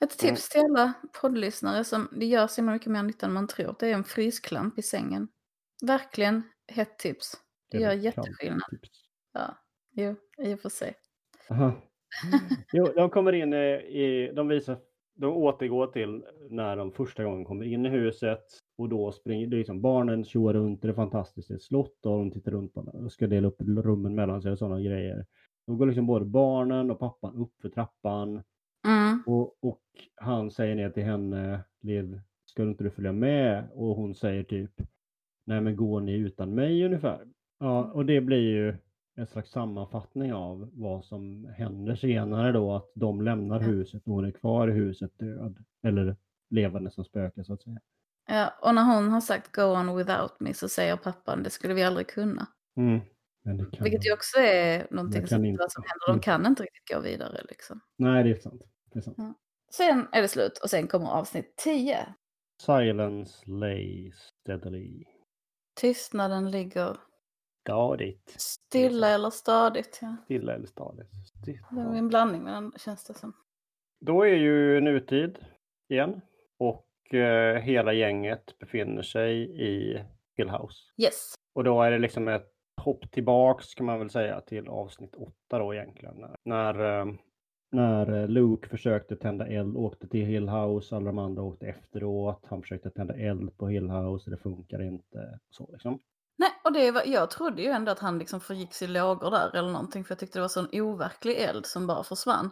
Ett 0.00 0.22
Mm. 0.22 0.34
tips 0.34 0.48
till 0.48 0.60
alla 0.60 0.92
poddlyssnare 1.20 1.84
som 1.84 2.08
det 2.12 2.26
gör 2.26 2.46
så 2.46 2.62
mycket 2.62 2.88
mer 2.92 3.02
nytta 3.02 3.26
än 3.26 3.32
man 3.32 3.46
tror. 3.46 3.76
Det 3.78 3.88
är 3.90 3.94
en 3.94 4.04
frysklamp 4.04 4.78
i 4.78 4.82
sängen. 4.82 5.28
Verkligen 5.86 6.42
hett 6.68 6.98
tips. 6.98 7.32
Det 7.70 7.78
gör 7.78 7.92
jätteskillnad. 7.92 8.70
tips. 8.70 9.01
Ja, 9.32 9.56
jo, 9.92 10.14
i 10.38 10.54
och 10.54 10.60
för 10.60 10.68
sig. 10.68 10.94
Jo, 12.72 12.86
de 12.96 13.10
kommer 13.10 13.32
in 13.32 13.52
i, 13.52 13.66
i, 13.88 14.32
de 14.34 14.48
visar, 14.48 14.76
de 15.14 15.32
återgår 15.32 15.86
till 15.86 16.24
när 16.50 16.76
de 16.76 16.92
första 16.92 17.24
gången 17.24 17.44
kommer 17.44 17.64
in 17.64 17.86
i 17.86 17.88
huset 17.88 18.44
och 18.78 18.88
då 18.88 19.12
springer, 19.12 19.46
det 19.46 19.56
liksom 19.56 19.80
barnen 19.80 20.24
tjoar 20.24 20.52
runt, 20.54 20.82
det 20.82 20.88
är 20.88 20.92
fantastiskt, 20.92 21.48
det 21.48 21.54
är 21.54 21.56
ett 21.56 21.62
slott 21.62 22.06
och 22.06 22.18
de 22.18 22.30
tittar 22.30 22.52
runt 22.52 22.74
på 22.74 22.80
och 22.80 23.12
ska 23.12 23.26
dela 23.26 23.48
upp 23.48 23.60
rummen 23.60 24.14
mellan 24.14 24.42
sig 24.42 24.52
och 24.52 24.58
sådana 24.58 24.80
grejer. 24.80 25.26
Då 25.66 25.74
går 25.74 25.86
liksom 25.86 26.06
både 26.06 26.24
barnen 26.24 26.90
och 26.90 26.98
pappan 26.98 27.36
upp 27.36 27.60
för 27.62 27.68
trappan 27.68 28.42
Mm. 28.86 29.22
och, 29.26 29.56
och 29.60 29.82
han 30.14 30.50
säger 30.50 30.74
ner 30.74 30.90
till 30.90 31.02
henne, 31.02 31.60
Liv, 31.80 32.20
ska 32.44 32.62
inte 32.62 32.84
du 32.84 32.90
följa 32.90 33.12
med? 33.12 33.68
Och 33.74 33.96
hon 33.96 34.14
säger 34.14 34.42
typ, 34.42 34.70
nej 35.46 35.60
men 35.60 35.76
går 35.76 36.00
ni 36.00 36.12
utan 36.12 36.54
mig 36.54 36.84
ungefär? 36.84 37.26
Ja, 37.58 37.84
och 37.92 38.06
det 38.06 38.20
blir 38.20 38.38
ju 38.40 38.74
en 39.14 39.26
slags 39.26 39.50
sammanfattning 39.50 40.32
av 40.34 40.70
vad 40.72 41.04
som 41.04 41.44
händer 41.56 41.94
senare 41.96 42.52
då, 42.52 42.74
att 42.74 42.90
de 42.94 43.22
lämnar 43.22 43.60
Ja. 43.60 43.66
huset 43.66 44.02
och 44.06 44.12
hon 44.14 44.24
är 44.24 44.30
kvar 44.30 44.68
i 44.68 44.72
huset 44.72 45.18
död, 45.18 45.64
eller 45.82 46.16
levande 46.50 46.90
som 46.90 47.04
spöke 47.04 47.44
så 47.44 47.52
att 47.54 47.62
säga. 47.62 47.80
Ja, 48.28 48.52
och 48.62 48.74
när 48.74 48.94
hon 48.94 49.08
har 49.08 49.20
sagt 49.20 49.52
go 49.52 49.62
on 49.62 49.96
without 49.96 50.40
me 50.40 50.54
så 50.54 50.68
säger 50.68 50.96
pappan 50.96 51.42
det 51.42 51.50
skulle 51.50 51.74
vi 51.74 51.82
aldrig 51.82 52.06
kunna. 52.06 52.46
Mm. 52.76 53.00
Kan 53.44 53.84
Vilket 53.84 54.06
ju 54.06 54.12
också 54.12 54.38
är 54.38 54.86
någonting 54.90 55.26
som, 55.26 55.44
inte. 55.44 55.66
som 55.68 55.82
händer. 55.86 56.06
De 56.06 56.20
kan 56.20 56.46
inte 56.46 56.62
riktigt 56.62 56.94
gå 56.96 57.00
vidare 57.00 57.40
liksom. 57.48 57.80
Nej, 57.98 58.24
det 58.24 58.30
är 58.30 58.34
sant. 58.40 58.62
Det 58.92 58.98
är 58.98 59.02
sant. 59.02 59.38
Sen 59.72 60.06
är 60.12 60.22
det 60.22 60.28
slut 60.28 60.58
och 60.62 60.70
sen 60.70 60.86
kommer 60.88 61.06
avsnitt 61.06 61.56
10. 61.56 62.14
Silence 62.66 63.50
lay 63.50 64.12
steadily. 64.12 65.04
Tystnaden 65.80 66.50
ligger 66.50 66.96
Stadigt. 67.66 68.34
stilla 68.40 69.08
eller 69.08 69.30
stadigt. 69.30 69.98
Ja. 70.02 70.16
Stilla 70.24 70.54
eller 70.54 70.66
stadigt. 70.66 71.10
Sti- 71.12 71.58
Det 71.70 71.80
är 71.80 71.94
en 71.98 72.08
blandning 72.08 72.42
mellan, 72.42 72.72
känns 72.76 73.04
det 73.04 73.14
som. 73.14 73.32
Då 74.00 74.22
är 74.22 74.34
ju 74.34 74.80
nutid 74.80 75.38
igen 75.88 76.20
och 76.58 77.14
eh, 77.14 77.56
hela 77.60 77.92
gänget 77.92 78.58
befinner 78.58 79.02
sig 79.02 79.62
i 79.62 80.02
Hill 80.36 80.50
House. 80.50 80.78
Yes. 81.02 81.34
Och 81.54 81.64
då 81.64 81.82
är 81.82 81.90
det 81.90 81.98
liksom 81.98 82.28
ett 82.28 82.52
hopp 82.80 83.10
tillbaks 83.10 83.74
kan 83.74 83.86
man 83.86 83.98
väl 83.98 84.10
säga 84.10 84.40
till 84.40 84.68
avsnitt 84.68 85.14
åtta 85.14 85.58
då 85.58 85.74
egentligen. 85.74 86.14
När, 86.16 86.36
när, 86.44 87.00
eh, 87.00 87.06
när 87.72 88.22
eh, 88.22 88.28
Luke 88.28 88.68
försökte 88.68 89.16
tända 89.16 89.46
eld, 89.46 89.76
åkte 89.76 90.08
till 90.08 90.26
Hill 90.26 90.48
House, 90.48 90.96
alla 90.96 91.06
de 91.06 91.18
andra 91.18 91.42
åkte 91.42 91.66
efteråt. 91.66 92.46
Han 92.46 92.62
försökte 92.62 92.90
tända 92.90 93.14
eld 93.14 93.56
på 93.58 93.68
Hill 93.68 93.90
House, 93.90 94.30
det 94.30 94.36
funkar 94.36 94.82
inte. 94.82 95.38
Så 95.50 95.68
liksom. 95.72 95.98
Nej, 96.38 96.50
och 96.64 96.72
det 96.72 96.90
var, 96.90 97.02
jag 97.06 97.30
trodde 97.30 97.62
ju 97.62 97.68
ändå 97.68 97.92
att 97.92 97.98
han 97.98 98.18
liksom 98.18 98.40
förgicks 98.40 98.82
i 98.82 98.86
lågor 98.86 99.30
där 99.30 99.56
eller 99.56 99.70
någonting 99.72 100.04
för 100.04 100.12
jag 100.12 100.18
tyckte 100.18 100.38
det 100.38 100.42
var 100.42 100.48
sån 100.48 100.68
overklig 100.72 101.36
eld 101.36 101.66
som 101.66 101.86
bara 101.86 102.02
försvann. 102.02 102.50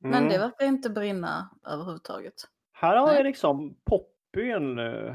Men 0.00 0.14
Mm. 0.14 0.28
det 0.28 0.38
verkar 0.38 0.66
inte 0.66 0.90
brinna 0.90 1.50
överhuvudtaget. 1.66 2.34
Här 2.72 2.96
har 2.96 3.14
jag 3.14 3.24
liksom 3.24 3.76
Poppy 3.84 4.50
en 4.50 4.78
eh, 4.78 5.14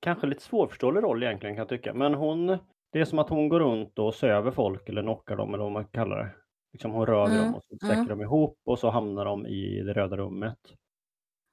kanske 0.00 0.26
lite 0.26 0.42
svårförståelig 0.42 1.02
roll 1.02 1.22
egentligen 1.22 1.54
kan 1.56 1.60
jag 1.62 1.68
tycka. 1.68 1.94
Men 1.94 2.14
hon, 2.14 2.46
det 2.92 3.00
är 3.00 3.04
som 3.04 3.18
att 3.18 3.28
hon 3.28 3.48
går 3.48 3.60
runt 3.60 3.98
och 3.98 4.14
söver 4.14 4.50
folk 4.50 4.88
eller 4.88 5.02
knockar 5.02 5.36
dem 5.36 5.54
eller 5.54 5.64
vad 5.64 5.72
man 5.72 5.84
kallar 5.84 6.16
det. 6.18 6.30
Liksom 6.72 6.90
hon 6.90 7.06
rör 7.06 7.26
Mm, 7.26 7.38
dem 7.44 7.54
och 7.54 7.62
så 7.68 7.76
sätter 7.86 7.94
mm. 7.94 8.08
de 8.08 8.20
ihop 8.20 8.58
och 8.64 8.78
så 8.78 8.90
hamnar 8.90 9.24
de 9.24 9.46
i 9.46 9.82
det 9.82 9.92
röda 9.92 10.16
rummet. 10.16 10.58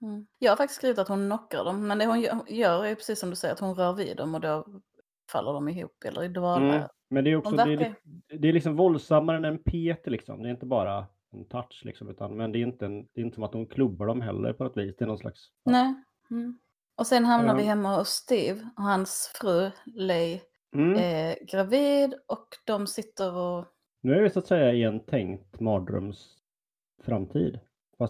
Mm. 0.02 0.28
Jag 0.40 0.52
har 0.52 0.58
faktiskt 0.58 0.78
skrivit 0.80 1.00
att 1.00 1.08
hon 1.08 1.26
knockar 1.26 1.64
dem, 1.66 1.88
men 1.88 1.98
det 1.98 2.06
hon 2.06 2.18
gö- 2.24 2.50
gör 2.52 2.86
är 2.86 2.96
precis 2.96 3.20
som 3.20 3.30
du 3.30 3.36
säger 3.36 3.54
att 3.54 3.60
hon 3.60 3.76
rör 3.76 3.94
vid 3.94 4.18
dem 4.18 4.36
och 4.36 4.42
då 4.42 4.66
faller 5.32 5.54
de 5.54 5.68
ihop 5.70 6.04
eller 6.06 6.24
i 6.24 6.28
dvala. 6.28 6.76
Mm. 6.76 6.88
Men 7.10 7.24
det 7.24 7.32
är 7.32 7.36
också 7.36 7.56
De 7.56 7.68
det 7.70 7.74
är, 7.74 7.78
verkar- 7.78 7.96
det 8.40 8.48
är 8.50 8.54
liksom 8.54 8.76
våldsammare 8.76 9.38
än 9.38 9.46
en 9.46 9.64
pet 9.64 10.08
liksom. 10.08 10.42
Det 10.44 10.50
är 10.50 10.52
inte 10.52 10.66
bara 10.66 11.06
en 11.34 11.46
touch 11.48 11.82
liksom. 11.86 12.10
Utan, 12.10 12.38
men 12.38 12.52
det 12.52 12.60
är, 12.60 12.62
inte 12.62 12.86
en, 12.86 13.02
det 13.14 13.22
är 13.22 13.26
inte 13.26 13.36
som 13.36 13.44
att 13.44 13.54
hon 13.54 13.66
klubbar 13.68 14.06
dem 14.06 14.22
heller 14.22 14.54
på 14.54 14.64
något 14.64 14.78
vis. 14.78 14.96
Det 14.98 15.06
är 15.06 15.08
någon 15.08 15.18
slags... 15.18 15.48
ja. 15.64 15.72
Nej. 15.72 15.94
Mm. 16.32 16.58
Och 16.98 17.08
sen 17.08 17.26
hamnar 17.26 17.54
Ja. 17.54 17.58
vi 17.58 17.64
hemma 17.64 17.98
hos 17.98 18.10
Steve 18.10 18.70
och 18.78 18.84
hans 18.84 19.32
fru 19.42 19.72
Lay 19.86 20.40
Mm. 20.76 20.96
är 21.00 21.46
gravid 21.52 22.14
och 22.28 22.48
de 22.66 22.88
sitter 22.88 23.34
och... 23.36 23.66
Nu 24.02 24.14
är 24.16 24.22
vi 24.22 24.30
så 24.30 24.40
att 24.40 24.48
säga 24.48 24.74
i 24.74 24.84
en 24.84 25.06
tänkt 25.06 25.60
mardrömsframtid. 25.60 27.60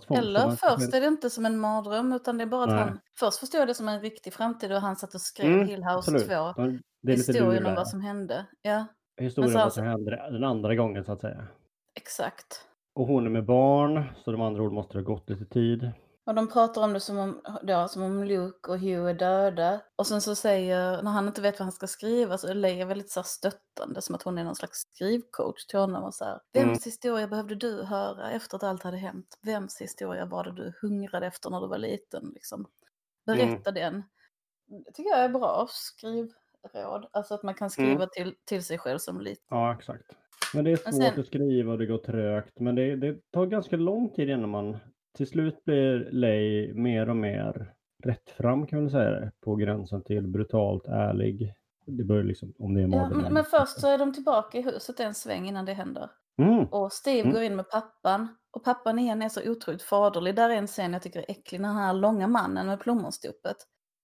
Eller 0.09 0.49
först 0.49 0.93
är 0.93 1.01
det 1.01 1.07
inte 1.07 1.29
som 1.29 1.45
en 1.45 1.59
mardröm 1.59 2.13
utan 2.13 2.37
det 2.37 2.43
är 2.43 2.47
bara 2.47 2.63
att 2.63 2.69
Nej. 2.69 2.79
han... 2.79 2.99
Först 3.19 3.39
förstod 3.39 3.61
jag 3.61 3.67
det 3.67 3.73
som 3.73 3.87
en 3.87 4.01
riktig 4.01 4.33
framtid 4.33 4.71
och 4.71 4.81
han 4.81 4.95
satt 4.95 5.13
och 5.15 5.21
skrev 5.21 5.51
Mm, 5.53 5.67
Hill 5.67 5.83
House 5.83 5.97
absolut. 5.97 6.27
2. 6.27 6.33
De- 6.63 6.81
Det 7.01 7.11
är 7.13 7.17
lite 7.17 7.31
Historien 7.31 7.65
om 7.65 7.75
vad 7.75 7.87
som 7.87 8.01
hände. 8.01 8.45
Ja, 8.61 8.85
Historien 9.17 9.49
om 9.49 9.53
vad 9.53 9.61
som 9.61 9.61
alltså- 9.61 9.81
hände 9.81 10.11
den 10.31 10.43
andra 10.43 10.75
gången 10.75 11.05
så 11.05 11.11
att 11.11 11.21
säga. 11.21 11.47
exakt. 11.95 12.63
Och 12.95 13.07
hon 13.07 13.25
är 13.25 13.29
med 13.29 13.45
barn, 13.45 14.03
så 14.23 14.31
de 14.31 14.41
andra 14.41 14.63
ord 14.63 14.71
måste 14.73 14.93
det 14.93 14.99
ha 14.99 15.05
gått 15.13 15.29
lite 15.29 15.45
tid. 15.45 15.91
Och 16.25 16.35
de 16.35 16.47
pratar 16.47 16.83
om 16.83 16.93
det 16.93 16.99
som 16.99 17.17
om, 17.17 17.41
ja, 17.63 17.87
som 17.87 18.03
om 18.03 18.23
Luke 18.23 18.71
och 18.71 18.79
Hugh 18.79 19.09
är 19.09 19.13
döda. 19.13 19.81
Och 19.95 20.07
sen 20.07 20.21
så 20.21 20.35
säger, 20.35 21.03
när 21.03 21.11
han 21.11 21.27
inte 21.27 21.41
vet 21.41 21.59
vad 21.59 21.65
han 21.65 21.71
ska 21.71 21.87
skriva, 21.87 22.37
så 22.37 22.47
är 22.47 22.53
Leia 22.53 22.85
väldigt 22.85 23.11
så 23.11 23.23
stöttande, 23.23 24.01
som 24.01 24.15
att 24.15 24.23
hon 24.23 24.37
är 24.37 24.43
någon 24.43 24.55
slags 24.55 24.79
skrivcoach 24.79 25.65
till 25.65 25.79
honom. 25.79 26.03
Och 26.03 26.13
så 26.13 26.25
här, 26.25 26.39
Vems 26.53 26.65
Mm. 26.67 26.79
historia 26.85 27.27
behövde 27.27 27.55
du 27.55 27.83
höra 27.83 28.31
efter 28.31 28.55
att 28.57 28.63
allt 28.63 28.83
hade 28.83 28.97
hänt? 28.97 29.37
Vems 29.41 29.81
historia 29.81 30.25
var 30.25 30.43
det 30.43 30.51
du 30.55 30.73
hungrade 30.81 31.25
efter 31.27 31.49
när 31.49 31.61
du 31.61 31.67
var 31.67 31.77
liten? 31.77 32.31
Liksom? 32.33 32.65
Berätta 33.25 33.71
den. 33.71 34.03
Det 34.85 34.91
tycker 34.93 35.09
jag 35.09 35.19
är 35.23 35.29
bra 35.29 35.67
skrivråd. 36.69 37.07
Alltså 37.11 37.33
att 37.33 37.43
man 37.43 37.53
kan 37.53 37.69
skriva 37.69 37.91
Mm. 37.93 38.09
till, 38.13 38.35
till 38.45 38.63
sig 38.63 38.77
själv 38.77 38.97
som 38.97 39.21
liten. 39.21 39.45
Ja, 39.49 39.73
exakt. 39.73 40.03
Men 40.53 40.63
det 40.63 40.71
är 40.71 40.75
svårt 40.77 40.93
sen- 40.93 41.19
att 41.19 41.27
skriva 41.27 41.71
och 41.71 41.77
det 41.77 41.85
går 41.85 41.97
trögt. 41.97 42.59
Men 42.59 42.75
det, 42.75 42.95
det 42.95 43.31
tar 43.31 43.45
ganska 43.45 43.75
lång 43.75 44.09
tid 44.09 44.29
innan 44.29 44.49
man 44.49 44.77
till 45.17 45.27
slut 45.27 45.65
blir 45.65 46.09
Lej 46.11 46.73
mer 46.73 47.09
och 47.09 47.15
mer 47.15 47.73
rättfram 48.03 48.67
kan 48.67 48.81
man 48.81 48.89
säga 48.91 49.09
det. 49.09 49.31
På 49.41 49.55
gränsen 49.55 50.03
till 50.03 50.27
brutalt 50.27 50.87
ärlig. 50.87 51.53
Det 51.85 52.03
börjar 52.03 52.23
liksom, 52.23 52.53
om 52.59 52.73
det 52.73 52.81
är 52.81 52.87
Ja, 52.87 53.09
men, 53.09 53.33
men 53.33 53.43
först 53.43 53.79
så 53.79 53.87
är 53.87 53.97
de 53.97 54.13
tillbaka 54.13 54.57
i 54.57 54.61
huset 54.61 54.99
en 54.99 55.13
sväng 55.13 55.47
innan 55.47 55.65
det 55.65 55.73
händer. 55.73 56.09
Mm. 56.41 56.65
Och 56.65 56.93
Steve 56.93 57.21
Mm. 57.21 57.33
går 57.33 57.43
in 57.43 57.55
med 57.55 57.69
pappan. 57.69 58.27
Och 58.51 58.63
pappan 58.63 58.99
igen 58.99 59.21
är 59.21 59.29
så 59.29 59.51
otroligt 59.51 59.81
faderlig. 59.81 60.35
Där 60.35 60.49
är 60.49 60.53
en 60.55 60.67
scen 60.67 60.93
jag 60.93 61.01
tycker 61.01 61.19
är 61.19 61.25
äcklig. 61.31 61.61
Den 61.61 61.75
här 61.75 61.93
långa 61.93 62.27
mannen 62.27 62.67
med 62.67 62.79
plommonstopet 62.79 63.57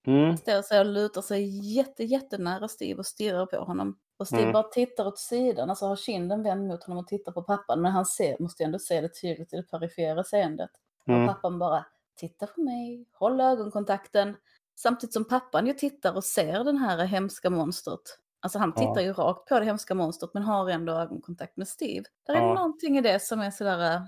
Mm. 0.08 0.38
står 0.38 0.62
sig 0.62 0.80
och 0.80 0.86
lutar 0.86 1.22
sig 1.22 1.74
jätte, 1.76 2.04
jättenära 2.04 2.68
Steve 2.68 3.00
och 3.00 3.06
stirrar 3.06 3.46
på 3.46 3.58
honom. 3.58 4.00
Och 4.18 4.28
Steve 4.28 4.42
Mm. 4.42 4.54
bara 4.54 4.64
tittar 4.64 5.08
åt 5.08 5.20
sidan, 5.20 5.70
alltså 5.70 5.86
har 5.86 5.96
kinden 5.96 6.44
vänd 6.44 6.68
mot 6.68 6.84
honom 6.84 6.98
och 6.98 7.08
tittar 7.08 7.32
på 7.32 7.44
pappan. 7.44 7.82
Men 7.82 7.92
han 7.92 8.06
ser, 8.06 8.36
måste 8.40 8.64
ändå 8.64 8.80
se 8.80 9.02
det 9.02 9.10
tydligt 9.22 9.54
i 9.54 9.58
det 9.58 9.64
perifera 9.64 10.24
seendet. 10.24 10.70
Mm. 11.08 11.22
Och 11.22 11.36
pappan 11.36 11.60
bara, 11.60 11.86
titta 12.16 12.48
på 12.48 12.62
mig, 12.62 13.06
håll 13.14 13.42
ögonkontakten. 13.42 14.36
Samtidigt 14.76 15.14
som 15.14 15.26
pappan 15.26 15.68
ju 15.68 15.74
tittar 15.74 16.16
och 16.16 16.24
ser 16.24 16.64
den 16.64 16.78
här 16.78 17.06
hemska 17.06 17.50
monstret. 17.50 18.00
Alltså 18.40 18.60
han 18.60 18.74
Ja. 18.76 18.82
tittar 18.82 19.02
ju 19.02 19.14
rakt 19.14 19.50
på 19.50 19.60
det 19.60 19.66
hemska 19.66 19.96
monstret 19.96 20.34
men 20.34 20.44
har 20.44 20.70
ändå 20.70 20.94
ögonkontakt 20.94 21.58
med 21.58 21.68
Steve. 21.68 22.06
Där 22.28 22.34
är 22.34 22.38
Ja. 22.42 22.54
någonting 22.54 22.98
i 22.98 23.02
det 23.02 23.20
som 23.22 23.40
är 23.42 23.52
sådär... 23.52 24.02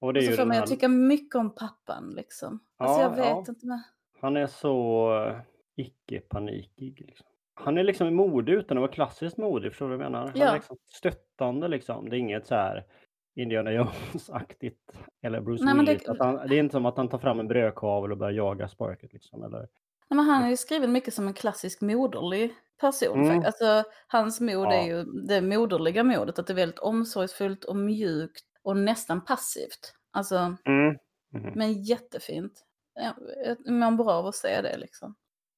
Och 0.00 0.12
det 0.12 0.20
är 0.20 0.22
så 0.24 0.30
ju 0.30 0.36
den 0.36 0.48
mig 0.48 0.56
här, 0.56 0.64
att 0.64 0.70
tycka 0.70 0.88
mycket 0.88 1.34
om 1.34 1.54
pappan 1.54 2.10
liksom. 2.16 2.60
Alltså 2.76 3.00
Ja, 3.00 3.02
jag 3.02 3.10
vet 3.16 3.26
ja. 3.26 3.38
inte. 3.48 3.66
Men... 3.66 3.82
Han 4.26 4.36
är 4.36 4.46
så 4.46 5.08
eh, 5.28 5.36
icke-panikig. 5.76 7.00
Liksom. 7.06 7.26
Han 7.54 7.78
är 7.78 7.84
liksom 7.84 8.14
modig 8.14 8.52
utan 8.52 8.76
att 8.76 8.80
vara 8.82 8.92
klassiskt 8.92 9.36
modig, 9.36 9.70
förstår 9.72 9.88
du 9.90 9.96
vad 9.96 10.04
jag 10.04 10.12
menar? 10.12 10.26
Han 10.26 10.32
Ja. 10.40 10.48
är 10.48 10.54
liksom 10.54 10.76
stöttande 10.92 11.68
liksom. 11.68 12.08
Det 12.10 12.16
är 12.16 12.18
inget 12.18 12.46
så 12.46 12.54
här 12.54 12.84
Indiana 13.36 13.70
Jones-aktigt 13.72 14.92
eller 15.22 15.40
Bruce 15.40 15.64
Nej, 15.64 15.74
det- 15.74 15.80
Willis. 15.80 16.08
Att 16.08 16.18
han, 16.18 16.48
det 16.48 16.54
är 16.56 16.58
inte 16.58 16.72
som 16.72 16.86
att 16.86 16.96
han 16.96 17.08
tar 17.08 17.18
fram 17.18 17.40
en 17.40 17.48
brödkavel 17.48 18.12
och 18.12 18.18
börjar 18.18 18.32
jaga 18.32 18.68
sparket 18.68 19.12
liksom. 19.12 19.42
Eller, 19.42 19.58
Nej, 19.58 19.68
men 20.16 20.18
han 20.18 20.42
är 20.44 20.48
ju 20.48 20.56
skriven 20.56 20.92
mycket 20.92 21.14
som 21.14 21.26
en 21.26 21.34
klassisk 21.34 21.80
moderlig 21.80 22.54
person. 22.80 23.24
Mm. 23.24 23.38
Alltså 23.44 23.84
hans 24.06 24.40
mod 24.40 24.50
Ja. 24.66 24.72
är 24.72 24.86
ju 24.86 25.04
det 25.04 25.40
moderliga 25.40 26.04
modet. 26.04 26.38
Att 26.38 26.46
det 26.46 26.52
är 26.52 26.54
väldigt 26.54 26.78
omsorgsfullt 26.78 27.64
och 27.64 27.76
mjukt 27.76 28.44
och 28.62 28.76
nästan 28.76 29.24
passivt. 29.24 29.94
Alltså, 30.10 30.56
mm. 30.64 30.96
Mhm. 31.32 31.52
men 31.54 31.72
jättefint. 31.82 32.65
Ja, 32.96 33.14
mår 33.72 34.04
bra 34.04 34.12
av 34.12 34.26
att 34.26 34.34
se 34.34 34.60
det 34.60 34.76
liksom. 34.78 35.14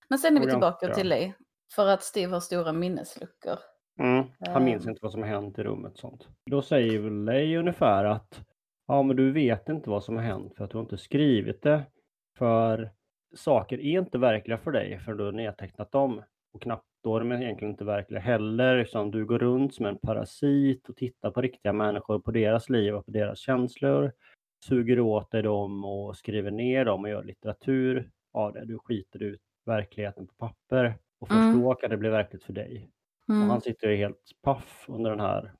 Men 0.09 0.19
sen 0.19 0.37
är 0.37 0.41
vi 0.41 0.47
tillbaka 0.51 0.87
ganska- 0.87 0.95
till 1.01 1.09
Lee. 1.09 1.35
För 1.75 1.87
att 1.87 2.03
Steve 2.03 2.33
har 2.33 2.41
stora 2.41 2.73
minnesluckor. 2.73 3.59
Mm. 4.01 4.25
Han 4.41 4.65
minns 4.65 4.85
Ehm. 4.85 4.91
inte 4.91 4.99
vad 5.03 5.13
som 5.13 5.23
har 5.23 5.29
hänt 5.29 5.59
i 5.59 5.63
rummet 5.63 5.99
sånt. 5.99 6.29
Då 6.51 6.63
säger 6.63 6.99
väl 6.99 7.25
Lei 7.25 7.57
ungefär 7.57 8.05
att 8.05 8.41
ja, 8.87 9.03
men 9.03 9.17
du 9.17 9.33
vet 9.33 9.69
inte 9.69 9.91
vad 9.91 10.05
som 10.05 10.17
har 10.17 10.23
hänt 10.23 10.57
för 10.57 10.65
att 10.65 10.71
du 10.71 10.77
har 10.77 10.83
inte 10.83 10.99
skrivit 10.99 11.63
det. 11.63 11.83
För 12.39 12.91
saker 13.37 13.79
är 13.79 13.99
inte 13.99 14.19
verkliga 14.19 14.59
för 14.59 14.71
dig 14.71 14.99
för 14.99 15.15
du 15.15 15.25
har 15.25 15.33
nedtecknat 15.33 15.93
dem. 15.93 16.23
Och 16.53 16.63
knappt 16.63 16.85
då 17.05 17.17
är 17.17 17.21
de 17.21 17.33
egentligen 17.33 17.71
inte 17.73 17.85
verkliga 17.85 18.21
heller. 18.21 18.77
Utan 18.77 19.11
du 19.11 19.27
går 19.27 19.39
runt 19.39 19.75
som 19.75 19.87
en 19.87 19.99
parasit 19.99 20.89
och 20.89 20.97
tittar 20.97 21.31
på 21.31 21.41
riktiga 21.41 21.73
människor, 21.73 22.19
på 22.19 22.31
deras 22.31 22.69
liv 22.69 22.95
och 22.95 23.05
på 23.05 23.11
deras 23.11 23.39
känslor. 23.39 24.13
Suger 24.65 25.01
åt 25.01 25.31
dig 25.31 25.43
dem 25.43 25.85
och 25.85 26.17
skriver 26.17 26.51
ner 26.51 26.85
dem 26.85 27.05
och 27.05 27.11
gör 27.11 27.25
litteratur 27.25 28.11
av 28.33 28.53
det. 28.53 28.65
Du 28.65 28.79
skiter 28.79 29.23
ut 29.23 29.41
verkligheten 29.67 30.27
på 30.27 30.35
papper. 30.35 30.99
Och 31.21 31.29
först 31.29 31.39
Mm. 31.39 31.61
då 31.61 31.75
kan 31.75 31.91
det 31.91 31.97
bli 31.97 32.09
verkligt 32.09 32.43
för 32.45 32.53
dig. 32.53 32.91
Och 33.29 33.35
Mm. 33.35 33.51
han 33.51 33.61
sitter 33.61 33.89
ju 33.89 33.97
helt 33.97 34.31
paff 34.43 34.85
under 34.89 35.11
den 35.11 35.21
här 35.21 35.53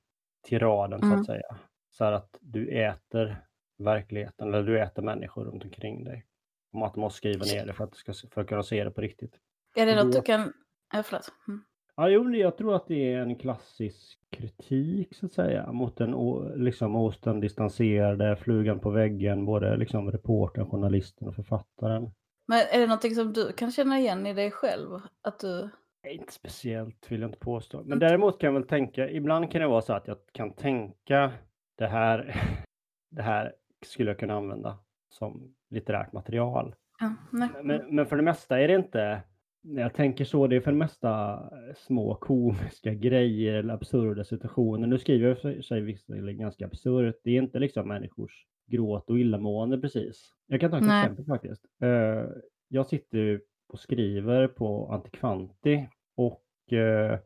tiraden 0.47 0.99
så 0.99 1.05
Mm. 1.05 1.19
att 1.19 1.25
säga. 1.25 1.57
Så 1.89 2.03
här 2.05 2.11
att 2.11 2.37
du 2.41 2.67
äter 2.69 3.45
verkligheten 3.77 4.47
eller 4.53 4.63
du 4.63 4.79
äter 4.79 5.01
människor 5.03 5.45
runt 5.45 5.63
omkring 5.63 6.03
dig. 6.03 6.25
Om 6.73 6.83
att 6.83 6.93
du 6.93 6.99
måste 6.99 7.17
skriva 7.17 7.45
ner 7.45 7.65
det 7.65 7.73
för 7.73 7.83
att, 7.83 7.91
du 7.91 7.97
ska, 7.97 8.13
för 8.33 8.41
att 8.41 8.47
kunna 8.47 8.63
se 8.63 8.83
det 8.83 8.91
på 8.91 9.01
riktigt. 9.01 9.39
Är 9.75 9.85
det 9.85 10.03
något 10.03 10.13
du 10.13 10.21
kan... 10.21 10.53
Ja, 10.93 11.03
förlåt. 11.03 11.31
Mm. 11.47 11.63
Ja, 11.99 12.09
jo, 12.09 12.29
jag 12.35 12.57
tror 12.57 12.75
att 12.75 12.87
det 12.87 13.13
är 13.13 13.21
en 13.21 13.35
klassisk 13.35 14.19
kritik 14.29 15.15
så 15.15 15.25
att 15.25 15.31
säga 15.31 15.71
mot 15.71 15.97
den 15.97 16.13
liksom 16.55 16.93
hos 16.93 17.21
den 17.21 17.39
distanserade 17.39 18.35
flugan 18.35 18.79
på 18.79 18.89
väggen, 18.89 19.45
både 19.45 19.77
liksom 19.77 20.11
reportern, 20.11 20.69
journalisten 20.69 21.27
och 21.27 21.35
författaren. 21.35 22.11
Men 22.47 22.59
är 22.59 22.79
det 22.79 22.87
någonting 22.87 23.15
som 23.15 23.33
du 23.33 23.51
kan 23.53 23.71
känna 23.71 23.99
igen 23.99 24.25
i 24.27 24.33
dig 24.33 24.51
själv? 24.51 24.99
Att 25.23 25.39
du... 25.39 25.69
Nej, 26.03 26.15
Inte 26.15 26.33
speciellt 26.33 27.11
vill 27.11 27.21
jag 27.21 27.27
inte 27.27 27.39
påstå. 27.39 27.77
Men 27.77 27.85
Mm. 27.87 27.99
däremot 27.99 28.39
kan 28.39 28.47
jag 28.47 28.59
väl 28.59 28.67
tänka, 28.67 29.09
ibland 29.09 29.51
kan 29.51 29.61
det 29.61 29.67
vara 29.67 29.81
så 29.81 29.93
att 29.93 30.07
jag 30.07 30.17
kan 30.31 30.53
tänka 30.53 31.31
det 31.77 31.87
här, 31.87 32.35
det 33.11 33.21
här 33.21 33.53
skulle 33.85 34.09
jag 34.11 34.19
kunna 34.19 34.33
använda 34.33 34.77
som 35.09 35.55
litterärt 35.69 36.13
material. 36.13 36.75
Ja, 36.99 37.13
nej. 37.31 37.49
Men, 37.63 37.95
men 37.95 38.05
för 38.05 38.15
det 38.15 38.23
mesta 38.23 38.59
är 38.59 38.67
det 38.67 38.75
inte, 38.75 39.21
jag 39.61 39.93
tänker 39.93 40.25
så, 40.25 40.47
det 40.47 40.55
är 40.55 40.61
för 40.61 40.71
det 40.71 40.77
mesta 40.77 41.43
små 41.75 42.15
komiska 42.15 42.93
grejer 42.93 43.53
eller 43.53 43.73
absurda 43.73 44.23
situationer. 44.23 44.87
Nu 44.87 44.97
skriver 44.97 45.27
jag 45.27 45.41
för 45.41 45.61
sig 45.61 45.81
visserligen 45.81 46.39
ganska 46.39 46.65
absurt. 46.65 47.15
Det 47.23 47.31
är 47.31 47.41
inte 47.41 47.59
liksom 47.59 47.87
människors 47.87 48.45
gråt 48.67 49.09
och 49.09 49.19
illamående 49.19 49.79
precis. 49.79 50.33
Jag 50.47 50.61
kan 50.61 50.71
ta 50.71 50.77
ett 50.77 50.83
Nej. 50.83 51.03
exempel 51.03 51.25
faktiskt. 51.25 51.65
Eh, 51.81 52.25
jag 52.67 52.87
sitter 52.87 53.41
och 53.67 53.79
skriver 53.79 54.47
på 54.47 54.87
Antikvanti 54.91 55.87
och 56.15 56.73
eh, 56.73 57.19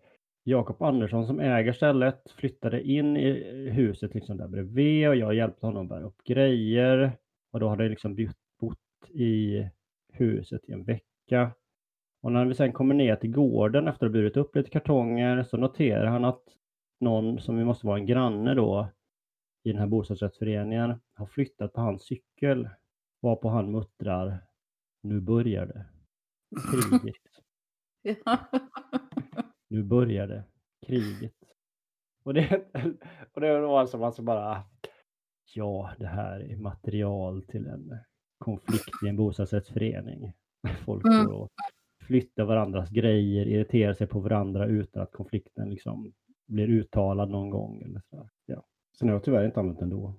Jakob 0.43 0.81
Andersson 0.81 1.27
som 1.27 1.39
äger 1.39 1.73
stället 1.73 2.31
flyttade 2.31 2.83
in 2.83 3.17
i 3.17 3.69
huset 3.69 4.13
liksom 4.13 4.37
där 4.37 4.47
bredvid 4.47 5.07
och 5.07 5.15
jag 5.15 5.35
hjälpte 5.35 5.65
honom 5.65 5.87
bära 5.87 6.03
upp 6.03 6.23
grejer. 6.23 7.11
Och 7.51 7.59
då 7.59 7.67
hade 7.67 7.83
jag 7.83 7.89
liksom 7.89 8.15
bytt, 8.15 8.37
bott 8.59 9.09
i 9.09 9.63
huset 10.13 10.61
i 10.67 10.71
en 10.71 10.83
vecka. 10.83 11.51
Och 12.23 12.31
när 12.31 12.45
vi 12.45 12.55
sen 12.55 12.73
kommer 12.73 12.95
ner 12.95 13.15
till 13.15 13.31
gården 13.31 13.87
efter 13.87 14.05
att 14.05 14.11
ha 14.11 14.13
burit 14.13 14.37
upp 14.37 14.55
lite 14.55 14.69
kartonger 14.69 15.43
så 15.43 15.57
noterar 15.57 16.05
han 16.05 16.25
att 16.25 16.43
någon 16.99 17.39
som 17.41 17.57
ju 17.57 17.65
måste 17.65 17.87
vara 17.87 17.97
en 17.97 18.05
granne 18.05 18.53
då 18.53 18.89
i 19.63 19.71
den 19.71 19.79
här 19.79 19.87
bostadsrättsföreningen 19.87 20.93
har 21.13 21.25
flyttat 21.25 21.73
på 21.73 21.81
hans 21.81 22.03
cykel. 22.05 22.69
Varpå 23.21 23.49
han 23.49 23.71
muttrar 23.71 24.37
Nu 25.01 25.21
börjar 25.21 25.65
det. 25.65 25.85
Kriget. 26.71 27.15
Ja. 28.25 28.37
Nu 29.67 29.83
börjar 29.83 30.27
det. 30.27 30.43
Kriget. 30.87 31.35
Och 32.23 32.33
det, 32.33 32.73
och 33.33 33.41
det 33.41 33.59
var 33.61 33.85
som 33.85 34.03
alltså 34.03 34.21
bara 34.21 34.63
Ja, 35.53 35.91
det 35.99 36.07
här 36.07 36.39
är 36.39 36.57
material 36.57 37.41
till 37.43 37.67
en 37.67 37.97
konflikt 38.37 39.03
i 39.05 39.09
en 39.09 39.15
bostadsrättsförening. 39.15 40.33
Folk 40.85 41.05
Mm. 41.05 41.25
går 41.25 41.33
och 41.33 41.49
flyttar 42.03 42.43
varandras 42.43 42.89
grejer, 42.89 43.45
irriterar 43.45 43.93
sig 43.93 44.07
på 44.07 44.19
varandra 44.19 44.65
utan 44.65 45.03
att 45.03 45.11
konflikten 45.11 45.69
liksom 45.69 46.13
blir 46.47 46.67
uttalad 46.67 47.29
någon 47.29 47.49
gång. 47.49 47.81
Eller 47.81 48.01
så. 48.09 48.29
Ja. 48.45 48.65
Sen 48.99 49.07
har 49.07 49.15
jag 49.15 49.23
tyvärr 49.23 49.45
inte 49.45 49.59
använt 49.59 49.79
den 49.79 49.89
då. 49.89 50.13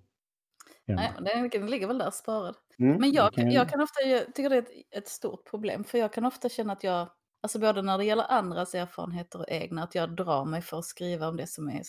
Nej, 0.86 1.12
den 1.20 1.48
den 1.48 1.66
ligger 1.70 1.86
väl 1.86 1.98
där 1.98 2.10
sparad. 2.10 2.54
Mm, 2.78 2.96
Men 3.00 3.12
jag, 3.12 3.32
kan- 3.32 3.50
jag 3.50 3.68
kan 3.68 3.80
ofta 3.80 4.02
jag 4.02 4.34
tycker 4.34 4.50
det 4.50 4.56
är 4.56 4.62
ett, 4.62 4.70
ett 4.96 5.08
stort 5.08 5.50
problem. 5.50 5.84
För 5.84 5.98
jag 5.98 6.12
kan 6.12 6.24
ofta 6.24 6.48
känna 6.48 6.72
att 6.72 6.84
jag, 6.84 7.08
alltså 7.40 7.58
både 7.58 7.82
när 7.82 7.98
det 7.98 8.04
gäller 8.04 8.24
andras 8.32 8.74
erfarenheter 8.74 9.38
och 9.38 9.48
egna, 9.48 9.82
att 9.82 9.94
jag 9.94 10.16
drar 10.16 10.44
mig 10.44 10.62
för 10.62 10.78
att 10.78 10.84
skriva 10.84 11.28
om 11.28 11.36
det 11.36 11.46
som 11.46 11.68
är 11.68 11.82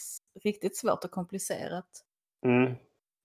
riktigt 0.43 0.77
svårt 0.77 1.03
och 1.05 1.11
komplicerat. 1.11 1.89
Mm. 2.45 2.75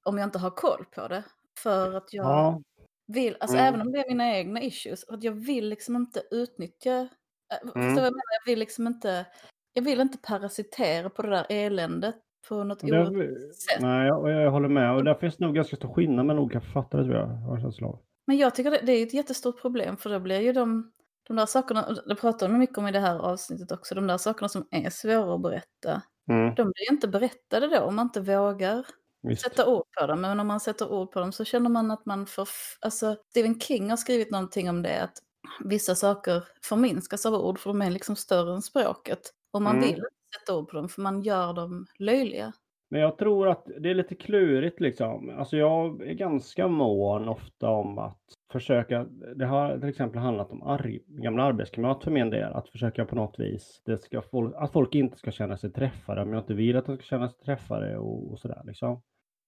Om 0.04 0.18
jag 0.18 0.26
inte 0.26 0.38
har 0.38 0.50
koll 0.50 0.85
på 0.94 1.09
det. 1.09 1.24
För 1.62 1.94
att 1.94 2.12
jag 2.12 2.24
Ja, 2.26 2.62
vill, 3.12 3.36
alltså 3.40 3.56
Mm. 3.56 3.68
även 3.68 3.80
om 3.80 3.92
det 3.92 3.98
är 3.98 4.08
mina 4.08 4.36
egna 4.36 4.62
issues, 4.62 5.04
att 5.08 5.22
jag 5.24 5.32
vill 5.32 5.68
liksom 5.68 5.96
inte 5.96 6.22
utnyttja, 6.30 7.00
äh, 7.00 7.58
förstår 7.62 7.80
Mm. 7.80 7.94
vad 7.94 8.04
jag 8.04 8.12
menar? 8.12 8.32
Jag 8.46 8.50
vill 8.52 8.58
liksom 8.58 8.86
inte, 8.86 9.26
jag 9.72 9.82
vill 9.82 10.00
inte 10.00 10.18
parasitera 10.18 11.11
på 11.11 11.22
det 11.22 11.30
där 11.30 11.46
eländet 11.48 12.14
på 12.48 12.64
något 12.64 12.84
orättvist 12.84 13.62
sätt. 13.62 13.80
nej, 13.82 14.06
jag, 14.06 14.30
jag 14.30 14.50
håller 14.50 14.68
med. 14.68 14.94
Och 14.94 15.04
där 15.04 15.14
finns 15.14 15.38
nog 15.38 15.54
ganska 15.54 15.76
stor 15.76 15.94
skillnad 15.94 16.26
mellan 16.26 16.42
olika 16.42 16.61
författare 16.61 17.04
tror 17.04 17.16
jag. 17.16 17.26
har 17.26 17.58
jag. 17.80 17.98
Men 18.26 18.36
jag 18.36 18.54
tycker 18.54 18.70
det, 18.70 18.80
det 18.82 18.92
är 18.92 19.02
ett 19.06 19.14
jättestort 19.14 19.61
problem 19.62 19.96
för 19.96 20.11
då 20.11 20.20
blir 20.20 20.40
ju 20.40 20.52
de, 20.52 20.92
de 21.28 21.36
där 21.36 21.46
sakerna, 21.46 21.96
det 22.06 22.14
pratar 22.14 22.48
de 22.48 22.58
mycket 22.58 22.78
om 22.78 22.86
i 22.88 22.92
det 22.92 23.00
här 23.00 23.18
avsnittet 23.18 23.72
också, 23.72 23.94
de 23.94 24.06
där 24.06 24.18
sakerna 24.18 24.48
som 24.48 24.66
är 24.70 24.90
svåra 24.90 25.34
att 25.34 25.42
berätta, 25.42 26.02
Mm. 26.30 26.54
de 26.54 26.62
blir 26.62 26.92
inte 26.92 27.08
berättade 27.08 27.66
då 27.68 27.80
om 27.80 27.96
man 27.96 28.06
inte 28.06 28.20
vågar 28.20 28.86
Visst. 29.22 29.42
sätta 29.42 29.66
ord 29.68 29.84
på 30.00 30.06
dem, 30.06 30.20
men 30.20 30.40
om 30.40 30.46
man 30.46 30.60
sätter 30.60 30.92
ord 30.92 31.12
på 31.12 31.20
dem 31.20 31.32
så 31.32 31.44
känner 31.44 31.70
man 31.70 31.90
att 31.90 32.06
man 32.06 32.26
får... 32.26 32.48
Alltså, 32.80 33.16
Stephen 33.30 33.60
King 33.60 33.90
har 33.90 33.96
skrivit 33.96 34.30
någonting 34.30 34.70
om 34.70 34.82
det, 34.82 35.02
att 35.02 35.18
vissa 35.64 35.94
saker 35.94 36.44
förminskas 36.62 37.26
av 37.26 37.34
ord 37.34 37.58
för 37.58 37.70
de 37.70 37.82
är 37.82 37.90
liksom 37.90 38.16
större 38.16 38.54
än 38.54 38.62
språket. 38.62 39.20
Och 39.52 39.62
man 39.62 39.76
Mm. 39.76 39.82
vill 39.88 39.94
inte 39.96 40.08
sätta 40.40 40.56
ord 40.58 40.68
på 40.68 40.76
dem 40.76 40.88
för 40.88 41.02
man 41.02 41.22
gör 41.22 41.52
dem 41.52 41.86
löjliga. 41.98 42.52
Men 42.90 43.00
jag 43.00 43.18
tror 43.18 43.48
att 43.48 43.66
det 43.80 43.90
är 43.90 43.94
lite 43.94 44.14
klurigt 44.14 44.80
liksom. 44.80 45.30
Alltså 45.38 45.56
jag 45.56 46.02
är 46.02 46.14
ganska 46.14 46.68
mån 46.68 47.28
ofta 47.28 47.68
om 47.68 47.98
att 47.98 48.20
försöka, 48.53 49.07
det 49.36 49.46
har 49.46 49.78
till 49.78 49.88
exempel 49.88 50.20
handlat 50.20 50.53
om 50.53 50.62
arg, 50.62 51.01
gamla 51.07 51.42
arbetskamrat 51.42 52.05
för 52.05 52.11
min 52.11 52.30
del, 52.30 52.53
att 52.53 52.68
försöka 52.68 53.05
på 53.05 53.16
något 53.16 53.38
vis, 53.38 53.82
det 53.84 53.98
ska 53.98 54.22
att 54.57 54.72
folk 54.72 54.94
inte 54.94 55.18
ska 55.18 55.30
känna 55.30 55.57
sig 55.57 55.72
träffade 55.72 56.22
om 56.22 56.32
jag 56.32 56.42
inte 56.42 56.55
vill 56.55 56.76
att 56.76 56.86
de 56.86 56.96
ska 56.96 57.05
känna 57.05 57.28
sig 57.28 57.38
träffade 57.38 57.98
och, 57.98 58.32
och 58.32 58.38
sådär 58.38 58.62
liksom. 58.64 59.03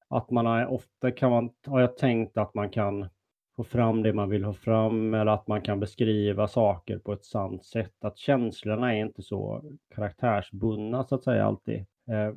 Att 0.08 0.30
man 0.30 0.46
har, 0.46 0.66
ofta 0.66 1.10
kan 1.10 1.30
man, 1.30 1.50
har 1.66 1.80
jag 1.80 1.96
tänkt 1.96 2.36
att 2.36 2.54
man 2.54 2.70
kan 2.70 3.08
få 3.56 3.64
fram 3.64 4.02
det 4.02 4.12
man 4.12 4.30
vill 4.30 4.44
ha 4.44 4.52
fram 4.52 5.14
eller 5.14 5.32
att 5.32 5.46
man 5.46 5.62
kan 5.62 5.80
beskriva 5.80 6.48
saker 6.48 6.98
på 6.98 7.12
ett 7.12 7.24
sant 7.24 7.64
sätt. 7.64 8.04
Att 8.04 8.18
känslorna 8.18 8.94
är 8.94 9.00
inte 9.00 9.22
så 9.22 9.62
karaktärsbundna 9.94 11.04
så 11.04 11.14
att 11.14 11.24
säga 11.24 11.44
alltid. 11.46 11.78
Eh, 12.08 12.34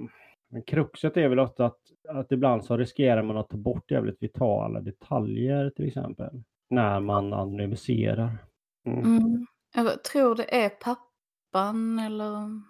Men 0.49 0.63
kruxet 0.63 1.17
är 1.17 1.27
väl 1.27 1.39
ofta 1.39 1.65
att, 1.65 1.79
att 2.09 2.31
ibland 2.31 2.65
så 2.65 2.77
riskerar 2.77 3.23
man 3.23 3.37
att 3.37 3.49
ta 3.49 3.57
bort 3.57 3.91
jävligt 3.91 4.23
vitala 4.23 4.81
detaljer 4.81 5.69
till 5.69 5.87
exempel. 5.87 6.43
När 6.69 6.99
man 6.99 7.33
anonymiserar. 7.33 8.45
Mm. 8.87 8.99
Mm. 8.99 9.45
Jag 9.75 10.03
tror 10.03 10.35
det 10.35 10.63
är 10.63 10.69
pappan 10.69 11.99
eller... 11.99 12.61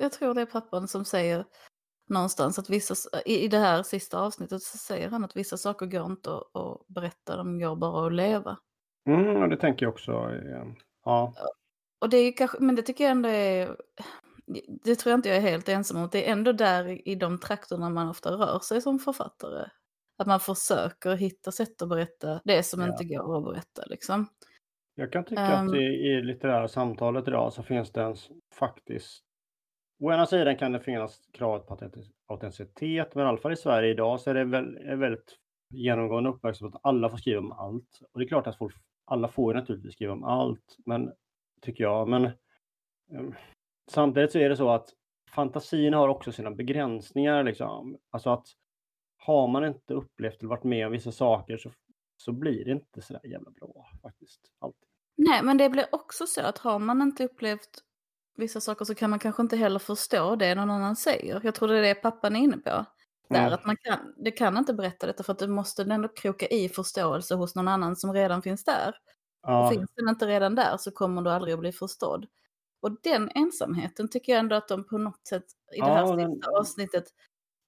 Jag 0.00 0.12
tror 0.12 0.34
det 0.34 0.40
är 0.40 0.46
pappan 0.46 0.88
som 0.88 1.04
säger 1.04 1.44
någonstans 2.08 2.58
att 2.58 2.70
vissa, 2.70 2.94
i 3.26 3.48
det 3.48 3.58
här 3.58 3.82
sista 3.82 4.20
avsnittet 4.20 4.62
så 4.62 4.78
säger 4.78 5.08
han 5.08 5.24
att 5.24 5.36
vissa 5.36 5.56
saker 5.56 5.86
går 5.86 6.06
inte 6.06 6.34
att, 6.34 6.56
att 6.56 6.86
berätta, 6.88 7.36
de 7.36 7.58
går 7.58 7.76
bara 7.76 8.06
att 8.06 8.12
leva. 8.12 8.56
Mm, 9.08 9.42
och 9.42 9.48
det 9.48 9.56
tänker 9.56 9.86
jag 9.86 9.92
också. 9.92 10.12
eh, 10.12 10.66
Ja. 11.04 11.34
Och 12.00 12.08
det 12.08 12.16
är 12.16 12.32
kanske, 12.32 12.60
men 12.60 12.74
det 12.74 12.82
tycker 12.82 13.04
jag 13.04 13.10
ändå 13.10 13.28
är, 13.28 13.76
det 14.84 14.94
tror 14.94 15.10
jag 15.10 15.18
inte 15.18 15.28
jag 15.28 15.38
är 15.38 15.50
helt 15.50 15.68
ensam 15.68 15.96
om, 15.96 16.08
det 16.12 16.28
är 16.28 16.32
ändå 16.32 16.52
där 16.52 17.08
i 17.08 17.14
de 17.14 17.40
trakterna 17.40 17.90
man 17.90 18.08
ofta 18.08 18.30
rör 18.30 18.58
sig 18.58 18.82
som 18.82 18.98
författare. 18.98 19.68
Att 20.20 20.26
man 20.26 20.40
försöker 20.40 21.16
hitta 21.16 21.52
sätt 21.52 21.82
att 21.82 21.88
berätta 21.88 22.40
det 22.44 22.62
som 22.62 22.80
Ja. 22.80 22.88
inte 22.88 23.04
går 23.04 23.38
att 23.38 23.44
berätta 23.44 23.82
liksom. 23.86 24.26
Jag 24.94 25.12
kan 25.12 25.24
tycka 25.24 25.42
Ehm. 25.42 25.68
att 25.68 25.74
i, 25.74 25.78
i 25.78 26.22
litterära 26.22 26.68
samtalet 26.68 27.28
idag 27.28 27.52
så 27.52 27.62
finns 27.62 27.92
det 27.92 28.02
en 28.02 28.12
s- 28.12 28.28
faktiskt... 28.54 29.24
Å 30.02 30.12
ena 30.12 30.26
sidan 30.26 30.56
kan 30.56 30.72
det 30.72 30.80
finnas 30.80 31.20
kravet 31.32 31.66
på 31.66 31.74
autentic- 31.76 32.12
autenticitet, 32.28 33.14
men 33.14 33.24
i 33.24 33.28
alla 33.28 33.38
fall 33.38 33.52
i 33.52 33.56
Sverige 33.56 33.90
idag 33.90 34.20
så 34.20 34.30
är 34.30 34.34
det 34.34 34.44
väl, 34.44 34.76
är 34.76 34.96
väldigt 34.96 35.36
genomgående 35.74 36.30
uppmärksamhet 36.30 36.74
att 36.74 36.80
alla 36.84 37.08
får 37.08 37.16
skriva 37.16 37.40
om 37.40 37.52
allt. 37.52 38.00
Och 38.12 38.18
det 38.20 38.24
är 38.24 38.28
klart 38.28 38.46
att 38.46 38.58
folk, 38.58 38.76
alla 39.06 39.28
får 39.28 39.54
naturligtvis 39.54 39.94
skriva 39.94 40.12
om 40.12 40.24
allt, 40.24 40.76
men 40.86 41.12
tycker 41.62 41.84
jag. 41.84 42.08
Men 42.08 42.24
ehm, 43.12 43.34
samtidigt 43.90 44.32
så 44.32 44.38
är 44.38 44.48
det 44.48 44.56
så 44.56 44.70
att 44.70 44.88
fantasin 45.30 45.94
har 45.94 46.08
också 46.08 46.32
sina 46.32 46.50
begränsningar. 46.50 47.44
Liksom. 47.44 47.98
Alltså 48.10 48.30
att 48.30 48.46
har 49.22 49.48
man 49.48 49.64
inte 49.64 49.94
upplevt 49.94 50.38
eller 50.40 50.48
varit 50.48 50.64
med 50.64 50.86
om 50.86 50.92
vissa 50.92 51.12
saker 51.12 51.56
så, 51.58 51.70
så 52.16 52.32
blir 52.32 52.64
det 52.64 52.70
inte 52.70 53.02
så 53.02 53.12
där 53.12 53.26
jävla 53.26 53.50
bra 53.50 53.90
faktiskt. 54.02 54.40
Alltid. 54.58 54.88
Nej, 55.16 55.42
men 55.42 55.56
det 55.56 55.70
blir 55.70 55.86
också 55.92 56.26
så 56.26 56.40
att 56.42 56.58
har 56.58 56.78
man 56.78 57.02
inte 57.02 57.24
upplevt 57.24 57.68
vissa 58.36 58.60
saker 58.60 58.84
så 58.84 58.94
kan 58.94 59.10
man 59.10 59.18
kanske 59.18 59.42
inte 59.42 59.56
heller 59.56 59.78
förstå 59.78 60.36
det 60.36 60.54
någon 60.54 60.70
annan 60.70 60.96
säger. 60.96 61.40
Jag 61.44 61.54
tror 61.54 61.68
det 61.68 61.78
är 61.78 61.82
det 61.82 61.94
pappan 61.94 62.36
är 62.36 62.40
inne 62.40 62.56
på. 62.56 62.84
Där, 63.28 63.40
Mm. 63.40 63.52
att 63.52 63.66
man 63.66 63.76
kan, 63.76 64.14
det 64.16 64.30
kan 64.30 64.56
inte 64.56 64.74
berätta 64.74 65.06
detta 65.06 65.22
för 65.22 65.32
att 65.32 65.38
du 65.38 65.46
måste 65.48 65.82
ändå 65.82 66.08
kroka 66.08 66.46
i 66.46 66.68
förståelse 66.68 67.34
hos 67.34 67.54
någon 67.54 67.68
annan 67.68 67.96
som 67.96 68.12
redan 68.12 68.42
finns 68.42 68.64
där. 68.64 68.94
Ja, 69.42 69.64
Och 69.66 69.72
finns 69.74 69.90
den 69.94 70.08
inte 70.08 70.26
redan 70.26 70.54
där 70.54 70.76
så 70.76 70.90
kommer 70.90 71.22
du 71.22 71.30
aldrig 71.30 71.54
att 71.54 71.60
bli 71.60 71.72
förstådd. 71.72 72.26
Och 72.82 72.96
den 73.02 73.30
ensamheten 73.34 74.08
tycker 74.08 74.32
jag 74.32 74.38
ändå 74.40 74.56
att 74.56 74.68
de 74.68 74.84
på 74.84 74.98
något 74.98 75.26
sätt 75.26 75.44
i 75.76 75.80
det 75.80 75.84
här 75.86 76.06
Ja, 76.06 76.16
den- 76.16 76.32
sista 76.34 76.50
avsnittet 76.50 77.04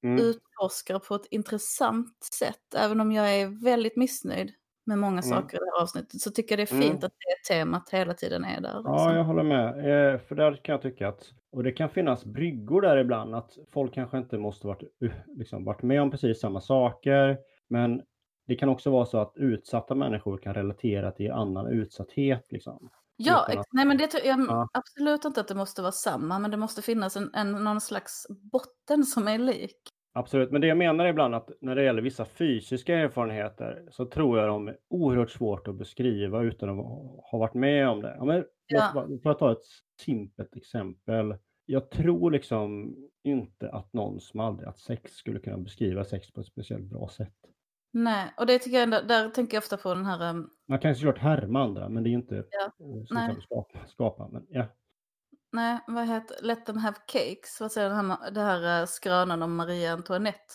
mm. 0.03 0.18
utforskar 0.18 0.98
på 0.98 1.14
ett 1.14 1.26
intressant 1.30 2.24
sätt. 2.38 2.74
Även 2.76 3.00
om 3.00 3.12
jag 3.12 3.34
är 3.36 3.64
väldigt 3.64 3.96
missnöjd 3.96 4.53
med 4.86 4.98
många 4.98 5.22
Mm. 5.22 5.22
saker 5.22 5.57
i 5.57 5.59
det 5.61 5.70
här 5.76 5.82
avsnittet 5.82 6.20
så 6.20 6.30
tycker 6.30 6.53
jag 6.53 6.59
det 6.59 6.72
är 6.74 6.80
fint 6.80 6.84
Mm. 6.84 6.96
att 7.05 7.12
det 7.12 7.55
temat 7.55 7.90
hela 7.90 8.14
tiden 8.14 8.44
är 8.44 8.61
där. 8.61 8.74
Liksom. 8.76 8.94
Ja, 8.94 9.16
jag 9.16 9.24
håller 9.24 9.42
med. 9.42 9.68
Eh, 10.14 10.20
för 10.20 10.34
där 10.34 10.55
kan 10.64 10.72
jag 10.72 10.82
tycka 10.82 11.09
att, 11.09 11.30
och 11.53 11.62
det 11.62 11.72
kan 11.72 11.88
finnas 11.90 12.24
bryggor 12.24 12.82
där 12.82 12.96
ibland, 12.96 13.34
att 13.34 13.59
folk 13.72 13.94
kanske 13.94 14.18
inte 14.18 14.38
måste 14.38 14.66
varit, 14.66 14.82
uh, 15.03 15.12
liksom, 15.26 15.64
varit 15.64 15.82
med 15.82 16.03
om 16.03 16.11
precis 16.11 16.40
samma 16.40 16.61
saker, 16.61 17.38
men 17.68 18.03
det 18.46 18.55
kan 18.55 18.68
också 18.68 18.90
vara 18.90 19.07
så 19.07 19.18
att 19.18 19.32
utsatta 19.36 19.94
människor 19.94 20.38
kan 20.38 20.55
relatera 20.55 21.11
till 21.12 21.30
annan 21.32 21.66
utsatthet. 21.66 22.46
Liksom. 22.53 22.90
Ja, 23.16 23.46
att- 23.59 23.66
nej 23.72 23.84
men 23.84 23.96
det 23.98 24.14
jag 24.24 24.40
Ja. 24.40 24.68
absolut 24.72 25.24
inte 25.24 25.40
att 25.40 25.48
det 25.48 25.55
måste 25.55 25.82
vara 25.82 25.92
samma, 25.92 26.38
men 26.38 26.50
det 26.50 26.57
måste 26.57 26.82
finnas 26.82 27.16
en, 27.16 27.30
en, 27.34 27.53
någon 27.53 27.80
slags 27.80 28.26
botten 28.53 29.05
som 29.05 29.28
är 29.28 29.38
lik. 29.38 29.76
Absolut, 30.14 30.50
men 30.50 30.60
det 30.60 30.66
jag 30.66 30.78
menar 30.78 31.06
ibland 31.06 31.34
att 31.34 31.50
när 31.60 31.74
det 31.74 31.84
gäller 31.84 32.02
vissa 32.02 32.24
fysiska 32.24 32.98
erfarenheter 32.98 33.82
så 33.90 34.06
tror 34.06 34.38
jag 34.38 34.48
de 34.48 34.68
är 34.68 34.76
oerhört 34.90 35.30
svårt 35.30 35.68
att 35.68 35.74
beskriva 35.74 36.42
utan 36.42 36.68
att 36.70 36.86
ha 37.30 37.38
varit 37.38 37.54
med 37.54 37.88
om 37.88 38.02
det. 38.02 38.14
Ja, 38.18 38.24
men, 38.24 38.44
Ja. 38.66 39.06
För 39.22 39.30
att 39.30 39.38
ta 39.38 39.52
ett 39.52 39.64
simpelt 40.00 40.56
exempel. 40.56 41.36
Jag 41.66 41.90
tror 41.90 42.30
liksom 42.30 42.96
inte 43.24 43.70
att 43.70 43.92
någon 43.92 44.20
som 44.20 44.40
aldrig 44.40 44.66
haft 44.66 44.84
sex 44.84 45.12
skulle 45.12 45.38
kunna 45.38 45.58
beskriva 45.58 46.04
sex 46.04 46.32
på 46.32 46.40
ett 46.40 46.46
speciellt 46.46 46.84
bra 46.84 47.08
sätt. 47.08 47.34
Nej, 47.92 48.32
och 48.36 48.46
det 48.46 48.58
tycker 48.58 48.76
jag 48.76 48.82
ändå, 48.82 49.00
där 49.08 49.30
tänker 49.30 49.56
jag 49.56 49.62
ofta 49.62 49.76
på 49.76 49.94
den 49.94 50.06
här, 50.06 50.30
um, 50.30 50.50
Man 50.68 50.78
kan 50.78 50.94
såklart 50.94 51.18
härma 51.18 51.62
andra, 51.62 51.88
men 51.88 52.02
det 52.02 52.10
är 52.10 52.12
inte 52.12 52.44
Ja, 52.50 52.86
eh, 52.86 53.34
du 53.34 53.40
skapa, 53.40 53.78
skapa. 53.86 54.28
Men, 54.28 54.46
ja. 54.48 54.64
Nej 55.53 55.78
vad 55.86 56.07
heter, 56.07 56.36
Let 56.42 56.66
them 56.66 56.76
have 56.76 56.96
cakes, 57.07 57.61
vad 57.61 57.72
säger 57.72 57.88
den 57.88 58.11
här, 58.11 58.30
det 58.30 58.40
här 58.40 58.80
uh, 58.82 58.86
skrönan 58.86 59.42
om 59.42 59.57
Maria 59.57 59.92
Antoinette. 59.92 60.55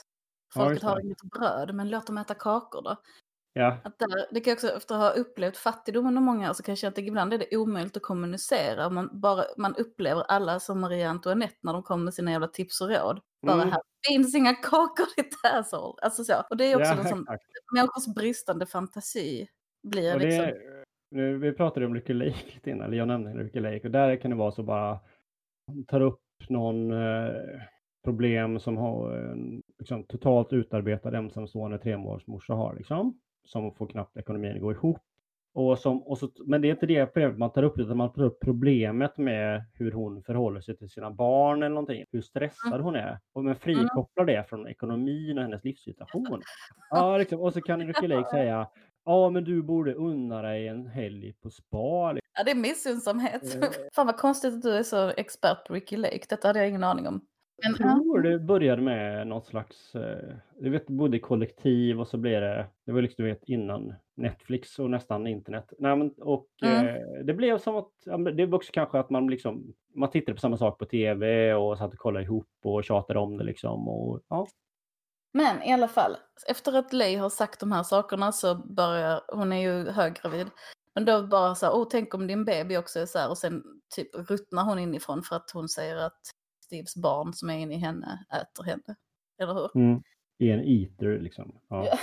Ja, 0.55 0.61
Folket 0.61 0.81
det. 0.81 0.87
har 0.87 0.99
inget 1.05 1.21
bröd, 1.21 1.75
men 1.75 1.89
låt 1.89 2.07
dem 2.07 2.17
äta 2.17 2.33
kakor 2.33 2.81
då. 2.81 2.95
Ja, 3.53 3.77
Att 3.83 3.99
där, 3.99 4.27
det 4.31 4.39
kan 4.41 4.51
jag 4.51 4.55
också, 4.55 4.67
efter 4.71 4.95
att 4.95 5.01
ha 5.01 5.09
upplevt 5.09 5.57
fattigdomen 5.57 6.17
och 6.17 6.23
många 6.23 6.49
år, 6.49 6.53
så 6.53 6.63
kan 6.63 6.75
jag 6.81 6.89
att 6.91 6.97
ibland 6.97 7.33
är 7.33 7.37
det 7.37 7.57
omöjligt 7.57 7.97
att 7.97 8.03
kommunicera. 8.03 8.89
Man, 8.89 9.09
bara, 9.21 9.43
man 9.57 9.75
upplever 9.75 10.21
alla 10.23 10.59
som 10.59 10.79
Maria 10.81 11.09
Antoinette 11.09 11.57
när 11.61 11.73
de 11.73 11.83
kommer 11.83 12.03
med 12.03 12.13
sina 12.13 12.31
jävla 12.31 12.47
tips 12.47 12.81
och 12.81 12.89
råd. 12.89 13.19
Bara 13.47 13.55
Mm. 13.61 13.71
här 13.71 13.81
finns 14.07 14.35
inga 14.35 14.53
kakor 14.55 15.05
ditt 15.17 15.35
asshole. 15.45 15.99
Alltså 16.01 16.23
så. 16.23 16.43
Och 16.49 16.57
det 16.57 16.65
är 16.71 16.75
också 16.75 16.93
ja 16.93 17.03
som, 17.09 17.21
exakt. 17.21 17.43
människors 17.73 18.05
bristande 18.15 18.65
fantasi 18.65 19.47
blir 19.83 20.13
Och 20.15 20.19
liksom. 20.21 20.45
det, 20.45 20.51
nu, 20.51 20.76
vi 21.15 21.53
pratade 21.53 21.85
om 21.85 21.93
Lykke 21.93 22.13
Lake 22.13 22.45
lite 22.53 22.69
innan, 22.69 22.87
eller 22.87 22.97
jag 22.97 23.07
nämnde 23.07 23.43
Lykke 23.43 23.59
Lake, 23.59 23.81
och 23.83 23.91
där 23.91 24.15
kan 24.15 24.31
det 24.31 24.37
vara 24.37 24.51
så 24.51 24.63
bara 24.63 24.99
tar 25.87 26.01
upp 26.01 26.21
någon 26.49 26.91
eh, 26.91 27.33
problem 28.03 28.59
som 28.59 28.77
har 28.77 29.17
en 29.17 29.63
liksom, 29.79 30.03
totalt 30.03 30.53
utarbetad 30.53 31.17
ensamstående 31.17 31.77
tremånadersmorsa 31.77 32.53
har, 32.53 32.75
liksom, 32.75 33.19
som 33.45 33.75
får 33.75 33.87
knappt 33.87 34.17
ekonomin 34.17 34.55
att 34.55 34.61
gå 34.61 34.71
ihop. 34.71 35.01
Och 35.53 35.79
som, 35.79 36.03
och 36.03 36.17
så, 36.17 36.29
men 36.45 36.61
det 36.61 36.67
är 36.67 36.71
inte 36.71 36.85
det 36.85 37.05
problemet 37.05 37.37
man 37.37 37.51
tar 37.51 37.63
upp, 37.63 37.79
utan 37.79 37.97
man 37.97 38.13
tar 38.13 38.23
upp 38.23 38.39
problemet 38.39 39.17
med 39.17 39.65
hur 39.73 39.91
hon 39.91 40.23
förhåller 40.23 40.61
sig 40.61 40.77
till 40.77 40.89
sina 40.89 41.11
barn 41.11 41.63
eller 41.63 41.75
någonting, 41.75 42.05
hur 42.11 42.21
stressad 42.21 42.81
hon 42.81 42.95
är. 42.95 43.19
Och 43.33 43.43
men 43.43 43.55
frikopplar 43.55 44.25
det 44.25 44.49
från 44.49 44.67
ekonomin 44.67 45.37
och 45.37 45.43
hennes 45.43 45.63
livssituation. 45.63 46.41
Ja, 46.89 47.17
liksom. 47.17 47.39
Och 47.39 47.53
så 47.53 47.61
kan 47.61 47.79
Lykke 47.79 48.07
Lake 48.07 48.29
säga, 48.29 48.67
ja 49.07 49.29
men 49.29 49.43
du 49.43 49.61
borde 49.63 49.93
unna 49.93 50.41
dig 50.41 50.67
en 50.67 50.87
helg 50.87 51.33
på 51.33 51.49
spa. 51.49 52.11
liksom. 52.11 52.29
Ja, 52.37 52.43
det 52.43 52.51
är 52.51 52.55
missunnsamhet. 52.55 53.55
Eh. 53.63 53.69
Fan 53.95 54.05
vad 54.05 54.17
konstigt 54.17 54.53
att 54.53 54.61
du 54.61 54.71
är 54.73 54.83
så 54.83 55.09
expert 55.09 55.67
på 55.67 55.73
Ricky 55.73 55.97
Lake. 55.97 56.25
Detta 56.29 56.47
hade 56.47 56.59
jag 56.59 56.69
ingen 56.69 56.83
aning 56.83 57.07
om. 57.07 57.21
Jag 57.63 57.79
Men, 57.79 58.03
tror 58.03 58.21
det 58.21 58.39
började 58.39 58.81
med 58.81 59.27
något 59.27 59.45
slags, 59.45 59.95
eh, 59.95 60.35
du 60.59 60.69
vet, 60.69 60.87
bodde 60.87 61.17
i 61.17 61.19
kollektiv 61.19 61.99
och 61.99 62.07
så 62.07 62.17
blev 62.17 62.41
det, 62.41 62.65
det 62.85 62.91
var 62.91 63.01
liksom 63.01 63.25
du 63.25 63.31
vet 63.31 63.43
innan 63.43 63.93
Netflix 64.17 64.79
och 64.79 64.89
nästan 64.89 65.27
internet. 65.27 65.73
Nej, 65.79 65.95
men, 65.95 66.11
och 66.21 66.47
Mm. 66.65 66.87
eh, 66.87 67.01
det 67.23 67.33
blev 67.33 67.57
som 67.59 67.75
att, 67.75 67.91
det 68.37 68.45
var 68.45 68.55
också 68.55 68.71
kanske 68.73 68.99
att 68.99 69.09
man 69.09 69.27
liksom, 69.27 69.73
man 69.95 70.09
tittade 70.09 70.33
på 70.35 70.39
samma 70.41 70.57
sak 70.57 70.79
på 70.79 70.85
tv 70.85 71.53
och 71.53 71.77
satt 71.77 71.93
och 71.93 71.99
kollade 71.99 72.25
ihop 72.25 72.47
och 72.63 72.83
tjatade 72.83 73.19
om 73.19 73.37
det 73.37 73.43
liksom. 73.43 73.87
Och, 73.87 74.21
ja. 74.29 74.47
Men 75.33 75.63
i 75.63 75.73
alla 75.73 75.87
fall, 75.87 76.17
efter 76.47 76.73
att 76.73 76.93
Lei 76.93 77.15
har 77.15 77.29
sagt 77.29 77.59
de 77.59 77.71
här 77.71 77.83
sakerna 77.83 78.31
så 78.31 78.55
börjar, 78.55 79.21
hon 79.27 79.53
är 79.53 79.61
ju 79.61 79.89
höggravid. 79.89 80.47
Men 80.95 81.05
då 81.05 81.27
bara 81.27 81.55
så 81.55 81.65
här, 81.65 81.73
oh 81.73 81.87
tänk 81.91 82.13
om 82.13 82.27
din 82.27 82.45
baby 82.45 82.77
också 82.77 82.99
är 82.99 83.05
så 83.05 83.19
här 83.19 83.29
och 83.29 83.37
sen 83.37 83.63
typ 83.95 84.29
ruttnar 84.29 84.63
hon 84.63 84.79
inifrån 84.79 85.23
för 85.23 85.35
att 85.35 85.51
hon 85.53 85.69
säger 85.69 85.95
att 85.95 86.21
Steves 86.65 86.95
barn 86.95 87.33
som 87.33 87.49
är 87.49 87.57
inne 87.57 87.73
i 87.73 87.77
henne 87.77 88.25
äter 88.31 88.63
henne. 88.63 88.95
Eller 89.41 89.53
hur? 89.53 89.75
Mm. 89.75 90.03
I 90.39 90.51
en 90.51 90.63
eater 90.63 91.19
liksom. 91.19 91.59
Ja. 91.69 91.99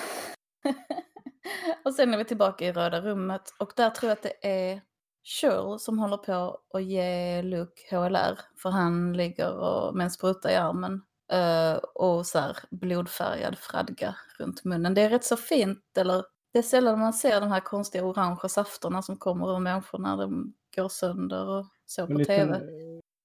Och 1.84 1.94
sen 1.94 2.14
är 2.14 2.18
vi 2.18 2.24
tillbaka 2.24 2.66
i 2.66 2.72
röda 2.72 3.00
rummet 3.00 3.42
och 3.58 3.72
där 3.76 3.90
tror 3.90 4.08
jag 4.08 4.16
att 4.16 4.22
det 4.22 4.46
är 4.48 4.80
Shirl 5.24 5.78
som 5.78 5.98
håller 5.98 6.16
på 6.16 6.60
att 6.74 6.84
ge 6.84 7.42
Luke 7.42 7.96
HLR 7.96 8.38
för 8.62 8.70
han 8.70 9.12
ligger 9.12 9.56
och, 9.56 9.96
med 9.96 10.04
en 10.04 10.10
spruta 10.10 10.52
i 10.52 10.56
armen 10.56 11.02
Eh, 11.32 11.76
och 11.94 12.26
så 12.26 12.38
här 12.38 12.56
blodfärgad 12.70 13.58
fradga 13.58 14.16
runt 14.38 14.64
munnen. 14.64 14.94
Det 14.94 15.00
är 15.02 15.10
rätt 15.10 15.24
så 15.24 15.36
fint, 15.36 15.98
eller 15.98 16.24
det 16.52 16.58
är 16.58 16.62
sällan 16.62 16.98
man 16.98 17.12
ser 17.12 17.40
de 17.40 17.50
här 17.50 17.60
konstiga 17.60 18.04
orangea 18.04 18.48
safterna 18.48 19.02
som 19.02 19.16
kommer 19.16 19.54
ur 19.56 19.58
människor 19.58 19.98
när 19.98 20.16
de 20.16 20.54
går 20.76 20.88
sönder 20.88 21.48
och 21.48 21.66
så 21.86 22.06
på 22.06 22.24
tv. 22.24 22.60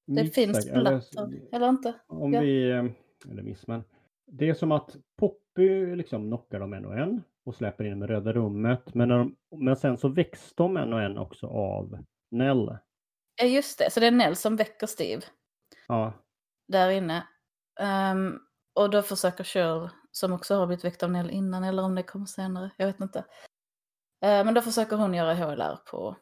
Det 0.08 0.30
finns 0.30 0.58
misstag, 0.58 0.78
eller, 0.78 1.02
eller 1.52 1.70
inte? 1.70 1.94
om 2.08 2.34
Ja. 2.34 2.42
vi, 2.42 2.72
eh, 2.72 2.86
eller 3.32 3.44
miss, 3.44 3.68
men 3.68 3.84
det 4.32 4.50
är 4.50 4.54
som 4.54 4.72
att 4.72 4.96
Poppy 5.20 5.96
liksom 5.96 6.28
knockar 6.28 6.60
dem 6.60 6.74
en 6.74 6.86
och 6.86 6.98
en 6.98 7.22
och 7.46 7.56
släpper 7.56 7.84
in 7.84 7.92
dem 7.92 8.04
i 8.04 8.08
Röda 8.08 8.34
rummet. 8.34 8.94
Men, 8.94 9.10
de, 9.10 9.36
men 9.56 9.76
sen 9.76 9.98
så 9.98 10.08
väcks 10.08 10.54
de 10.56 10.78
en 10.78 10.94
och 10.94 11.02
en 11.02 11.18
också 11.18 11.48
av 11.48 11.98
Nell. 12.32 12.78
Ja, 13.42 13.46
just 13.46 13.80
det. 13.80 13.92
Så 13.92 14.00
det 14.00 14.08
är 14.08 14.12
Nell 14.12 14.36
som 14.36 14.56
väcker 14.56 14.88
Steve 14.88 15.22
Ja, 15.88 16.14
där 16.68 16.90
inne. 16.90 17.24
Ehm, 17.80 18.40
och 18.74 18.90
då 18.90 19.02
försöker 19.02 19.44
Cheryl, 19.44 19.90
som 20.12 20.34
också 20.34 20.56
har 20.56 20.68
blivit 20.68 20.86
väckt 20.86 21.04
av 21.04 21.12
Nell 21.12 21.30
innan, 21.30 21.64
eller 21.64 21.84
om 21.84 21.96
det 21.96 22.04
kommer 22.04 22.26
senare, 22.26 22.72
jag 22.78 22.86
vet 22.88 23.00
inte. 23.00 23.20
Eh, 24.22 24.46
men 24.46 24.54
då 24.54 24.62
försöker 24.62 24.96
hon 24.96 25.14
göra 25.14 25.34
HLR 25.34 25.76
på 25.92 26.16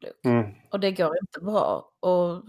Luke. 0.00 0.28
mm. 0.28 0.54
Och 0.70 0.80
det 0.80 0.92
går 0.92 1.12
inte 1.20 1.40
bra. 1.40 1.90
Och 2.00 2.42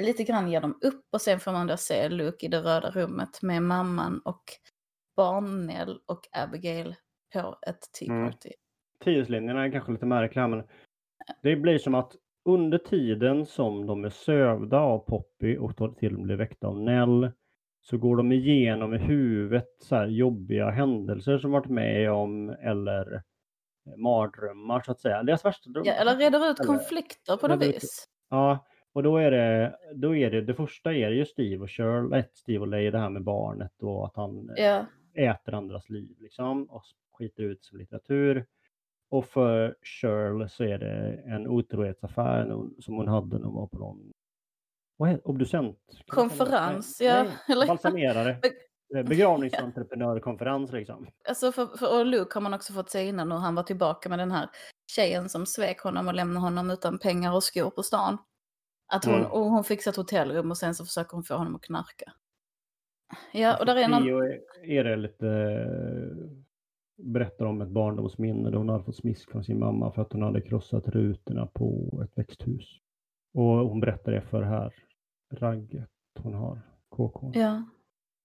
lite 0.00 0.24
grann 0.24 0.50
ger 0.50 0.60
de 0.60 0.78
upp 0.82 1.04
och 1.12 1.20
sen 1.20 1.40
får 1.40 1.52
man 1.52 1.66
då 1.66 1.76
se 1.76 2.08
Luke 2.08 2.46
i 2.46 2.48
det 2.48 2.60
röda 2.60 2.90
rummet 2.90 3.42
med 3.42 3.62
mamman 3.62 4.18
och 4.24 4.42
barn-Nell 5.16 6.00
och 6.06 6.20
Abigail 6.32 6.94
på 7.32 7.58
ett 7.66 7.92
tea 7.98 8.12
Mm. 8.12 8.30
party. 8.30 8.50
tidslinjerna 9.04 9.64
är 9.64 9.72
kanske 9.72 9.92
lite 9.92 10.06
märkliga, 10.06 10.48
men 10.48 10.64
det 11.42 11.56
blir 11.56 11.78
som 11.78 11.94
att 11.94 12.12
under 12.44 12.78
tiden 12.78 13.46
som 13.46 13.86
de 13.86 14.04
är 14.04 14.10
sövda 14.10 14.78
av 14.78 14.98
Poppy 14.98 15.56
och 15.56 15.98
till 15.98 16.18
blir 16.18 16.36
väckta 16.36 16.66
av 16.66 16.80
Nell 16.80 17.30
så 17.90 17.98
går 17.98 18.16
de 18.16 18.32
igenom 18.32 18.94
i 18.94 18.98
huvudet 18.98 19.68
så 19.82 19.96
här 19.96 20.06
jobbiga 20.06 20.70
händelser 20.70 21.38
som 21.38 21.50
varit 21.50 21.70
med 21.70 22.12
om 22.12 22.50
eller 22.50 23.22
mardrömmar 23.96 24.80
så 24.80 24.92
att 24.92 25.00
säga. 25.00 25.22
Deras 25.22 25.44
värsta 25.44 25.70
drömmar. 25.70 25.86
Ja, 25.86 25.92
eller 25.92 26.16
reder 26.16 26.50
ut 26.50 26.66
konflikter 26.66 27.36
på 27.36 27.48
något 27.48 27.62
vis. 27.62 28.08
Ja, 28.30 28.66
och 28.92 29.02
då 29.02 29.16
är 29.16 29.30
det, 29.30 29.76
då 29.94 30.16
är 30.16 30.30
det, 30.30 30.40
det 30.40 30.54
första 30.54 30.94
är 30.94 31.10
ju 31.10 31.24
Steve 31.24 31.64
och 31.64 32.16
ett 32.16 32.36
Steve 32.36 32.58
och 32.58 32.68
Leigh, 32.68 32.92
det 32.92 32.98
här 32.98 33.10
med 33.10 33.24
barnet 33.24 33.82
och 33.82 34.06
att 34.06 34.16
han 34.16 34.50
eh, 34.50 34.64
Ja, 34.64 34.86
äter 35.14 35.54
andras 35.54 35.90
liv 35.90 36.16
liksom 36.20 36.64
och 36.64 36.82
skiter 37.12 37.42
ut 37.42 37.64
som 37.64 37.78
litteratur. 37.78 38.46
Och 39.10 39.26
för 39.26 39.76
Cheryl 39.82 40.48
så 40.48 40.64
är 40.64 40.78
det 40.78 41.22
en 41.26 41.46
otrohetsaffär 41.46 42.62
som 42.78 42.94
hon 42.94 43.08
hade 43.08 43.38
när 43.38 43.44
hon 43.44 43.54
var 43.54 43.66
på 43.66 43.78
någon 43.78 44.12
vad 44.96 45.08
heter, 45.08 45.28
obducent? 45.28 45.78
Konferens, 46.06 47.00
ja, 47.00 47.26
nej, 47.48 47.66
Balsamerare. 47.68 48.30
Eh, 48.96 49.02
Begravningsentreprenörkonferens 49.02 50.72
liksom. 50.72 51.06
alltså 51.28 51.52
för, 51.52 51.66
för 51.66 51.98
och 51.98 52.06
Luke 52.06 52.30
har 52.34 52.40
man 52.40 52.54
också 52.54 52.72
fått 52.72 52.90
se 52.90 53.04
innan 53.08 53.32
och 53.32 53.40
han 53.40 53.54
var 53.54 53.62
tillbaka 53.62 54.08
med 54.08 54.18
den 54.18 54.30
här 54.30 54.48
tjejen 54.96 55.28
som 55.28 55.46
svek 55.46 55.80
honom 55.80 56.08
och 56.08 56.14
lämnade 56.14 56.40
honom 56.46 56.70
utan 56.70 56.98
pengar 56.98 57.34
och 57.34 57.42
skor 57.44 57.70
på 57.70 57.82
stan. 57.82 58.18
Att 58.92 59.04
hon, 59.04 59.14
Mm. 59.14 59.30
och 59.30 59.40
hon 59.44 59.64
fixar 59.64 59.90
ett 59.90 59.96
hotellrum 59.96 60.50
och 60.50 60.56
sen 60.56 60.74
så 60.74 60.84
försöker 60.84 61.12
hon 61.12 61.24
få 61.24 61.34
honom 61.34 61.54
att 61.56 61.62
knarka. 61.62 62.12
Ja, 63.32 63.58
och 63.58 63.66
där 63.66 63.76
är 63.76 63.88
någon... 63.88 64.08
Är- 64.62 64.84
det 64.84 64.96
lite 64.96 65.28
eh, 65.28 66.26
berättar 67.04 67.44
om 67.44 67.60
ett 67.60 67.68
barndomsminne 67.68 68.50
där 68.50 68.56
hon 68.58 68.68
hade 68.68 68.84
fått 68.84 68.96
smisk 68.96 69.30
från 69.30 69.44
sin 69.44 69.58
mamma 69.58 69.92
för 69.92 70.02
att 70.02 70.12
hon 70.12 70.22
hade 70.22 70.40
krossat 70.40 70.88
rutorna 70.88 71.46
på 71.46 72.00
ett 72.04 72.18
växthus. 72.18 72.78
Och 73.34 73.44
hon 73.44 73.80
berättar 73.80 74.12
det 74.12 74.20
för 74.20 74.42
här 74.42 74.74
ragget 75.32 75.90
hon 76.18 76.34
har, 76.34 76.60
KK. 76.96 77.32
Ja. 77.34 77.62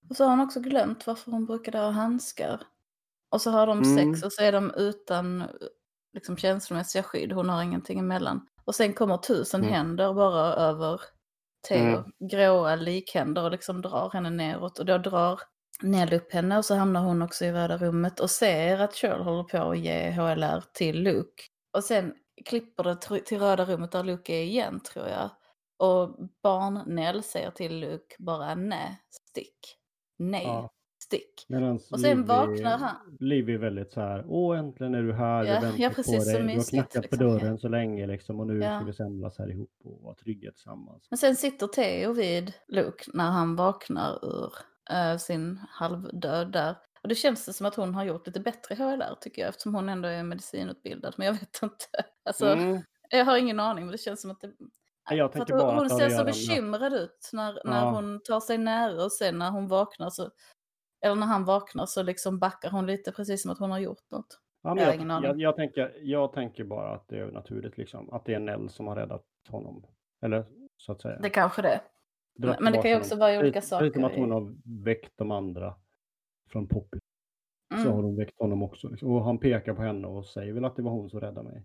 Och 0.10 0.16
så 0.16 0.24
har 0.24 0.30
hon 0.32 0.39
också 0.39 0.60
glömt 0.60 1.08
varför 1.08 1.32
hon 1.32 1.45
brukade 1.45 1.78
ha 1.78 1.89
handskar. 1.89 2.62
Och 3.30 3.41
så 3.41 3.52
har 3.52 3.68
de 3.68 3.78
Mm. 3.84 3.95
sex 3.97 4.24
och 4.26 4.34
så 4.34 4.43
är 4.43 4.52
de 4.52 4.72
utan 4.78 5.43
liksom, 6.14 6.38
känslomässiga 6.38 7.04
skydd. 7.04 7.32
Hon 7.32 7.49
har 7.49 7.64
ingenting 7.64 7.99
emellan. 7.99 8.47
Och 8.66 8.76
sen 8.76 8.93
kommer 8.93 9.18
tusen 9.18 9.62
Mm. 9.62 9.74
händer 9.74 10.14
bara 10.14 10.54
över 10.54 11.02
Theo. 11.68 11.78
Mm. 11.97 12.04
Gråa 12.20 12.76
likhänder 12.76 13.43
och 13.43 13.52
liksom 13.52 13.82
drar 13.82 14.10
henne 14.14 14.30
neråt. 14.30 14.80
Och 14.80 14.86
då 14.86 14.97
drar 14.97 15.39
Nell 15.84 16.14
upp 16.14 16.34
henne 16.34 16.58
och 16.58 16.66
så 16.66 16.76
hamnar 16.76 17.02
hon 17.04 17.22
också 17.22 17.45
i 17.45 17.52
röda 17.52 17.78
rummet 17.78 18.20
och 18.20 18.30
ser 18.30 18.80
att 18.80 18.93
Cheryl 18.95 19.22
håller 19.24 19.43
på 19.43 19.58
att 19.58 19.80
ge 19.80 20.12
HLR 20.12 20.64
till 20.74 21.02
Luke. 21.04 21.43
Och 21.78 21.84
sen 21.84 22.14
klipper 22.45 22.84
det 22.84 22.95
till 23.26 23.39
röda 23.39 23.66
rummet 23.66 23.91
där 23.91 24.04
Luke 24.04 24.34
är 24.34 24.43
igen 24.43 24.80
tror 24.80 25.08
jag. 25.08 25.30
Och 25.82 26.30
barn-Nell 26.44 27.24
säger 27.24 27.52
till 27.52 27.80
Luke 27.80 28.16
bara 28.20 28.56
nej, 28.56 29.02
stick. 29.10 29.78
Nej, 30.18 30.44
Ja. 30.46 30.72
stick. 31.04 31.46
Medan 31.48 31.80
Och 31.92 32.00
sen 32.00 32.26
vaknar 32.26 32.78
han. 32.78 33.18
Liv 33.20 33.50
är 33.50 33.58
väldigt 33.58 33.92
så 33.92 34.02
här, 34.02 34.26
åh 34.28 34.60
äntligen 34.60 34.96
är 34.96 35.04
du 35.04 35.14
här, 35.14 35.44
Ja, 35.44 35.54
jag 35.54 35.80
ja, 35.80 35.90
på 35.90 35.96
precis, 35.96 36.32
så 36.32 36.38
dig, 36.38 36.48
du 36.48 36.58
har 36.58 36.70
knackat 36.70 36.94
på 36.94 37.00
liksom. 37.16 37.18
dörren 37.28 37.58
så 37.58 37.68
länge 37.68 38.08
liksom 38.08 38.40
och 38.40 38.48
nu 38.48 38.60
Ja. 38.60 38.78
ska 38.80 38.86
vi 38.86 38.94
samlas 38.94 39.38
här 39.40 39.52
ihop 39.52 39.72
och 39.84 40.02
vara 40.02 40.16
trygga 40.16 40.52
tillsammans. 40.52 41.08
Men 41.10 41.18
sen 41.18 41.36
sitter 41.36 41.68
Theo 41.68 42.14
vid 42.14 42.54
Luke 42.68 43.04
när 43.14 43.32
han 43.32 43.56
vaknar 43.56 44.26
ur 44.26 44.54
eh, 44.92 45.18
sin 45.18 45.60
halvdöd 45.70 46.52
där. 46.52 46.76
Och 47.04 47.10
det 47.10 47.16
känns 47.16 47.46
det 47.46 47.54
som 47.54 47.66
att 47.66 47.76
hon 47.76 47.96
har 47.96 48.04
gjort 48.04 48.28
lite 48.28 48.40
bättre 48.40 48.76
HLR 48.76 49.16
tycker 49.22 49.42
jag 49.42 49.50
eftersom 49.50 49.76
hon 49.76 49.90
ändå 49.90 50.08
är 50.10 50.24
medicinutbildad. 50.24 51.14
Men 51.18 51.28
jag 51.28 51.34
vet 51.34 51.60
inte. 51.64 51.86
Alltså, 52.26 52.46
Mm. 52.48 52.82
Jag 53.10 53.26
har 53.26 53.38
ingen 53.38 53.60
aning 53.60 53.86
men 53.86 53.92
det 53.92 53.98
känns 53.98 54.22
som 54.22 54.32
att 54.32 54.42
det... 54.42 54.52
Jag 55.10 55.32
tänker 55.32 55.54
hon 55.54 55.62
bara 55.62 55.76
hon 55.76 55.86
att 55.86 55.91
har 55.91 55.99
ser 55.99 56.10
så 56.10 56.24
bekymrad 56.24 56.93
ut 56.93 57.30
när, 57.34 57.62
när 57.66 57.82
Ja. 57.86 57.91
hon 57.91 58.22
tar 58.24 58.39
sig 58.39 58.58
nära 58.58 59.04
och 59.04 59.12
sen 59.12 59.38
när 59.38 59.52
hon 59.52 59.68
vaknar 59.68 60.10
så... 60.10 60.30
Eller 61.06 61.16
när 61.16 61.28
han 61.28 61.45
vaknar 61.45 61.86
så 61.86 62.04
liksom 62.04 62.39
backar 62.39 62.70
hon 62.70 62.86
lite 62.88 63.12
precis 63.12 63.41
som 63.41 63.52
att 63.52 63.60
hon 63.60 63.72
har 63.72 63.80
gjort 63.80 64.12
något. 64.12 64.39
Ja, 64.64 64.76
men 64.76 64.84
Jag 64.84 64.95
jag, 64.95 65.24
jag, 65.24 65.39
jag, 65.39 65.56
tänker, 65.56 65.97
jag 66.02 66.34
tänker 66.34 66.64
bara 66.64 66.95
att 66.95 67.08
det 67.08 67.20
är 67.20 67.32
naturligt 67.32 67.78
liksom, 67.78 68.10
att 68.14 68.26
det 68.26 68.34
är 68.34 68.39
Nell 68.39 68.70
som 68.70 68.88
har 68.88 68.95
räddat 68.95 69.26
honom. 69.49 69.86
Eller 70.22 70.45
så 70.78 70.91
att 70.91 71.02
säga. 71.02 71.20
Det 71.20 71.30
kanske 71.30 71.62
det 71.62 71.70
är. 71.70 71.82
Dragit 72.36 72.60
men 72.60 72.74
det 72.74 72.82
kan 72.82 72.91
ju 72.91 72.97
också 72.97 73.16
vara 73.16 73.39
olika 73.39 73.62
Förutom- 73.62 73.80
Förutom 73.80 74.02
saker 74.02 74.14
att 74.16 74.20
hon 74.20 74.32
har 74.32 74.56
väckt 74.84 75.14
de 75.18 75.32
andra 75.32 75.76
från 76.49 76.68
Poppy. 76.68 76.97
Så 77.70 77.76
har 77.78 77.86
Mm. 77.86 78.04
hon 78.04 78.16
väckt 78.18 78.39
honom 78.39 78.64
också. 78.64 78.88
Liksom. 78.88 79.12
Och 79.12 79.24
han 79.24 79.38
pekar 79.39 79.74
på 79.74 79.82
henne 79.82 80.08
och 80.08 80.26
säger 80.26 80.54
väl 80.54 80.66
att 80.66 80.76
det 80.76 80.82
var 80.82 80.91
hon 80.91 81.10
som 81.10 81.20
räddade 81.22 81.49
mig. 81.49 81.64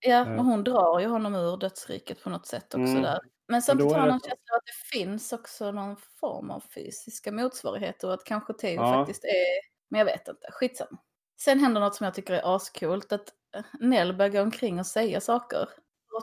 Ja, 0.00 0.20
Eh. 0.20 0.28
men 0.28 0.38
hon 0.38 0.64
drar 0.64 1.00
ju 1.00 1.06
honom 1.06 1.34
ur 1.34 1.56
dödsriket 1.56 2.22
på 2.22 2.30
något 2.30 2.46
sätt 2.46 2.74
också 2.74 2.78
Mm. 2.90 3.02
där. 3.02 3.20
Men 3.48 3.62
samtidigt 3.62 3.92
har 3.92 4.08
man 4.08 4.20
så- 4.20 4.28
känsla 4.28 4.52
av 4.54 4.56
att 4.56 4.66
det 4.66 4.98
finns 4.98 5.32
också 5.32 5.72
någon 5.72 5.96
form 6.20 6.50
av 6.50 6.62
fysiska 6.74 7.32
motsvarigheter 7.32 8.08
och 8.08 8.14
att 8.14 8.24
kanske 8.24 8.52
Theo 8.52 8.74
Ja. 8.74 8.92
faktiskt 8.92 9.24
är, 9.24 9.60
men 9.90 9.98
jag 9.98 10.04
vet 10.04 10.28
inte, 10.28 10.48
skitsamma. 10.52 10.98
Sen 11.40 11.58
händer 11.60 11.80
något 11.80 11.94
som 11.94 12.04
jag 12.04 12.14
tycker 12.14 12.34
är 12.34 12.56
ascoolt, 12.56 13.12
att 13.12 13.32
Nell 13.80 14.12
börjar 14.16 14.30
gå 14.32 14.40
omkring 14.40 14.78
och 14.78 14.86
säga 14.86 15.20
saker. 15.20 15.68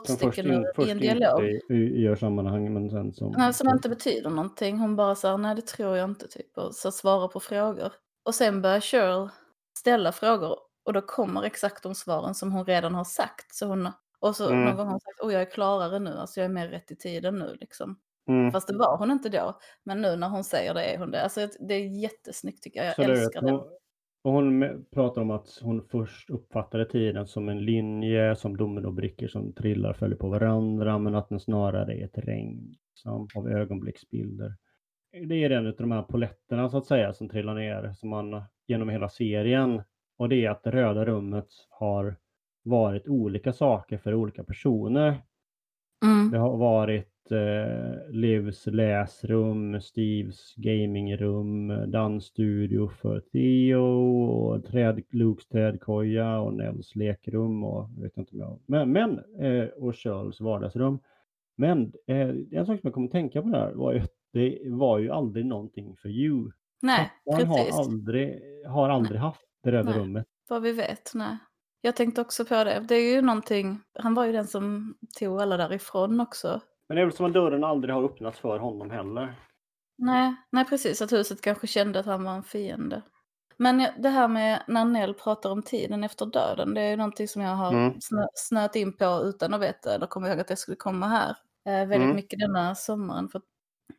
Som 0.06 0.16
först, 0.18 0.38
in, 0.38 0.66
först 0.76 0.88
i 0.88 0.90
en 0.90 0.98
dialog. 0.98 1.44
inte 1.48 1.74
i- 1.74 2.02
gör 2.02 2.16
sammanhang 2.16 2.74
men 2.74 2.90
sen 2.90 3.12
som... 3.12 3.32
Nej, 3.38 3.54
som 3.54 3.68
inte 3.68 3.88
betyder 3.88 4.30
någonting. 4.30 4.78
Hon 4.78 4.96
bara 4.96 5.14
säger 5.14 5.36
nej 5.38 5.54
det 5.54 5.66
tror 5.66 5.96
jag 5.96 6.10
inte 6.10 6.28
typ 6.28 6.58
och 6.58 6.74
så 6.74 6.92
svarar 6.92 7.28
på 7.28 7.40
frågor. 7.40 7.92
Och 8.24 8.34
sen 8.34 8.62
börjar 8.62 8.80
Cheryl 8.80 9.28
ställa 9.78 10.12
frågor 10.12 10.58
och 10.84 10.92
då 10.92 11.00
kommer 11.00 11.42
exakt 11.42 11.82
de 11.82 11.94
svaren 11.94 12.34
som 12.34 12.52
hon 12.52 12.64
redan 12.64 12.94
har 12.94 13.04
sagt. 13.04 13.54
Så 13.54 13.66
hon, 13.66 13.88
och 14.18 14.36
så 14.36 14.48
Mm. 14.50 14.64
någon 14.64 14.76
gång 14.76 14.86
har 14.86 14.92
hon 14.92 15.00
sagt 15.00 15.20
oh 15.20 15.32
jag 15.32 15.42
är 15.42 15.50
klarare 15.50 15.98
nu, 15.98 16.10
alltså 16.10 16.40
jag 16.40 16.44
är 16.44 16.54
mer 16.54 16.68
rätt 16.68 16.90
i 16.90 16.96
tiden 16.96 17.38
nu 17.38 17.56
liksom. 17.60 17.96
Mm. 18.28 18.50
Fast 18.52 18.68
det 18.68 18.76
var 18.76 18.98
hon 18.98 19.10
inte 19.10 19.28
då. 19.28 19.58
Men 19.84 20.00
nu 20.02 20.16
när 20.16 20.28
hon 20.28 20.44
säger 20.44 20.74
det 20.74 20.84
är 20.84 20.98
hon 20.98 21.10
det. 21.10 21.22
Alltså 21.22 21.48
det 21.68 21.74
är 21.74 22.02
jättesnyggt 22.02 22.62
tycker 22.62 22.78
jag. 22.80 22.86
Jag 22.86 22.90
Absolut. 22.92 23.18
älskar 23.18 23.42
det. 23.42 23.50
Hon, 23.50 23.60
och 24.24 24.32
hon 24.32 24.84
pratar 24.94 25.22
om 25.22 25.30
att 25.30 25.58
hon 25.62 25.82
först 25.90 26.30
uppfattade 26.30 26.84
tiden 26.84 27.26
som 27.26 27.48
en 27.48 27.64
linje, 27.64 28.36
som 28.36 28.56
dominobrickor 28.56 29.28
som 29.28 29.52
trillar 29.52 29.90
och 29.90 29.96
följer 29.96 30.16
på 30.18 30.28
varandra, 30.28 30.98
men 30.98 31.14
att 31.14 31.28
den 31.28 31.40
snarare 31.40 31.94
är 31.94 32.04
ett 32.04 32.18
regn 32.18 32.74
liksom, 32.90 33.28
av 33.36 33.48
ögonblicksbilder. 33.48 34.54
Det 35.28 35.44
är 35.44 35.50
en 35.50 35.66
av 35.66 35.74
de 35.78 35.92
här 35.92 36.02
poletterna 36.02 36.68
så 36.68 36.78
att 36.78 36.86
säga 36.86 37.12
som 37.12 37.28
trillar 37.28 37.54
ner 37.54 37.92
som 37.92 38.08
man 38.08 38.42
genom 38.66 38.88
hela 38.88 39.08
serien. 39.08 39.82
Och 40.16 40.28
det 40.28 40.44
är 40.44 40.50
att 40.50 40.62
det 40.62 40.70
röda 40.70 41.04
rummet 41.04 41.48
har 41.70 42.16
varit 42.62 43.08
olika 43.08 43.52
saker 43.52 43.98
för 43.98 44.14
olika 44.14 44.44
personer. 44.44 45.22
Mm. 46.04 46.30
Det 46.30 46.38
har 46.38 46.56
varit 46.56 47.30
eh, 47.30 48.10
Livs 48.10 48.66
läsrum, 48.66 49.80
Steves 49.80 50.54
gamingrum, 50.56 51.68
dansstudio 51.90 52.88
för 52.88 53.20
Theo 53.20 53.80
och 54.24 54.64
träd, 54.64 55.02
Lukes 55.10 55.48
trädkoja 55.48 56.38
och 56.40 56.54
Nells 56.54 56.96
lekrum 56.96 57.64
och 57.64 57.88
vet 58.02 58.16
inte 58.16 58.32
om 58.32 58.38
jag... 58.40 58.58
Men, 58.66 58.92
men 58.92 59.18
eh, 59.40 59.68
och 59.68 59.96
Charles 59.96 60.40
vardagsrum. 60.40 60.98
Men 61.56 61.92
eh, 62.06 62.28
en 62.50 62.66
sak 62.66 62.80
som 62.80 62.80
jag 62.82 62.94
kom 62.94 63.04
att 63.04 63.12
tänka 63.12 63.42
på 63.42 63.48
där 63.48 63.72
var 63.72 63.92
ju 63.92 63.98
att 63.98 64.12
det 64.32 64.58
var 64.66 64.98
ju 64.98 65.10
aldrig 65.10 65.46
någonting 65.46 65.96
för 65.96 66.08
you. 66.08 66.50
Nej, 66.82 67.10
Man 67.26 67.46
har 67.46 67.80
aldrig, 67.80 68.40
har 68.66 68.88
aldrig 68.88 69.20
haft 69.20 69.46
det 69.64 69.72
röda 69.72 69.90
Nej. 69.90 69.98
rummet. 69.98 70.26
Vad 70.48 70.62
vi 70.62 70.72
vet, 70.72 71.10
nej. 71.14 71.36
Jag 71.80 71.96
tänkte 71.96 72.20
också 72.20 72.44
på 72.44 72.64
det. 72.64 72.84
Det 72.88 72.94
är 72.94 73.14
ju 73.14 73.22
någonting, 73.22 73.80
han 73.98 74.14
var 74.14 74.24
ju 74.24 74.32
den 74.32 74.46
som 74.46 74.94
tog 75.18 75.40
alla 75.40 75.56
därifrån 75.56 76.20
också. 76.20 76.60
Men 76.88 76.96
det 76.96 77.02
är 77.02 77.06
väl 77.06 77.14
som 77.14 77.26
att 77.26 77.32
dörren 77.32 77.64
aldrig 77.64 77.94
har 77.94 78.04
öppnats 78.04 78.38
för 78.40 78.58
honom 78.58 78.90
heller. 78.90 79.34
Nej, 79.98 80.34
nej, 80.50 80.64
precis. 80.64 81.02
Att 81.02 81.12
huset 81.12 81.40
kanske 81.40 81.66
kände 81.66 82.00
att 82.00 82.06
han 82.06 82.24
var 82.24 82.32
en 82.32 82.42
fiende. 82.42 83.02
Men 83.56 83.86
det 83.98 84.08
här 84.08 84.28
med 84.28 84.62
när 84.68 84.84
Nell 84.84 85.14
pratar 85.14 85.50
om 85.50 85.62
tiden 85.62 86.04
efter 86.04 86.26
döden, 86.26 86.74
det 86.74 86.80
är 86.80 86.96
någonting 86.96 87.28
som 87.28 87.42
jag 87.42 87.54
har 87.56 87.72
Mm. 87.72 88.00
snö, 88.00 88.26
snöat 88.34 88.76
in 88.76 88.96
på 88.96 89.22
utan 89.24 89.54
att 89.54 89.60
veta, 89.60 89.94
eller 89.94 90.06
kommer 90.06 90.28
ihåg 90.30 90.40
att 90.40 90.48
det 90.48 90.56
skulle 90.56 90.76
komma 90.76 91.06
här. 91.08 91.30
Eh, 91.66 91.88
väldigt 91.88 91.96
Mm. 92.04 92.16
mycket 92.16 92.38
denna 92.38 92.74
sommaren. 92.74 93.28
För, 93.28 93.40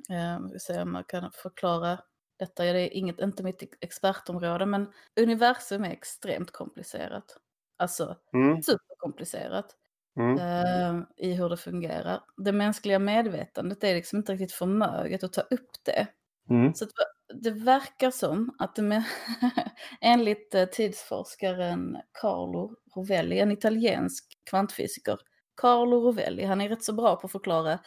eh, 0.09 0.39
vi 0.53 0.59
se 0.59 0.81
om 0.81 0.95
jag 0.95 1.07
kan 1.07 1.31
förklara 1.31 1.97
detta. 2.37 2.65
Är 2.65 2.93
inget, 2.93 3.19
inte 3.19 3.43
mitt 3.43 3.63
expertområde, 3.81 4.65
men 4.65 4.91
universum 5.21 5.83
är 5.83 5.89
extremt 5.91 6.51
komplicerat. 6.51 7.37
Alltså 7.77 8.17
Mm. 8.33 8.63
superkomplicerat 8.63 9.75
Mm. 10.19 10.37
eh, 10.37 11.03
i 11.17 11.33
hur 11.33 11.49
det 11.49 11.57
fungerar. 11.57 12.21
Det 12.37 12.51
mänskliga 12.51 12.99
medvetandet 12.99 13.83
är 13.83 13.95
liksom 13.95 14.17
inte 14.17 14.33
riktigt 14.33 14.51
förmöget 14.51 15.23
att 15.23 15.33
ta 15.33 15.41
upp 15.41 15.69
det. 15.85 16.07
Mm. 16.49 16.73
Så 16.73 16.85
det 17.33 17.51
verkar 17.51 18.11
som 18.11 18.55
att 18.59 18.75
det 18.75 19.03
enligt 20.01 20.55
eh, 20.55 20.65
tidsforskaren 20.65 21.97
Carlo 22.21 22.75
Rovelli, 22.95 23.39
en 23.39 23.51
italiensk 23.51 24.25
kvantfysiker, 24.49 25.19
Carlo 25.61 25.99
Rovelli, 26.01 26.43
han 26.43 26.61
är 26.61 26.69
rätt 26.69 26.83
så 26.83 26.93
bra 26.93 27.15
på 27.15 27.25
att 27.25 27.31
förklara 27.31 27.79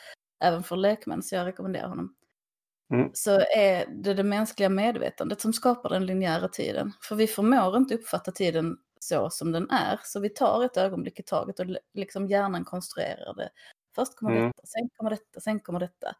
även 0.45 0.63
för 0.63 0.77
lekmän, 0.77 1.23
så 1.23 1.35
jag 1.35 1.47
rekommenderar 1.47 1.89
honom. 1.89 2.15
Mm. 2.91 3.11
Så 3.15 3.31
är 3.57 3.87
det 3.87 4.15
det 4.15 4.23
mänskliga 4.23 4.69
medvetandet 4.69 5.41
som 5.41 5.53
skapar 5.53 5.91
den 5.91 6.07
linjära 6.07 6.49
tiden. 6.49 6.93
För 7.03 7.17
vi 7.17 7.27
förmår 7.27 7.77
inte 7.77 7.95
uppfatta 7.95 8.33
tiden 8.33 8.77
så 9.01 9.31
som 9.31 9.53
den 9.53 9.71
är, 9.71 10.01
så 10.05 10.21
vi 10.21 10.29
tar 10.29 10.65
ett 10.65 10.77
ögonblick 10.77 11.21
i 11.21 11.23
taget 11.23 11.61
och 11.61 11.67
liksom 11.95 12.27
hjärnan 12.27 12.65
konstruerar 12.65 13.35
det. 13.35 13.51
Först 13.95 14.17
kommer 14.17 14.33
Mm. 14.37 14.47
detta, 14.47 14.67
sen 14.67 14.89
kommer 14.97 15.11
detta, 15.11 15.41
sen 15.41 15.61
kommer 15.61 15.81
detta. 15.81 16.15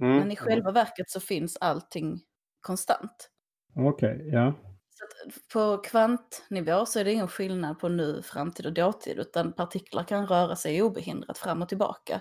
Mm. 0.00 0.16
Men 0.18 0.30
i 0.30 0.36
själva 0.36 0.70
verket 0.70 1.10
så 1.10 1.20
finns 1.20 1.56
allting 1.60 2.20
konstant. 2.60 3.30
Okej, 3.76 4.28
ja. 4.32 4.54
Så 4.90 5.04
att 5.04 5.48
på 5.52 5.82
kvantnivå 5.82 6.86
så 6.86 6.98
är 7.00 7.04
det 7.04 7.12
ingen 7.12 7.28
skillnad 7.28 7.78
på 7.80 7.88
nu, 7.88 8.22
framtid 8.22 8.66
och 8.66 8.72
dåtid, 8.72 9.18
utan 9.18 9.52
partiklar 9.52 10.04
kan 10.04 10.26
röra 10.26 10.56
sig 10.56 10.82
obehindrat 10.82 11.38
fram 11.38 11.62
och 11.62 11.68
tillbaka. 11.68 12.20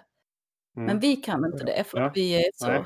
Mm. 0.75 0.85
Men 0.87 0.99
vi 0.99 1.15
kan 1.15 1.45
inte 1.45 1.65
det 1.65 1.83
för 1.87 1.97
Ja. 1.99 2.11
vi 2.15 2.35
är 2.35 2.51
så... 2.55 2.67
Nej. 2.67 2.85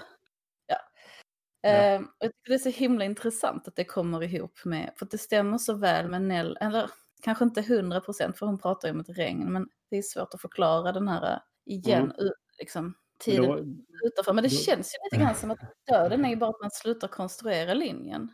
Ja. 1.69 1.75
Ja. 1.83 1.93
Eh, 1.95 2.01
och 2.01 2.31
det 2.47 2.53
är 2.53 2.57
så 2.57 2.69
himla 2.69 3.05
intressant 3.05 3.67
att 3.67 3.75
det 3.75 3.83
kommer 3.85 4.23
ihop 4.23 4.65
med, 4.65 4.93
för 4.97 5.05
att 5.05 5.11
det 5.11 5.17
stämmer 5.17 5.57
så 5.57 5.73
väl 5.73 6.09
med 6.09 6.21
Nell, 6.21 6.57
eller 6.61 6.89
kanske 7.21 7.43
inte 7.43 7.61
hundra 7.61 8.01
procent 8.01 8.37
för 8.37 8.45
hon 8.45 8.57
pratar 8.59 8.87
ju 8.87 8.93
om 8.93 8.99
ett 8.99 9.17
regn, 9.17 9.51
men 9.53 9.69
det 9.89 9.97
är 9.97 10.01
svårt 10.01 10.33
att 10.33 10.41
förklara 10.41 10.91
den 10.91 11.07
här 11.07 11.33
eh, 11.33 11.39
igen, 11.65 12.11
Mm. 12.19 12.33
liksom 12.59 12.83
Men 12.85 12.93
tiden 13.19 13.45
då, 13.45 13.57
utanför. 14.07 14.33
Men 14.33 14.43
det 14.43 14.49
då- 14.49 14.55
känns 14.55 14.93
ju 14.93 14.97
lite 15.05 15.25
grann 15.25 15.35
som 15.35 15.51
att 15.51 15.59
döden 15.87 16.25
är 16.25 16.29
ju 16.29 16.35
bara 16.35 16.49
att 16.49 16.61
man 16.61 16.71
slutar 16.71 17.07
konstruera 17.07 17.73
linjen. 17.73 18.31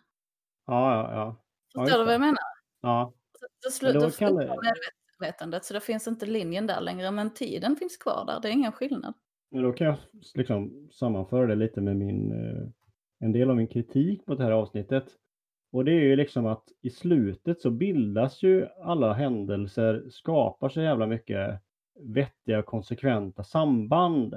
ja, 0.67 0.95
ja, 0.95 1.13
ja. 1.13 1.43
Ja, 1.73 1.81
Förstår 1.81 1.83
just 1.87 1.97
du 1.99 2.05
vad 2.05 2.13
jag 2.13 2.21
menar? 2.21 2.37
Ja, 2.81 3.13
Så, 3.39 3.45
Men 3.63 3.71
slutar 3.71 4.27
då 4.29 4.35
då 4.35 4.61
det- 4.61 4.73
medvetandet, 5.19 5.65
så 5.65 5.73
det 5.73 5.79
finns 5.81 6.07
inte 6.07 6.25
linjen 6.25 6.67
där 6.67 6.81
längre, 6.81 7.11
men 7.11 7.33
tiden 7.33 7.75
finns 7.75 7.97
kvar 7.97 8.25
där, 8.27 8.39
det 8.41 8.47
är 8.47 8.51
ingen 8.51 8.71
skillnad. 8.71 9.13
men 9.51 9.63
då 9.63 9.73
kan 9.73 9.87
jag 9.87 9.97
liksom 10.33 10.89
sammanföra 10.91 11.47
det 11.47 11.55
lite 11.55 11.81
med 11.81 11.95
min, 11.95 12.31
eh, 12.31 12.67
en 13.21 13.31
del 13.31 13.49
av 13.49 13.55
min 13.55 13.67
kritik 13.67 14.27
mot 14.27 14.37
det 14.37 14.43
här 14.43 14.51
avsnittet. 14.51 15.05
Och 15.71 15.85
det 15.85 15.91
är 15.91 16.01
ju 16.01 16.15
liksom 16.15 16.45
att 16.45 16.63
i 16.81 16.89
slutet 16.89 17.61
så 17.61 17.71
bildas 17.71 18.43
ju 18.43 18.67
alla 18.81 19.13
händelser, 19.13 20.03
skapar 20.09 20.69
så 20.69 20.81
jävla 20.81 21.07
mycket 21.07 21.61
vettiga 21.99 22.59
och 22.59 22.65
konsekventa 22.65 23.43
samband. 23.43 24.35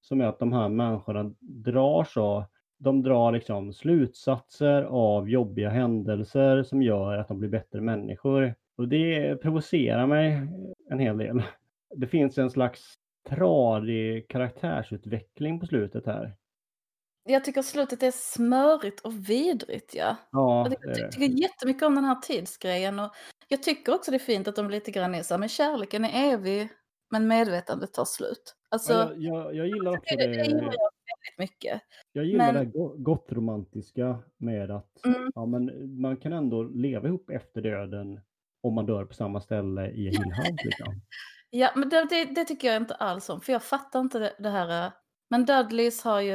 Som 0.00 0.20
är 0.20 0.24
att 0.24 0.38
de 0.38 0.52
här 0.52 0.68
människorna 0.68 1.34
drar 1.40 2.04
så, 2.04 2.44
de 2.78 3.02
drar 3.02 3.32
liksom 3.32 3.72
slutsatser 3.72 4.82
av 4.82 5.30
jobbiga 5.30 5.70
händelser 5.70 6.62
som 6.62 6.82
gör 6.82 7.18
att 7.18 7.28
de 7.28 7.38
blir 7.38 7.48
bättre 7.48 7.80
människor. 7.80 8.54
Och 8.76 8.88
det 8.88 9.36
provocerar 9.42 10.06
mig 10.06 10.46
en 10.90 10.98
hel 10.98 11.18
del. 11.18 11.42
Det 11.96 12.06
finns 12.06 12.38
en 12.38 12.50
slags 12.50 12.94
tradig 13.28 14.28
karaktärsutveckling 14.28 15.60
på 15.60 15.66
slutet 15.66 16.06
här. 16.06 16.34
Jag 17.28 17.44
tycker 17.44 17.62
slutet 17.62 18.02
är 18.02 18.10
smörigt 18.10 19.00
och 19.00 19.28
vidrigt, 19.30 19.94
ja. 19.94 20.16
Ja, 20.32 20.68
Jag 20.82 20.94
det. 20.94 21.12
tycker 21.12 21.40
jättemycket 21.42 21.82
om 21.82 21.94
den 21.94 22.04
här 22.04 22.14
tidsgrejen 22.14 22.98
och 22.98 23.10
jag 23.48 23.62
tycker 23.62 23.94
också 23.94 24.10
det 24.10 24.16
är 24.16 24.18
fint 24.18 24.48
att 24.48 24.56
de 24.56 24.70
lite 24.70 24.90
grann 24.90 25.14
är 25.14 25.22
så 25.22 25.34
här, 25.34 25.38
men 25.38 25.48
kärleken 25.48 26.04
är 26.04 26.32
evig, 26.32 26.68
men 27.10 27.28
medvetandet 27.28 27.92
tar 27.92 28.04
slut. 28.04 28.54
Alltså, 28.70 28.92
Ja, 28.92 29.12
jag, 29.16 29.54
jag, 29.54 29.66
gillar 29.66 29.90
också 29.98 30.16
det, 30.16 30.26
det 30.26 30.44
gillar 30.44 30.62
jag 30.62 30.72
det. 30.72 30.78
väldigt 31.08 31.38
mycket. 31.38 31.80
Jag 32.12 32.24
gillar 32.24 32.52
Men- 32.52 32.70
det 32.70 33.02
gott 33.02 33.26
romantiska 33.32 34.18
med 34.38 34.70
att 34.70 35.04
Mm. 35.06 35.30
ja, 35.34 35.46
men 35.46 35.70
man 36.00 36.16
kan 36.16 36.32
ändå 36.32 36.62
leva 36.62 37.08
ihop 37.08 37.30
efter 37.30 37.60
döden 37.62 38.20
om 38.62 38.74
man 38.74 38.86
dör 38.86 39.04
på 39.04 39.14
samma 39.14 39.40
ställe 39.40 39.90
i 39.90 40.04
Hill 40.08 40.32
House. 40.32 40.56
Liksom. 40.64 40.94
Ja, 41.50 41.70
men 41.76 41.88
det, 41.88 42.04
det, 42.10 42.24
det 42.24 42.44
tycker 42.44 42.68
jag 42.68 42.76
inte 42.76 42.94
alls 42.94 43.30
om, 43.30 43.40
för 43.40 43.52
jag 43.52 43.62
fattar 43.62 44.00
inte 44.00 44.18
det, 44.18 44.32
det 44.38 44.48
här. 44.50 44.86
eh, 44.86 44.92
Men 45.30 45.44
Dudleys 45.44 46.02
har 46.04 46.20
ju, 46.20 46.34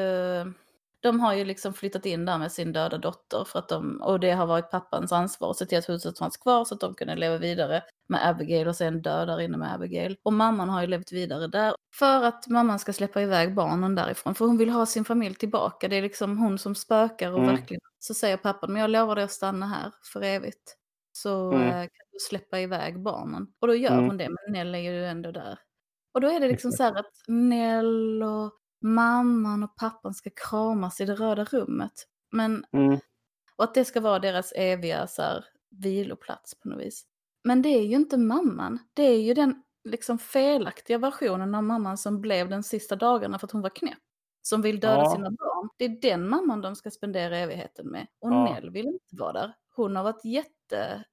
de 1.04 1.20
har 1.20 1.34
ju 1.34 1.45
liksom 1.45 1.74
flyttat 1.74 2.06
in 2.06 2.26
där 2.26 2.38
med 2.38 2.51
sin 2.51 2.74
döda 2.74 2.97
dotter 2.97 3.43
för 3.47 3.60
att 3.60 3.70
de, 3.70 4.01
och 4.01 4.20
det 4.20 4.32
har 4.32 4.45
varit 4.47 4.72
pappans 4.72 5.12
ansvar 5.12 5.49
att 5.51 5.58
se 5.58 5.66
till 5.66 5.78
att 5.78 5.89
huset 5.89 6.18
fanns 6.18 6.38
kvar 6.38 6.66
så 6.66 6.76
att 6.76 6.82
de 6.82 6.93
kunde 6.95 7.16
leva 7.16 7.38
vidare 7.38 7.84
med 8.10 8.28
Abigail 8.30 8.68
och 8.68 8.76
sen 8.76 9.01
dö 9.01 9.26
där 9.26 9.41
inne 9.41 9.58
med 9.58 9.74
Abigail. 9.74 10.18
Och 10.24 10.34
mamman 10.34 10.70
har 10.70 10.82
ju 10.82 10.88
levt 10.88 11.12
vidare 11.12 11.47
där 11.47 11.76
för 11.99 12.24
att 12.24 12.47
mamman 12.47 12.80
ska 12.80 12.93
släppa 12.93 13.22
iväg 13.22 13.56
barnen 13.56 13.95
därifrån, 13.95 14.36
för 14.36 14.45
hon 14.45 14.58
vill 14.58 14.70
ha 14.70 14.86
sin 14.86 15.06
familj 15.06 15.36
tillbaka. 15.36 15.88
Det 15.88 15.95
är 15.95 16.01
liksom 16.01 16.38
hon 16.38 16.60
som 16.60 16.76
spökar 16.76 17.32
och 17.32 17.39
Mm. 17.39 17.56
verkligen, 17.56 17.82
så 17.99 18.14
säger 18.14 18.38
pappan, 18.38 18.74
men 18.74 18.82
jag 18.82 18.89
lovar 18.89 19.16
dig 19.16 19.24
att 19.24 19.32
stanna 19.32 19.66
här 19.68 19.91
för 20.14 20.22
evigt. 20.22 20.76
Så 21.12 21.54
Mm. 21.54 21.68
eh, 21.68 21.74
kan 21.82 22.06
du 22.12 22.20
släppa 22.30 22.60
iväg 22.60 23.04
barnen. 23.04 23.47
Och 23.62 23.68
då 23.68 23.76
gör 23.76 23.91
Mm. 23.93 24.06
hon 24.06 24.18
det, 24.18 24.30
men 24.30 24.54
Nell 24.54 24.76
är 24.76 24.80
ju 24.80 25.06
ändå 25.06 25.32
där. 25.32 25.60
Och 26.14 26.22
då 26.22 26.28
är 26.28 26.39
det 26.39 26.47
liksom 26.47 26.72
så 26.72 26.84
här 26.84 26.95
att 26.99 27.12
Nell 27.28 28.24
och 28.24 28.51
mamman 28.84 29.63
och 29.63 29.75
pappan 29.75 30.13
ska 30.13 30.29
kramas 30.49 31.01
i 31.01 31.05
det 31.05 31.15
röda 31.15 31.43
rummet. 31.43 32.07
Men, 32.31 32.65
Mm. 32.71 32.99
och 33.55 33.63
att 33.63 33.73
det 33.73 33.86
ska 33.86 34.01
vara 34.01 34.19
deras 34.19 34.53
eviga 34.55 35.07
så 35.07 35.21
här, 35.21 35.45
viloplats 35.69 36.59
på 36.59 36.69
något 36.69 36.79
vis. 36.79 37.05
Men 37.43 37.61
det 37.61 37.69
är 37.69 37.81
ju 37.84 37.95
inte 37.95 38.17
mamman. 38.17 38.79
Det 38.93 39.03
är 39.03 39.21
ju 39.21 39.34
den 39.34 39.63
liksom 39.84 40.19
felaktiga 40.19 40.97
versionen 40.97 41.55
av 41.55 41.63
mamman 41.63 41.97
som 41.97 42.21
blev 42.21 42.49
den 42.49 42.63
sista 42.63 42.95
dagarna 42.95 43.39
för 43.39 43.47
att 43.47 43.51
hon 43.51 43.61
var 43.61 43.69
knäpp. 43.69 43.97
Som 44.41 44.61
vill 44.61 44.79
döda 44.79 44.97
Ja. 45.03 45.11
sina 45.15 45.29
barn. 45.31 45.69
Det 45.77 45.86
är 45.86 46.01
den 46.01 46.29
mamman 46.29 46.61
de 46.61 46.75
ska 46.75 46.91
spendera 46.91 47.38
evigheten 47.38 47.88
med. 47.88 48.07
Och 48.19 48.31
Ja. 48.31 48.43
Nell 48.53 48.69
vill 48.69 48.86
inte 48.86 49.15
vara 49.15 49.34
där. 49.34 49.53
Hon 49.75 49.95
har 49.95 50.03
varit 50.03 50.25
jätte... 50.25 51.03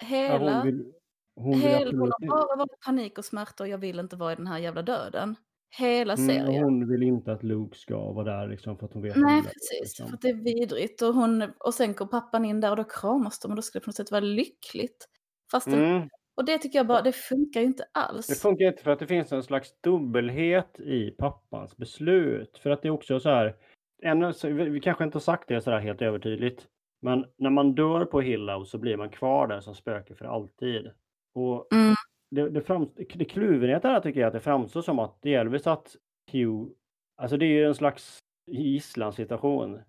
Ja, 0.00 0.06
Hela... 0.06 0.54
hon 0.54 0.66
vill, 0.66 0.92
hon 1.36 1.50
vill 1.50 1.60
Hel, 1.60 1.98
hon 1.98 2.12
har 2.12 2.26
bara 2.28 2.56
varit 2.56 2.80
panik 2.84 3.18
och 3.18 3.24
smärta 3.24 3.62
och 3.64 3.68
jag 3.68 3.78
vill 3.78 3.98
inte 3.98 4.16
vara 4.16 4.32
i 4.32 4.36
den 4.36 4.46
här 4.46 4.58
jävla 4.58 4.82
döden. 4.82 5.36
Hela 5.78 6.12
Mm, 6.14 6.26
serien. 6.28 6.64
hon 6.64 6.88
vill 6.88 7.02
inte 7.02 7.32
att 7.32 7.42
Luke 7.42 7.78
ska 7.78 8.12
vara 8.12 8.24
där 8.38 8.48
liksom, 8.48 8.78
för 8.78 8.86
att 8.86 8.92
hon 8.92 9.02
vet 9.02 9.16
Nej, 9.16 9.42
precis. 9.42 9.80
liksom. 9.80 10.06
För 10.08 10.14
att 10.14 10.20
det 10.22 10.28
är 10.28 10.34
vidrigt. 10.44 11.02
Och, 11.02 11.14
hon, 11.14 11.42
och 11.58 11.74
sen 11.74 11.92
går 11.92 12.06
pappan 12.06 12.44
in 12.44 12.60
där 12.60 12.70
och 12.70 12.76
då 12.76 12.84
kramas 12.84 13.38
de 13.40 13.50
och 13.50 13.56
då 13.56 13.62
skulle 13.62 13.80
det 13.80 13.84
på 13.84 13.88
något 13.88 13.96
sätt 13.96 14.10
vara 14.10 14.20
lyckligt. 14.20 15.06
Fast 15.50 15.70
det, 15.70 15.76
Mm. 15.76 16.08
och 16.36 16.44
det 16.44 16.58
tycker 16.58 16.78
jag 16.78 16.86
bara, 16.86 17.02
det 17.02 17.12
funkar 17.12 17.60
ju 17.60 17.66
inte 17.66 17.84
alls. 17.94 18.26
Det 18.26 18.34
funkar 18.34 18.64
inte 18.66 18.82
för 18.82 18.90
att 18.90 18.98
det 18.98 19.06
finns 19.06 19.32
en 19.32 19.42
slags 19.42 19.80
dubbelhet 19.80 20.80
i 20.80 21.10
pappans 21.10 21.76
beslut. 21.76 22.58
För 22.62 22.70
att 22.70 22.82
det 22.82 22.88
är 22.88 22.92
också 22.92 23.20
så 23.20 23.28
här, 23.28 23.56
ännu, 24.02 24.32
vi 24.70 24.80
kanske 24.80 25.04
inte 25.04 25.16
har 25.16 25.20
sagt 25.20 25.48
det 25.48 25.60
så 25.60 25.70
här 25.70 25.80
helt 25.80 26.02
övertydligt, 26.02 26.66
men 27.02 27.24
när 27.38 27.50
man 27.50 27.74
dör 27.74 28.04
på 28.04 28.20
Hillhouse 28.20 28.70
så 28.70 28.78
blir 28.78 28.96
man 28.96 29.10
kvar 29.10 29.46
där 29.46 29.60
som 29.60 29.74
spöke 29.74 30.14
för 30.14 30.24
alltid. 30.24 30.90
Och 31.34 31.72
Mm. 31.74 31.94
Det, 32.30 32.50
det, 32.50 32.62
fram, 32.62 32.90
det 33.14 33.24
kluvenheten 33.24 33.90
här 33.90 34.00
tycker 34.00 34.20
jag 34.20 34.26
att 34.26 34.32
det 34.32 34.40
framstår 34.40 34.82
som 34.82 34.98
att 34.98 35.22
delvis 35.22 35.66
att 35.66 35.96
Hugh, 36.32 36.70
alltså 37.16 37.36
det 37.36 37.44
är 37.44 37.48
ju 37.48 37.66
en 37.66 37.74
slags 37.74 38.18
gisslansituation 38.46 39.80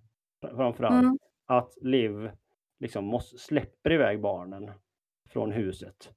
framförallt. 0.55 1.03
Mm. 1.03 1.17
Att 1.47 1.77
Liv 1.81 2.31
liksom 2.79 3.05
måste, 3.05 3.37
släpper 3.37 3.91
iväg 3.91 4.21
barnen 4.21 4.71
från 5.29 5.51
huset. 5.51 6.09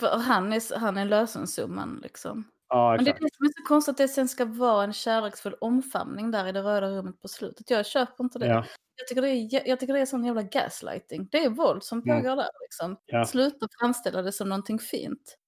För 0.00 0.18
han 0.18 0.52
är, 0.52 0.78
han 0.78 0.96
är 0.96 1.04
lösensumman 1.04 2.00
liksom. 2.02 2.44
Ja, 2.68 2.94
Men 2.96 3.04
det 3.04 3.10
är 3.10 3.14
det 3.14 3.34
som 3.34 3.46
är 3.46 3.50
så 3.62 3.68
konstigt 3.68 3.92
att 3.92 3.96
det 3.98 4.08
sen 4.08 4.28
ska 4.28 4.44
vara 4.44 4.84
en 4.84 4.92
kärleksfull 4.92 5.54
omfamning 5.60 6.30
där 6.30 6.46
i 6.46 6.52
det 6.52 6.62
röda 6.62 6.90
rummet 6.90 7.20
på 7.20 7.28
slutet. 7.28 7.70
Jag 7.70 7.86
köper 7.86 8.24
inte 8.24 8.38
det. 8.38 8.46
Ja, 8.46 8.64
Jag, 8.96 9.08
tycker 9.08 9.22
det 9.22 9.28
är, 9.28 9.68
jag 9.68 9.80
tycker 9.80 9.94
det 9.94 10.00
är 10.00 10.06
sån 10.06 10.24
jävla 10.24 10.42
gaslighting. 10.42 11.28
Det 11.32 11.44
är 11.44 11.50
våld 11.50 11.82
som 11.84 11.98
Mm. 12.02 12.22
pågår 12.22 12.36
där 12.36 12.48
liksom. 12.62 12.96
ja. 13.06 13.24
Sluta 13.24 13.66
framställa 13.80 14.22
det 14.22 14.32
som 14.32 14.48
någonting 14.48 14.78
fint. 14.78 15.38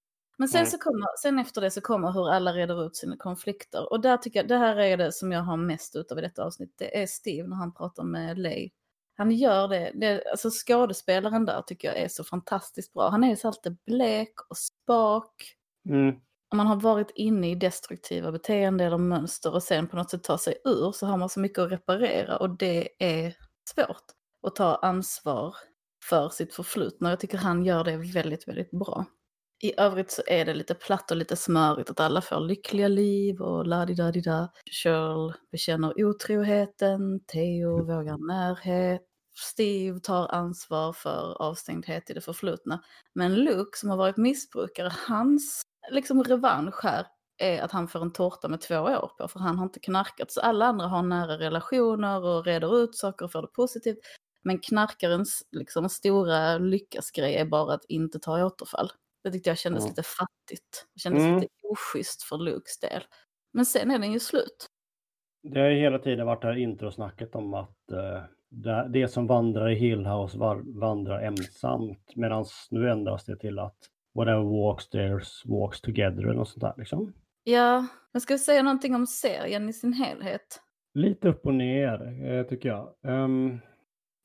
Men 0.41 0.49
sen, 0.49 0.67
så 0.67 0.79
kommer, 0.79 1.07
sen 1.23 1.39
efter 1.39 1.61
det 1.61 1.71
så 1.71 1.81
kommer 1.81 2.13
hur 2.13 2.31
alla 2.31 2.53
reder 2.53 2.87
ut 2.87 2.97
sina 2.97 3.17
konflikter. 3.17 3.93
Och 3.93 4.01
där 4.01 4.17
tycker 4.17 4.39
jag, 4.39 4.49
det 4.49 4.57
här 4.57 4.77
är 4.77 4.97
det 4.97 5.13
som 5.13 5.33
jag 5.33 5.41
har 5.41 5.57
mest 5.57 5.97
utav 5.97 6.19
i 6.19 6.21
detta 6.21 6.45
avsnitt. 6.45 6.75
Det 6.79 7.03
är 7.03 7.07
Steve 7.07 7.49
när 7.49 7.57
han 7.57 7.75
pratar 7.75 8.03
med 8.05 8.39
Lay. 8.39 8.71
Han 9.17 9.31
gör 9.31 9.69
det, 9.69 9.93
det 9.95 10.31
alltså 10.31 10.51
skådespelaren 10.51 11.45
där 11.45 11.63
tycker 11.63 11.89
jag 11.89 11.97
är 11.97 12.09
så 12.09 12.25
fantastiskt 12.25 12.93
bra. 12.93 13.09
Han 13.09 13.25
är 13.25 13.37
så 13.37 13.49
alltid 13.49 13.77
blek 13.87 14.33
och 14.49 14.57
spak. 14.57 15.57
Mm. 15.89 16.15
om 16.51 16.57
man 16.57 16.67
har 16.67 16.81
varit 16.81 17.11
inne 17.15 17.51
i 17.51 17.55
destruktiva 17.55 18.33
beteenden 18.33 18.87
eller 18.87 18.99
mönster 18.99 19.55
och 19.55 19.63
sen 19.63 19.89
på 19.89 19.97
något 19.97 20.11
sätt 20.11 20.25
tar 20.25 20.37
sig 20.37 20.55
ur 20.65 20.93
så 20.93 21.07
har 21.07 21.17
man 21.17 21.29
så 21.29 21.41
mycket 21.41 21.59
att 21.59 21.73
reparera 21.73 22.37
och 22.37 22.51
det 22.51 22.89
är 22.99 23.37
svårt 23.75 24.05
att 24.47 24.55
ta 24.57 24.75
ansvar 24.77 25.57
för 26.05 26.29
sitt 26.29 26.55
förflutna. 26.55 27.11
Jag 27.11 27.21
tycker 27.21 27.39
han 27.39 27.65
gör 27.65 27.85
det 27.85 27.97
väldigt, 27.97 28.49
väldigt 28.49 28.71
bra. 28.71 29.07
I 29.63 29.81
övrigt 29.81 30.11
så 30.11 30.23
är 30.27 30.45
det 30.45 30.55
lite 30.55 30.75
platt 30.75 31.11
och 31.11 31.17
lite 31.17 31.37
smörigt 31.37 31.91
att 31.91 32.01
alla 32.01 32.21
får 32.21 32.41
lyckliga 32.41 32.89
liv 32.89 33.41
och 33.41 33.67
la 33.67 33.87
di 33.87 33.95
da 33.95 34.13
di 34.13 34.21
da. 34.21 34.53
Cheryl 34.71 35.33
bekänner 35.53 36.05
otroheten, 36.05 37.21
Theo 37.27 37.85
vågar 37.85 38.27
närhet, 38.27 39.03
Steve 39.35 40.01
tar 40.01 40.29
ansvar 40.29 40.93
för 40.93 41.43
avstängdhet 41.43 42.11
i 42.11 42.15
det 42.15 42.21
förflutna. 42.21 42.83
Men 43.15 43.35
Luke 43.35 43.79
som 43.79 43.91
har 43.91 43.97
varit 43.97 44.17
missbrukare, 44.17 44.93
hans 45.09 45.63
liksom 45.91 46.25
revansch 46.25 46.85
här 46.85 47.07
är 47.39 47.63
att 47.63 47.73
han 47.73 47.89
får 47.89 48.03
en 48.03 48.13
tårta 48.13 48.49
med 48.49 48.61
två 48.61 48.77
år 48.77 49.11
på, 49.19 49.29
för 49.29 49.41
han 49.41 49.59
har 49.59 49.65
inte 49.65 49.81
knarkat. 49.81 50.33
Så 50.33 50.41
alla 50.41 50.67
andra 50.67 50.87
har 50.87 51.03
nära 51.03 51.39
relationer 51.39 52.25
och 52.25 52.45
reder 52.45 52.83
ut 52.83 52.97
saker 52.97 53.25
och 53.25 53.33
får 53.33 53.43
det 53.43 53.49
positivt. 53.49 53.99
Men 54.45 54.59
knarkarens 54.59 55.43
liksom, 55.53 55.89
stora 55.89 56.59
lyckasgrej 56.59 57.37
är 57.37 57.45
bara 57.45 57.75
att 57.75 57.85
inte 57.89 58.19
ta 58.19 58.45
återfall. 58.45 58.91
Det 59.23 59.31
tyckte 59.31 59.51
jag 59.51 59.59
kändes 59.59 59.83
Mm. 59.85 59.91
lite 59.91 60.03
fattigt. 60.03 60.87
Det 60.95 61.01
kändes 61.01 61.23
Mm. 61.23 61.35
lite 61.41 61.53
oschysst 61.63 62.23
för 62.23 62.37
Lukes 62.39 62.79
del. 62.81 63.03
Men 63.53 63.67
sen 63.67 63.91
är 63.91 63.99
den 63.99 64.13
ju 64.13 64.21
slut. 64.21 64.67
Det 65.43 65.61
har 65.61 65.69
ju 65.69 65.81
hela 65.81 65.99
tiden 65.99 66.27
varit 66.27 66.43
det 66.43 66.49
här 66.49 66.57
introsnacket 66.59 67.35
om 67.35 67.55
att 67.55 67.91
eh, 67.93 68.23
det, 68.49 68.89
det 68.93 69.09
som 69.09 69.27
vandrar 69.27 69.71
i 69.71 69.75
Hillhouse 69.75 70.39
var, 70.39 70.81
vandrar 70.81 71.21
ensamt. 71.21 72.13
Medan 72.17 72.45
nu 72.71 72.91
ändras 72.91 73.25
det 73.25 73.37
till 73.37 73.59
att 73.59 73.77
whatever 74.15 74.43
walks 74.63 74.89
theirs 74.89 75.43
walks 75.47 75.81
together 75.81 76.23
eller 76.23 76.35
något 76.35 76.49
sånt 76.49 76.61
där 76.61 76.75
liksom. 76.77 77.13
Ja, 77.45 77.87
men 78.13 78.21
ska 78.21 78.35
vi 78.35 78.39
säga 78.39 78.63
någonting 78.63 78.95
om 78.95 79.07
serien 79.07 79.69
i 79.69 79.73
sin 79.73 79.93
helhet? 79.93 80.61
Lite 80.95 81.29
upp 81.29 81.47
och 81.47 81.55
ner 81.55 82.25
eh, 82.27 82.43
tycker 82.47 82.69
jag. 82.69 82.95
Ehm, 83.05 83.59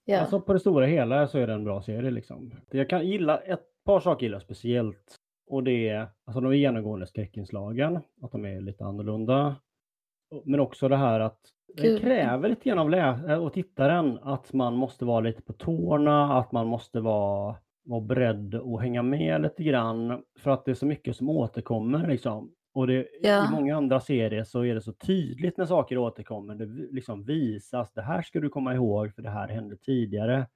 Ja. 0.08 0.20
Alltså 0.20 0.42
på 0.42 0.54
det 0.54 0.60
stora 0.60 0.86
hela 0.86 1.28
så 1.28 1.38
är 1.38 1.48
det 1.48 1.54
en 1.54 1.64
bra 1.64 1.82
serie 1.82 2.12
liksom. 2.12 2.54
Jag 2.72 2.90
kan 2.90 3.08
gilla 3.08 3.38
ett 3.40 3.66
par 3.86 4.00
saker 4.00 4.26
gillar 4.26 4.36
jag 4.36 4.42
speciellt. 4.42 5.16
Och 5.48 5.64
det 5.64 5.90
är 5.90 6.08
alltså 6.26 6.42
de 6.42 6.58
genomgående 6.58 7.08
skräckinslagen, 7.08 8.00
att 8.22 8.32
de 8.32 8.46
är 8.46 8.62
lite 8.62 8.86
annorlunda. 8.86 9.56
Men 10.46 10.60
också 10.60 10.88
det 10.88 10.98
här 10.98 11.20
att 11.20 11.40
det 11.78 12.00
kräver 12.02 12.50
lite 12.50 12.70
grann 12.70 12.80
av 12.80 12.90
lä- 12.90 13.38
och 13.38 13.54
tittaren 13.54 14.20
att 14.22 14.54
man 14.54 14.76
måste 14.76 15.06
vara 15.06 15.20
lite 15.20 15.42
på 15.42 15.54
tårna, 15.54 16.38
att 16.40 16.52
man 16.52 16.68
måste 16.68 17.00
vara, 17.00 17.56
vara 17.86 18.02
beredd 18.02 18.56
att 18.56 18.82
hänga 18.82 19.02
med 19.04 19.42
lite 19.42 19.64
grann. 19.64 20.24
För 20.40 20.52
att 20.52 20.66
det 20.66 20.72
är 20.72 20.76
så 20.76 20.86
mycket 20.86 21.16
som 21.16 21.30
återkommer 21.30 22.08
liksom. 22.08 22.52
Och 22.74 22.88
det, 22.88 23.08
Ja. 23.22 23.48
i 23.48 23.52
många 23.52 23.78
andra 23.78 24.00
serier 24.00 24.44
så 24.44 24.66
är 24.66 24.76
det 24.76 24.82
så 24.82 24.94
tydligt 24.94 25.58
när 25.58 25.66
saker 25.66 25.98
återkommer. 25.98 26.56
Det 26.56 26.66
liksom 26.92 27.24
visas, 27.24 27.94
det 27.94 28.02
här 28.02 28.22
ska 28.22 28.40
du 28.40 28.50
komma 28.50 28.74
ihåg 28.74 29.14
för 29.16 29.22
det 29.22 29.30
här 29.30 29.48
hände 29.48 29.78
tidigare. 29.78 30.48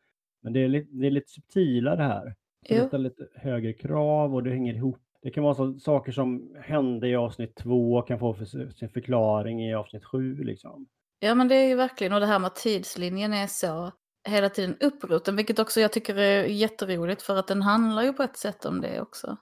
Men 0.41 0.53
det 0.53 0.59
är, 0.59 0.67
lite, 0.67 0.89
det 0.91 1.07
är 1.07 1.11
lite 1.11 1.29
subtilare 1.31 1.95
det 1.95 2.03
här. 2.03 2.35
Så 2.67 2.73
Jo. 2.73 2.81
det 2.81 2.87
ställer 2.87 3.09
lite 3.09 3.27
högre 3.35 3.73
krav 3.73 4.35
och 4.35 4.43
det 4.43 4.49
hänger 4.49 4.73
ihop. 4.73 4.99
Det 5.21 5.31
kan 5.31 5.43
vara 5.43 5.55
så, 5.55 5.79
saker 5.79 6.11
som 6.11 6.55
hände 6.61 7.07
i 7.07 7.15
avsnitt 7.15 7.55
två 7.55 8.01
kan 8.01 8.19
få 8.19 8.33
för, 8.33 8.45
sin 8.71 8.89
förklaring 8.89 9.69
i 9.69 9.73
avsnitt 9.73 10.05
sju. 10.05 10.43
Liksom. 10.43 10.87
Ja 11.19 11.35
men 11.35 11.47
det 11.47 11.55
är 11.55 11.67
ju 11.67 11.75
verkligen, 11.75 12.13
och 12.13 12.19
det 12.19 12.25
här 12.25 12.39
med 12.39 12.55
tidslinjen 12.55 13.33
är 13.33 13.47
så 13.47 13.91
hela 14.27 14.49
tiden 14.49 14.77
uppruten, 14.79 15.35
vilket 15.35 15.59
också 15.59 15.79
jag 15.79 15.93
tycker 15.93 16.15
är 16.15 16.43
jätteroligt 16.43 17.21
för 17.21 17.35
att 17.35 17.47
den 17.47 17.61
handlar 17.61 18.03
ju 18.03 18.13
på 18.13 18.23
ett 18.23 18.37
sätt 18.37 18.65
om 18.65 18.81
det 18.81 19.01
också. 19.01 19.37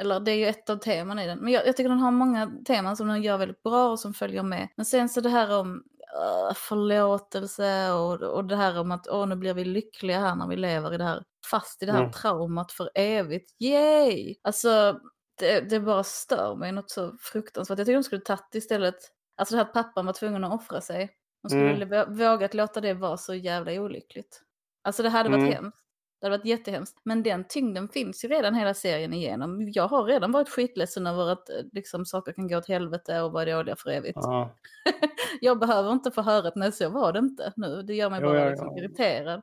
Eller 0.00 0.20
det 0.20 0.30
är 0.30 0.36
ju 0.36 0.46
ett 0.46 0.70
av 0.70 0.76
teman 0.76 1.18
i 1.18 1.26
den. 1.26 1.38
Men 1.38 1.52
jag, 1.52 1.66
jag 1.66 1.76
tycker 1.76 1.88
den 1.88 1.98
har 1.98 2.10
många 2.10 2.52
teman 2.66 2.96
som 2.96 3.08
den 3.08 3.22
gör 3.22 3.38
väldigt 3.38 3.62
bra 3.62 3.90
och 3.90 4.00
som 4.00 4.14
följer 4.14 4.42
med. 4.42 4.68
Men 4.76 4.86
sen 4.86 5.08
så 5.08 5.20
det 5.20 5.28
här 5.28 5.58
om 5.60 5.72
uh, 5.74 6.54
förlåtelse 6.54 7.92
och, 7.92 8.22
och 8.22 8.44
det 8.44 8.56
här 8.56 8.80
om 8.80 8.92
att 8.92 9.08
åh, 9.08 9.26
nu 9.26 9.36
blir 9.36 9.54
vi 9.54 9.64
lyckliga 9.64 10.20
här 10.20 10.34
när 10.36 10.48
vi 10.48 10.56
lever 10.56 10.94
i 10.94 10.98
det 10.98 11.04
här, 11.04 11.24
fast 11.50 11.82
i 11.82 11.86
det 11.86 11.92
här 11.92 11.98
Mm. 12.00 12.12
traumat 12.12 12.72
för 12.72 12.90
evigt. 12.94 13.50
Yay! 13.62 14.34
Alltså, 14.42 15.00
det, 15.38 15.60
det 15.60 15.80
bara 15.80 16.04
stör 16.04 16.54
mig 16.56 16.72
något 16.72 16.90
så 16.90 17.16
fruktansvärt. 17.20 17.78
Jag 17.78 17.86
tycker 17.86 17.96
de 17.96 18.02
skulle 18.04 18.22
tagit 18.22 18.54
istället, 18.54 18.94
alltså 19.36 19.54
det 19.54 19.58
här 19.58 19.66
att 19.68 19.72
pappan 19.74 20.06
var 20.06 20.12
tvungen 20.12 20.44
att 20.44 20.52
offra 20.54 20.80
sig. 20.80 21.10
De 21.42 21.48
skulle 21.48 21.72
Mm. 21.84 21.88
vå- 21.88 22.14
vågat 22.30 22.54
låta 22.54 22.80
det 22.80 22.94
vara 22.94 23.16
så 23.16 23.34
jävla 23.34 23.72
olyckligt. 23.72 24.42
Alltså 24.84 25.02
det 25.02 25.08
hade 25.08 25.28
varit 25.28 25.40
Mm. 25.42 25.52
hemskt. 25.54 25.78
Det 26.20 26.26
hade 26.26 26.36
varit 26.38 26.46
jättehemskt. 26.46 26.96
Men 27.04 27.22
den 27.22 27.44
tyngden 27.48 27.88
finns 27.88 28.24
ju 28.24 28.28
redan 28.28 28.54
hela 28.54 28.74
serien 28.74 29.12
igenom. 29.12 29.70
Jag 29.72 29.88
har 29.88 30.04
redan 30.04 30.32
varit 30.32 30.48
skitledsen 30.48 31.06
över 31.06 31.28
att 31.32 31.48
eh, 31.48 31.56
liksom, 31.72 32.04
saker 32.06 32.32
kan 32.32 32.48
gå 32.48 32.56
åt 32.58 32.68
helvete 32.68 33.20
och 33.20 33.32
vara 33.32 33.44
dåliga 33.56 33.76
för 33.76 33.90
evigt. 33.90 34.18
Ja. 34.22 34.54
Jag 35.40 35.58
behöver 35.58 35.92
inte 35.92 36.10
få 36.10 36.22
höra 36.22 36.48
att 36.48 36.56
nej 36.56 36.72
så 36.72 36.88
var 36.90 37.12
det 37.12 37.18
inte 37.18 37.52
nu. 37.56 37.82
Det 37.82 37.94
gör 37.94 38.10
mig 38.10 38.20
Jo, 38.22 38.28
bara 38.28 38.40
ja, 38.40 38.48
liksom, 38.50 38.68
ja. 38.76 38.78
irriterad. 38.78 39.42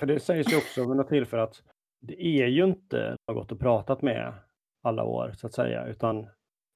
För 0.00 0.06
det 0.06 0.20
sägs 0.20 0.52
ju 0.52 0.56
också 0.56 0.80
vid 0.88 0.96
något 0.96 1.08
tillfälle 1.08 1.42
att 1.42 1.62
det 2.00 2.26
är 2.26 2.46
ju 2.46 2.64
inte 2.64 3.16
något 3.28 3.52
att 3.52 3.58
pratat 3.58 4.02
med 4.02 4.34
alla 4.82 5.04
år 5.04 5.32
så 5.36 5.46
att 5.46 5.52
säga. 5.54 5.86
Utan 5.86 6.26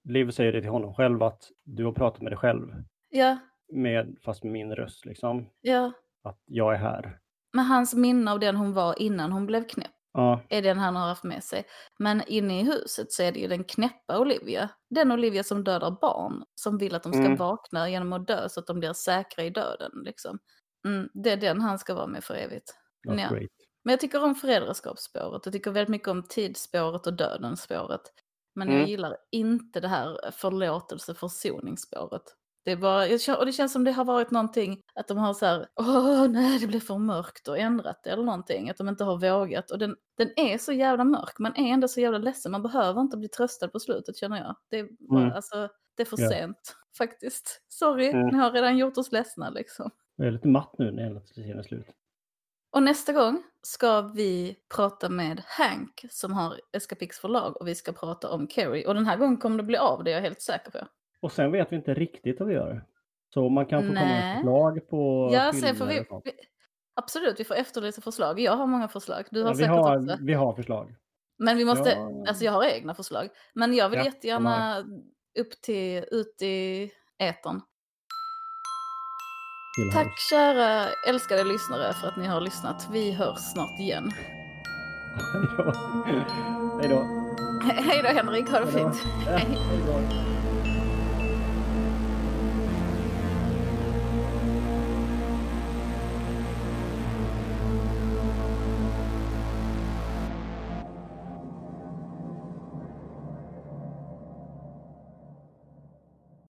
Liv 0.08 0.30
säger 0.30 0.52
det 0.52 0.60
till 0.60 0.70
honom 0.70 0.94
själv 0.94 1.22
att 1.22 1.42
du 1.64 1.84
har 1.84 1.92
pratat 1.92 2.22
med 2.22 2.32
dig 2.32 2.38
själv. 2.38 2.68
Ja, 3.10 3.38
Med, 3.72 4.16
fast 4.24 4.44
med 4.44 4.52
min 4.52 4.74
röst 4.74 5.04
liksom. 5.06 5.46
ja. 5.60 5.92
Att 6.22 6.42
jag 6.44 6.74
är 6.74 6.78
här. 6.78 7.18
Men 7.52 7.64
hans 7.64 7.94
minne 7.94 8.32
av 8.32 8.40
den 8.40 8.56
hon 8.56 8.72
var 8.74 9.02
innan 9.02 9.32
hon 9.32 9.46
blev 9.46 9.64
knäpp 9.68 9.90
Ja, 10.12 10.40
är 10.48 10.62
den 10.62 10.78
han 10.78 10.96
har 10.96 11.08
haft 11.08 11.24
med 11.24 11.44
sig. 11.44 11.64
Men 11.98 12.22
inne 12.26 12.60
i 12.60 12.64
huset 12.64 13.12
så 13.12 13.22
är 13.22 13.32
det 13.32 13.38
ju 13.38 13.48
den 13.48 13.64
knäppa 13.64 14.18
Olivia. 14.18 14.70
Den 14.90 15.12
Olivia 15.12 15.42
som 15.42 15.64
dödar 15.64 15.90
barn. 16.00 16.44
Som 16.54 16.78
vill 16.78 16.94
att 16.94 17.02
de 17.02 17.12
ska 17.12 17.24
Mm. 17.24 17.36
vakna 17.36 17.90
genom 17.90 18.12
att 18.12 18.26
dö 18.26 18.48
så 18.48 18.60
att 18.60 18.66
de 18.66 18.80
blir 18.80 18.92
säkra 18.92 19.44
i 19.44 19.50
döden. 19.50 19.90
Liksom. 20.04 20.38
Mm, 20.86 21.08
det 21.14 21.30
är 21.30 21.36
den 21.36 21.60
han 21.60 21.78
ska 21.78 21.94
vara 21.94 22.06
med 22.06 22.24
för 22.24 22.34
evigt. 22.34 22.74
Not 23.04 23.20
Ja. 23.20 23.28
great. 23.28 23.50
Men 23.84 23.92
jag 23.92 24.00
tycker 24.00 24.24
om 24.24 24.34
föräldraskapsspåret. 24.34 25.42
Jag 25.44 25.52
tycker 25.52 25.70
väldigt 25.70 25.88
mycket 25.90 26.08
om 26.08 26.22
tidsspåret 26.22 27.06
och 27.06 27.14
dödens 27.14 27.62
spåret. 27.62 28.00
Men 28.54 28.68
jag 28.68 28.76
Mm. 28.76 28.90
gillar 28.90 29.16
inte 29.32 29.80
det 29.80 29.88
här 29.88 30.30
förlåtelse 30.32 31.14
försoningsspåret. 31.14 32.22
Det 32.64 32.72
är 32.72 32.76
bara, 32.76 33.06
jag 33.06 33.38
och 33.38 33.46
det 33.46 33.52
känns 33.52 33.72
som 33.72 33.84
det 33.84 33.92
har 33.92 34.04
varit 34.04 34.30
någonting 34.30 34.80
att 34.94 35.08
de 35.08 35.18
har 35.18 35.34
så 35.34 35.46
här, 35.46 35.66
åh 35.80 36.28
nej 36.28 36.58
det 36.58 36.66
blev 36.66 36.80
för 36.80 36.98
mörkt 36.98 37.48
och 37.48 37.58
ändrat 37.58 38.00
det 38.04 38.10
eller 38.10 38.22
någonting. 38.24 38.70
Att 38.70 38.76
de 38.76 38.88
inte 38.88 39.04
har 39.04 39.16
vågat. 39.18 39.70
Och 39.70 39.78
den, 39.78 39.96
den 40.16 40.28
är 40.36 40.58
så 40.58 40.72
jävla 40.72 41.04
mörk, 41.04 41.38
man 41.38 41.56
är 41.56 41.72
ändå 41.72 41.88
så 41.88 42.00
jävla 42.00 42.18
ledsen. 42.18 42.52
Man 42.52 42.62
behöver 42.62 43.00
inte 43.00 43.16
bli 43.16 43.28
tröstad 43.28 43.68
på 43.68 43.80
slutet 43.80 44.16
känner 44.16 44.36
jag. 44.38 44.56
Det 44.70 44.78
är, 44.78 44.88
bara, 45.08 45.20
Mm. 45.22 45.32
alltså, 45.36 45.68
det 45.96 46.02
är 46.02 46.06
för 46.06 46.20
Ja. 46.20 46.28
sent 46.30 46.76
faktiskt. 46.98 47.62
Sorry, 47.68 48.08
Mm. 48.08 48.26
ni 48.28 48.38
har 48.38 48.50
redan 48.52 48.78
gjort 48.78 48.98
oss 48.98 49.12
ledsna 49.12 49.50
liksom. 49.50 49.90
Jag 50.16 50.26
är 50.26 50.30
lite 50.30 50.48
matt 50.48 50.74
nu 50.78 50.90
när 50.92 51.02
hela 51.04 51.20
serien 51.20 51.58
är 51.58 51.62
slut. 51.62 51.86
Och 52.74 52.82
nästa 52.82 53.12
gång 53.12 53.42
ska 53.62 54.00
vi 54.02 54.56
prata 54.76 55.08
med 55.08 55.42
Hank 55.46 56.04
som 56.10 56.32
har 56.32 56.60
Escapix 56.72 57.18
förlag 57.18 57.60
och 57.60 57.68
vi 57.68 57.74
ska 57.74 57.92
prata 57.92 58.30
om 58.30 58.48
Kerry. 58.48 58.84
Och 58.86 58.94
den 58.94 59.06
här 59.06 59.16
gången 59.16 59.36
kommer 59.36 59.56
det 59.56 59.62
bli 59.62 59.76
av, 59.76 60.04
det 60.04 60.10
är 60.10 60.14
jag 60.14 60.22
helt 60.22 60.40
säker 60.40 60.70
på. 60.70 60.78
Och 61.20 61.32
sen 61.32 61.52
vet 61.52 61.72
vi 61.72 61.76
inte 61.76 61.94
riktigt 61.94 62.40
vad 62.40 62.48
vi 62.48 62.54
gör. 62.54 62.84
Så 63.34 63.48
man 63.48 63.66
kan 63.66 63.82
få 63.82 63.88
komma 63.88 64.00
med 64.00 64.36
förslag 64.36 64.88
på 64.88 65.30
Ja, 65.32 65.52
filmer 65.52 65.74
får 65.74 65.86
vi, 65.86 66.04
vi... 66.24 66.32
Absolut, 66.94 67.40
vi 67.40 67.44
får 67.44 67.54
efterlysa 67.54 68.00
förslag. 68.02 68.40
Jag 68.40 68.56
har 68.56 68.66
många 68.66 68.88
förslag. 68.88 69.24
Du 69.30 69.42
har 69.42 69.48
Ja, 69.48 69.52
vi, 69.52 69.58
säkert 69.58 69.70
också. 69.78 69.88
har, 69.88 70.26
vi 70.26 70.32
har 70.34 70.54
förslag. 70.54 70.94
Men 71.38 71.56
vi 71.56 71.64
måste, 71.64 71.90
Ja. 71.90 72.24
alltså 72.28 72.44
jag 72.44 72.52
har 72.52 72.64
egna 72.64 72.94
förslag. 72.94 73.28
Men 73.54 73.74
jag 73.74 73.88
vill 73.88 73.98
Ja, 73.98 74.04
jättegärna 74.04 74.78
upp 75.38 75.50
till, 75.62 76.04
ut 76.10 76.42
i 76.42 76.90
etern. 77.18 77.60
Tack 79.92 80.06
House. 80.06 80.16
kära 80.30 80.88
älskade 81.06 81.44
lyssnare 81.44 81.92
för 81.92 82.08
att 82.08 82.16
ni 82.16 82.26
har 82.26 82.40
lyssnat. 82.40 82.88
Vi 82.90 83.12
hörs 83.12 83.38
snart 83.38 83.80
igen. 83.80 84.12
Hej 86.80 86.88
då. 86.88 86.96
He- 87.64 87.82
Hej 87.82 88.00
då 88.02 88.08
Henrik, 88.08 88.50
ha 88.50 88.60
det 88.60 88.66
fint. 88.72 89.02
Ja, 89.26 89.36
Hej. 89.36 89.58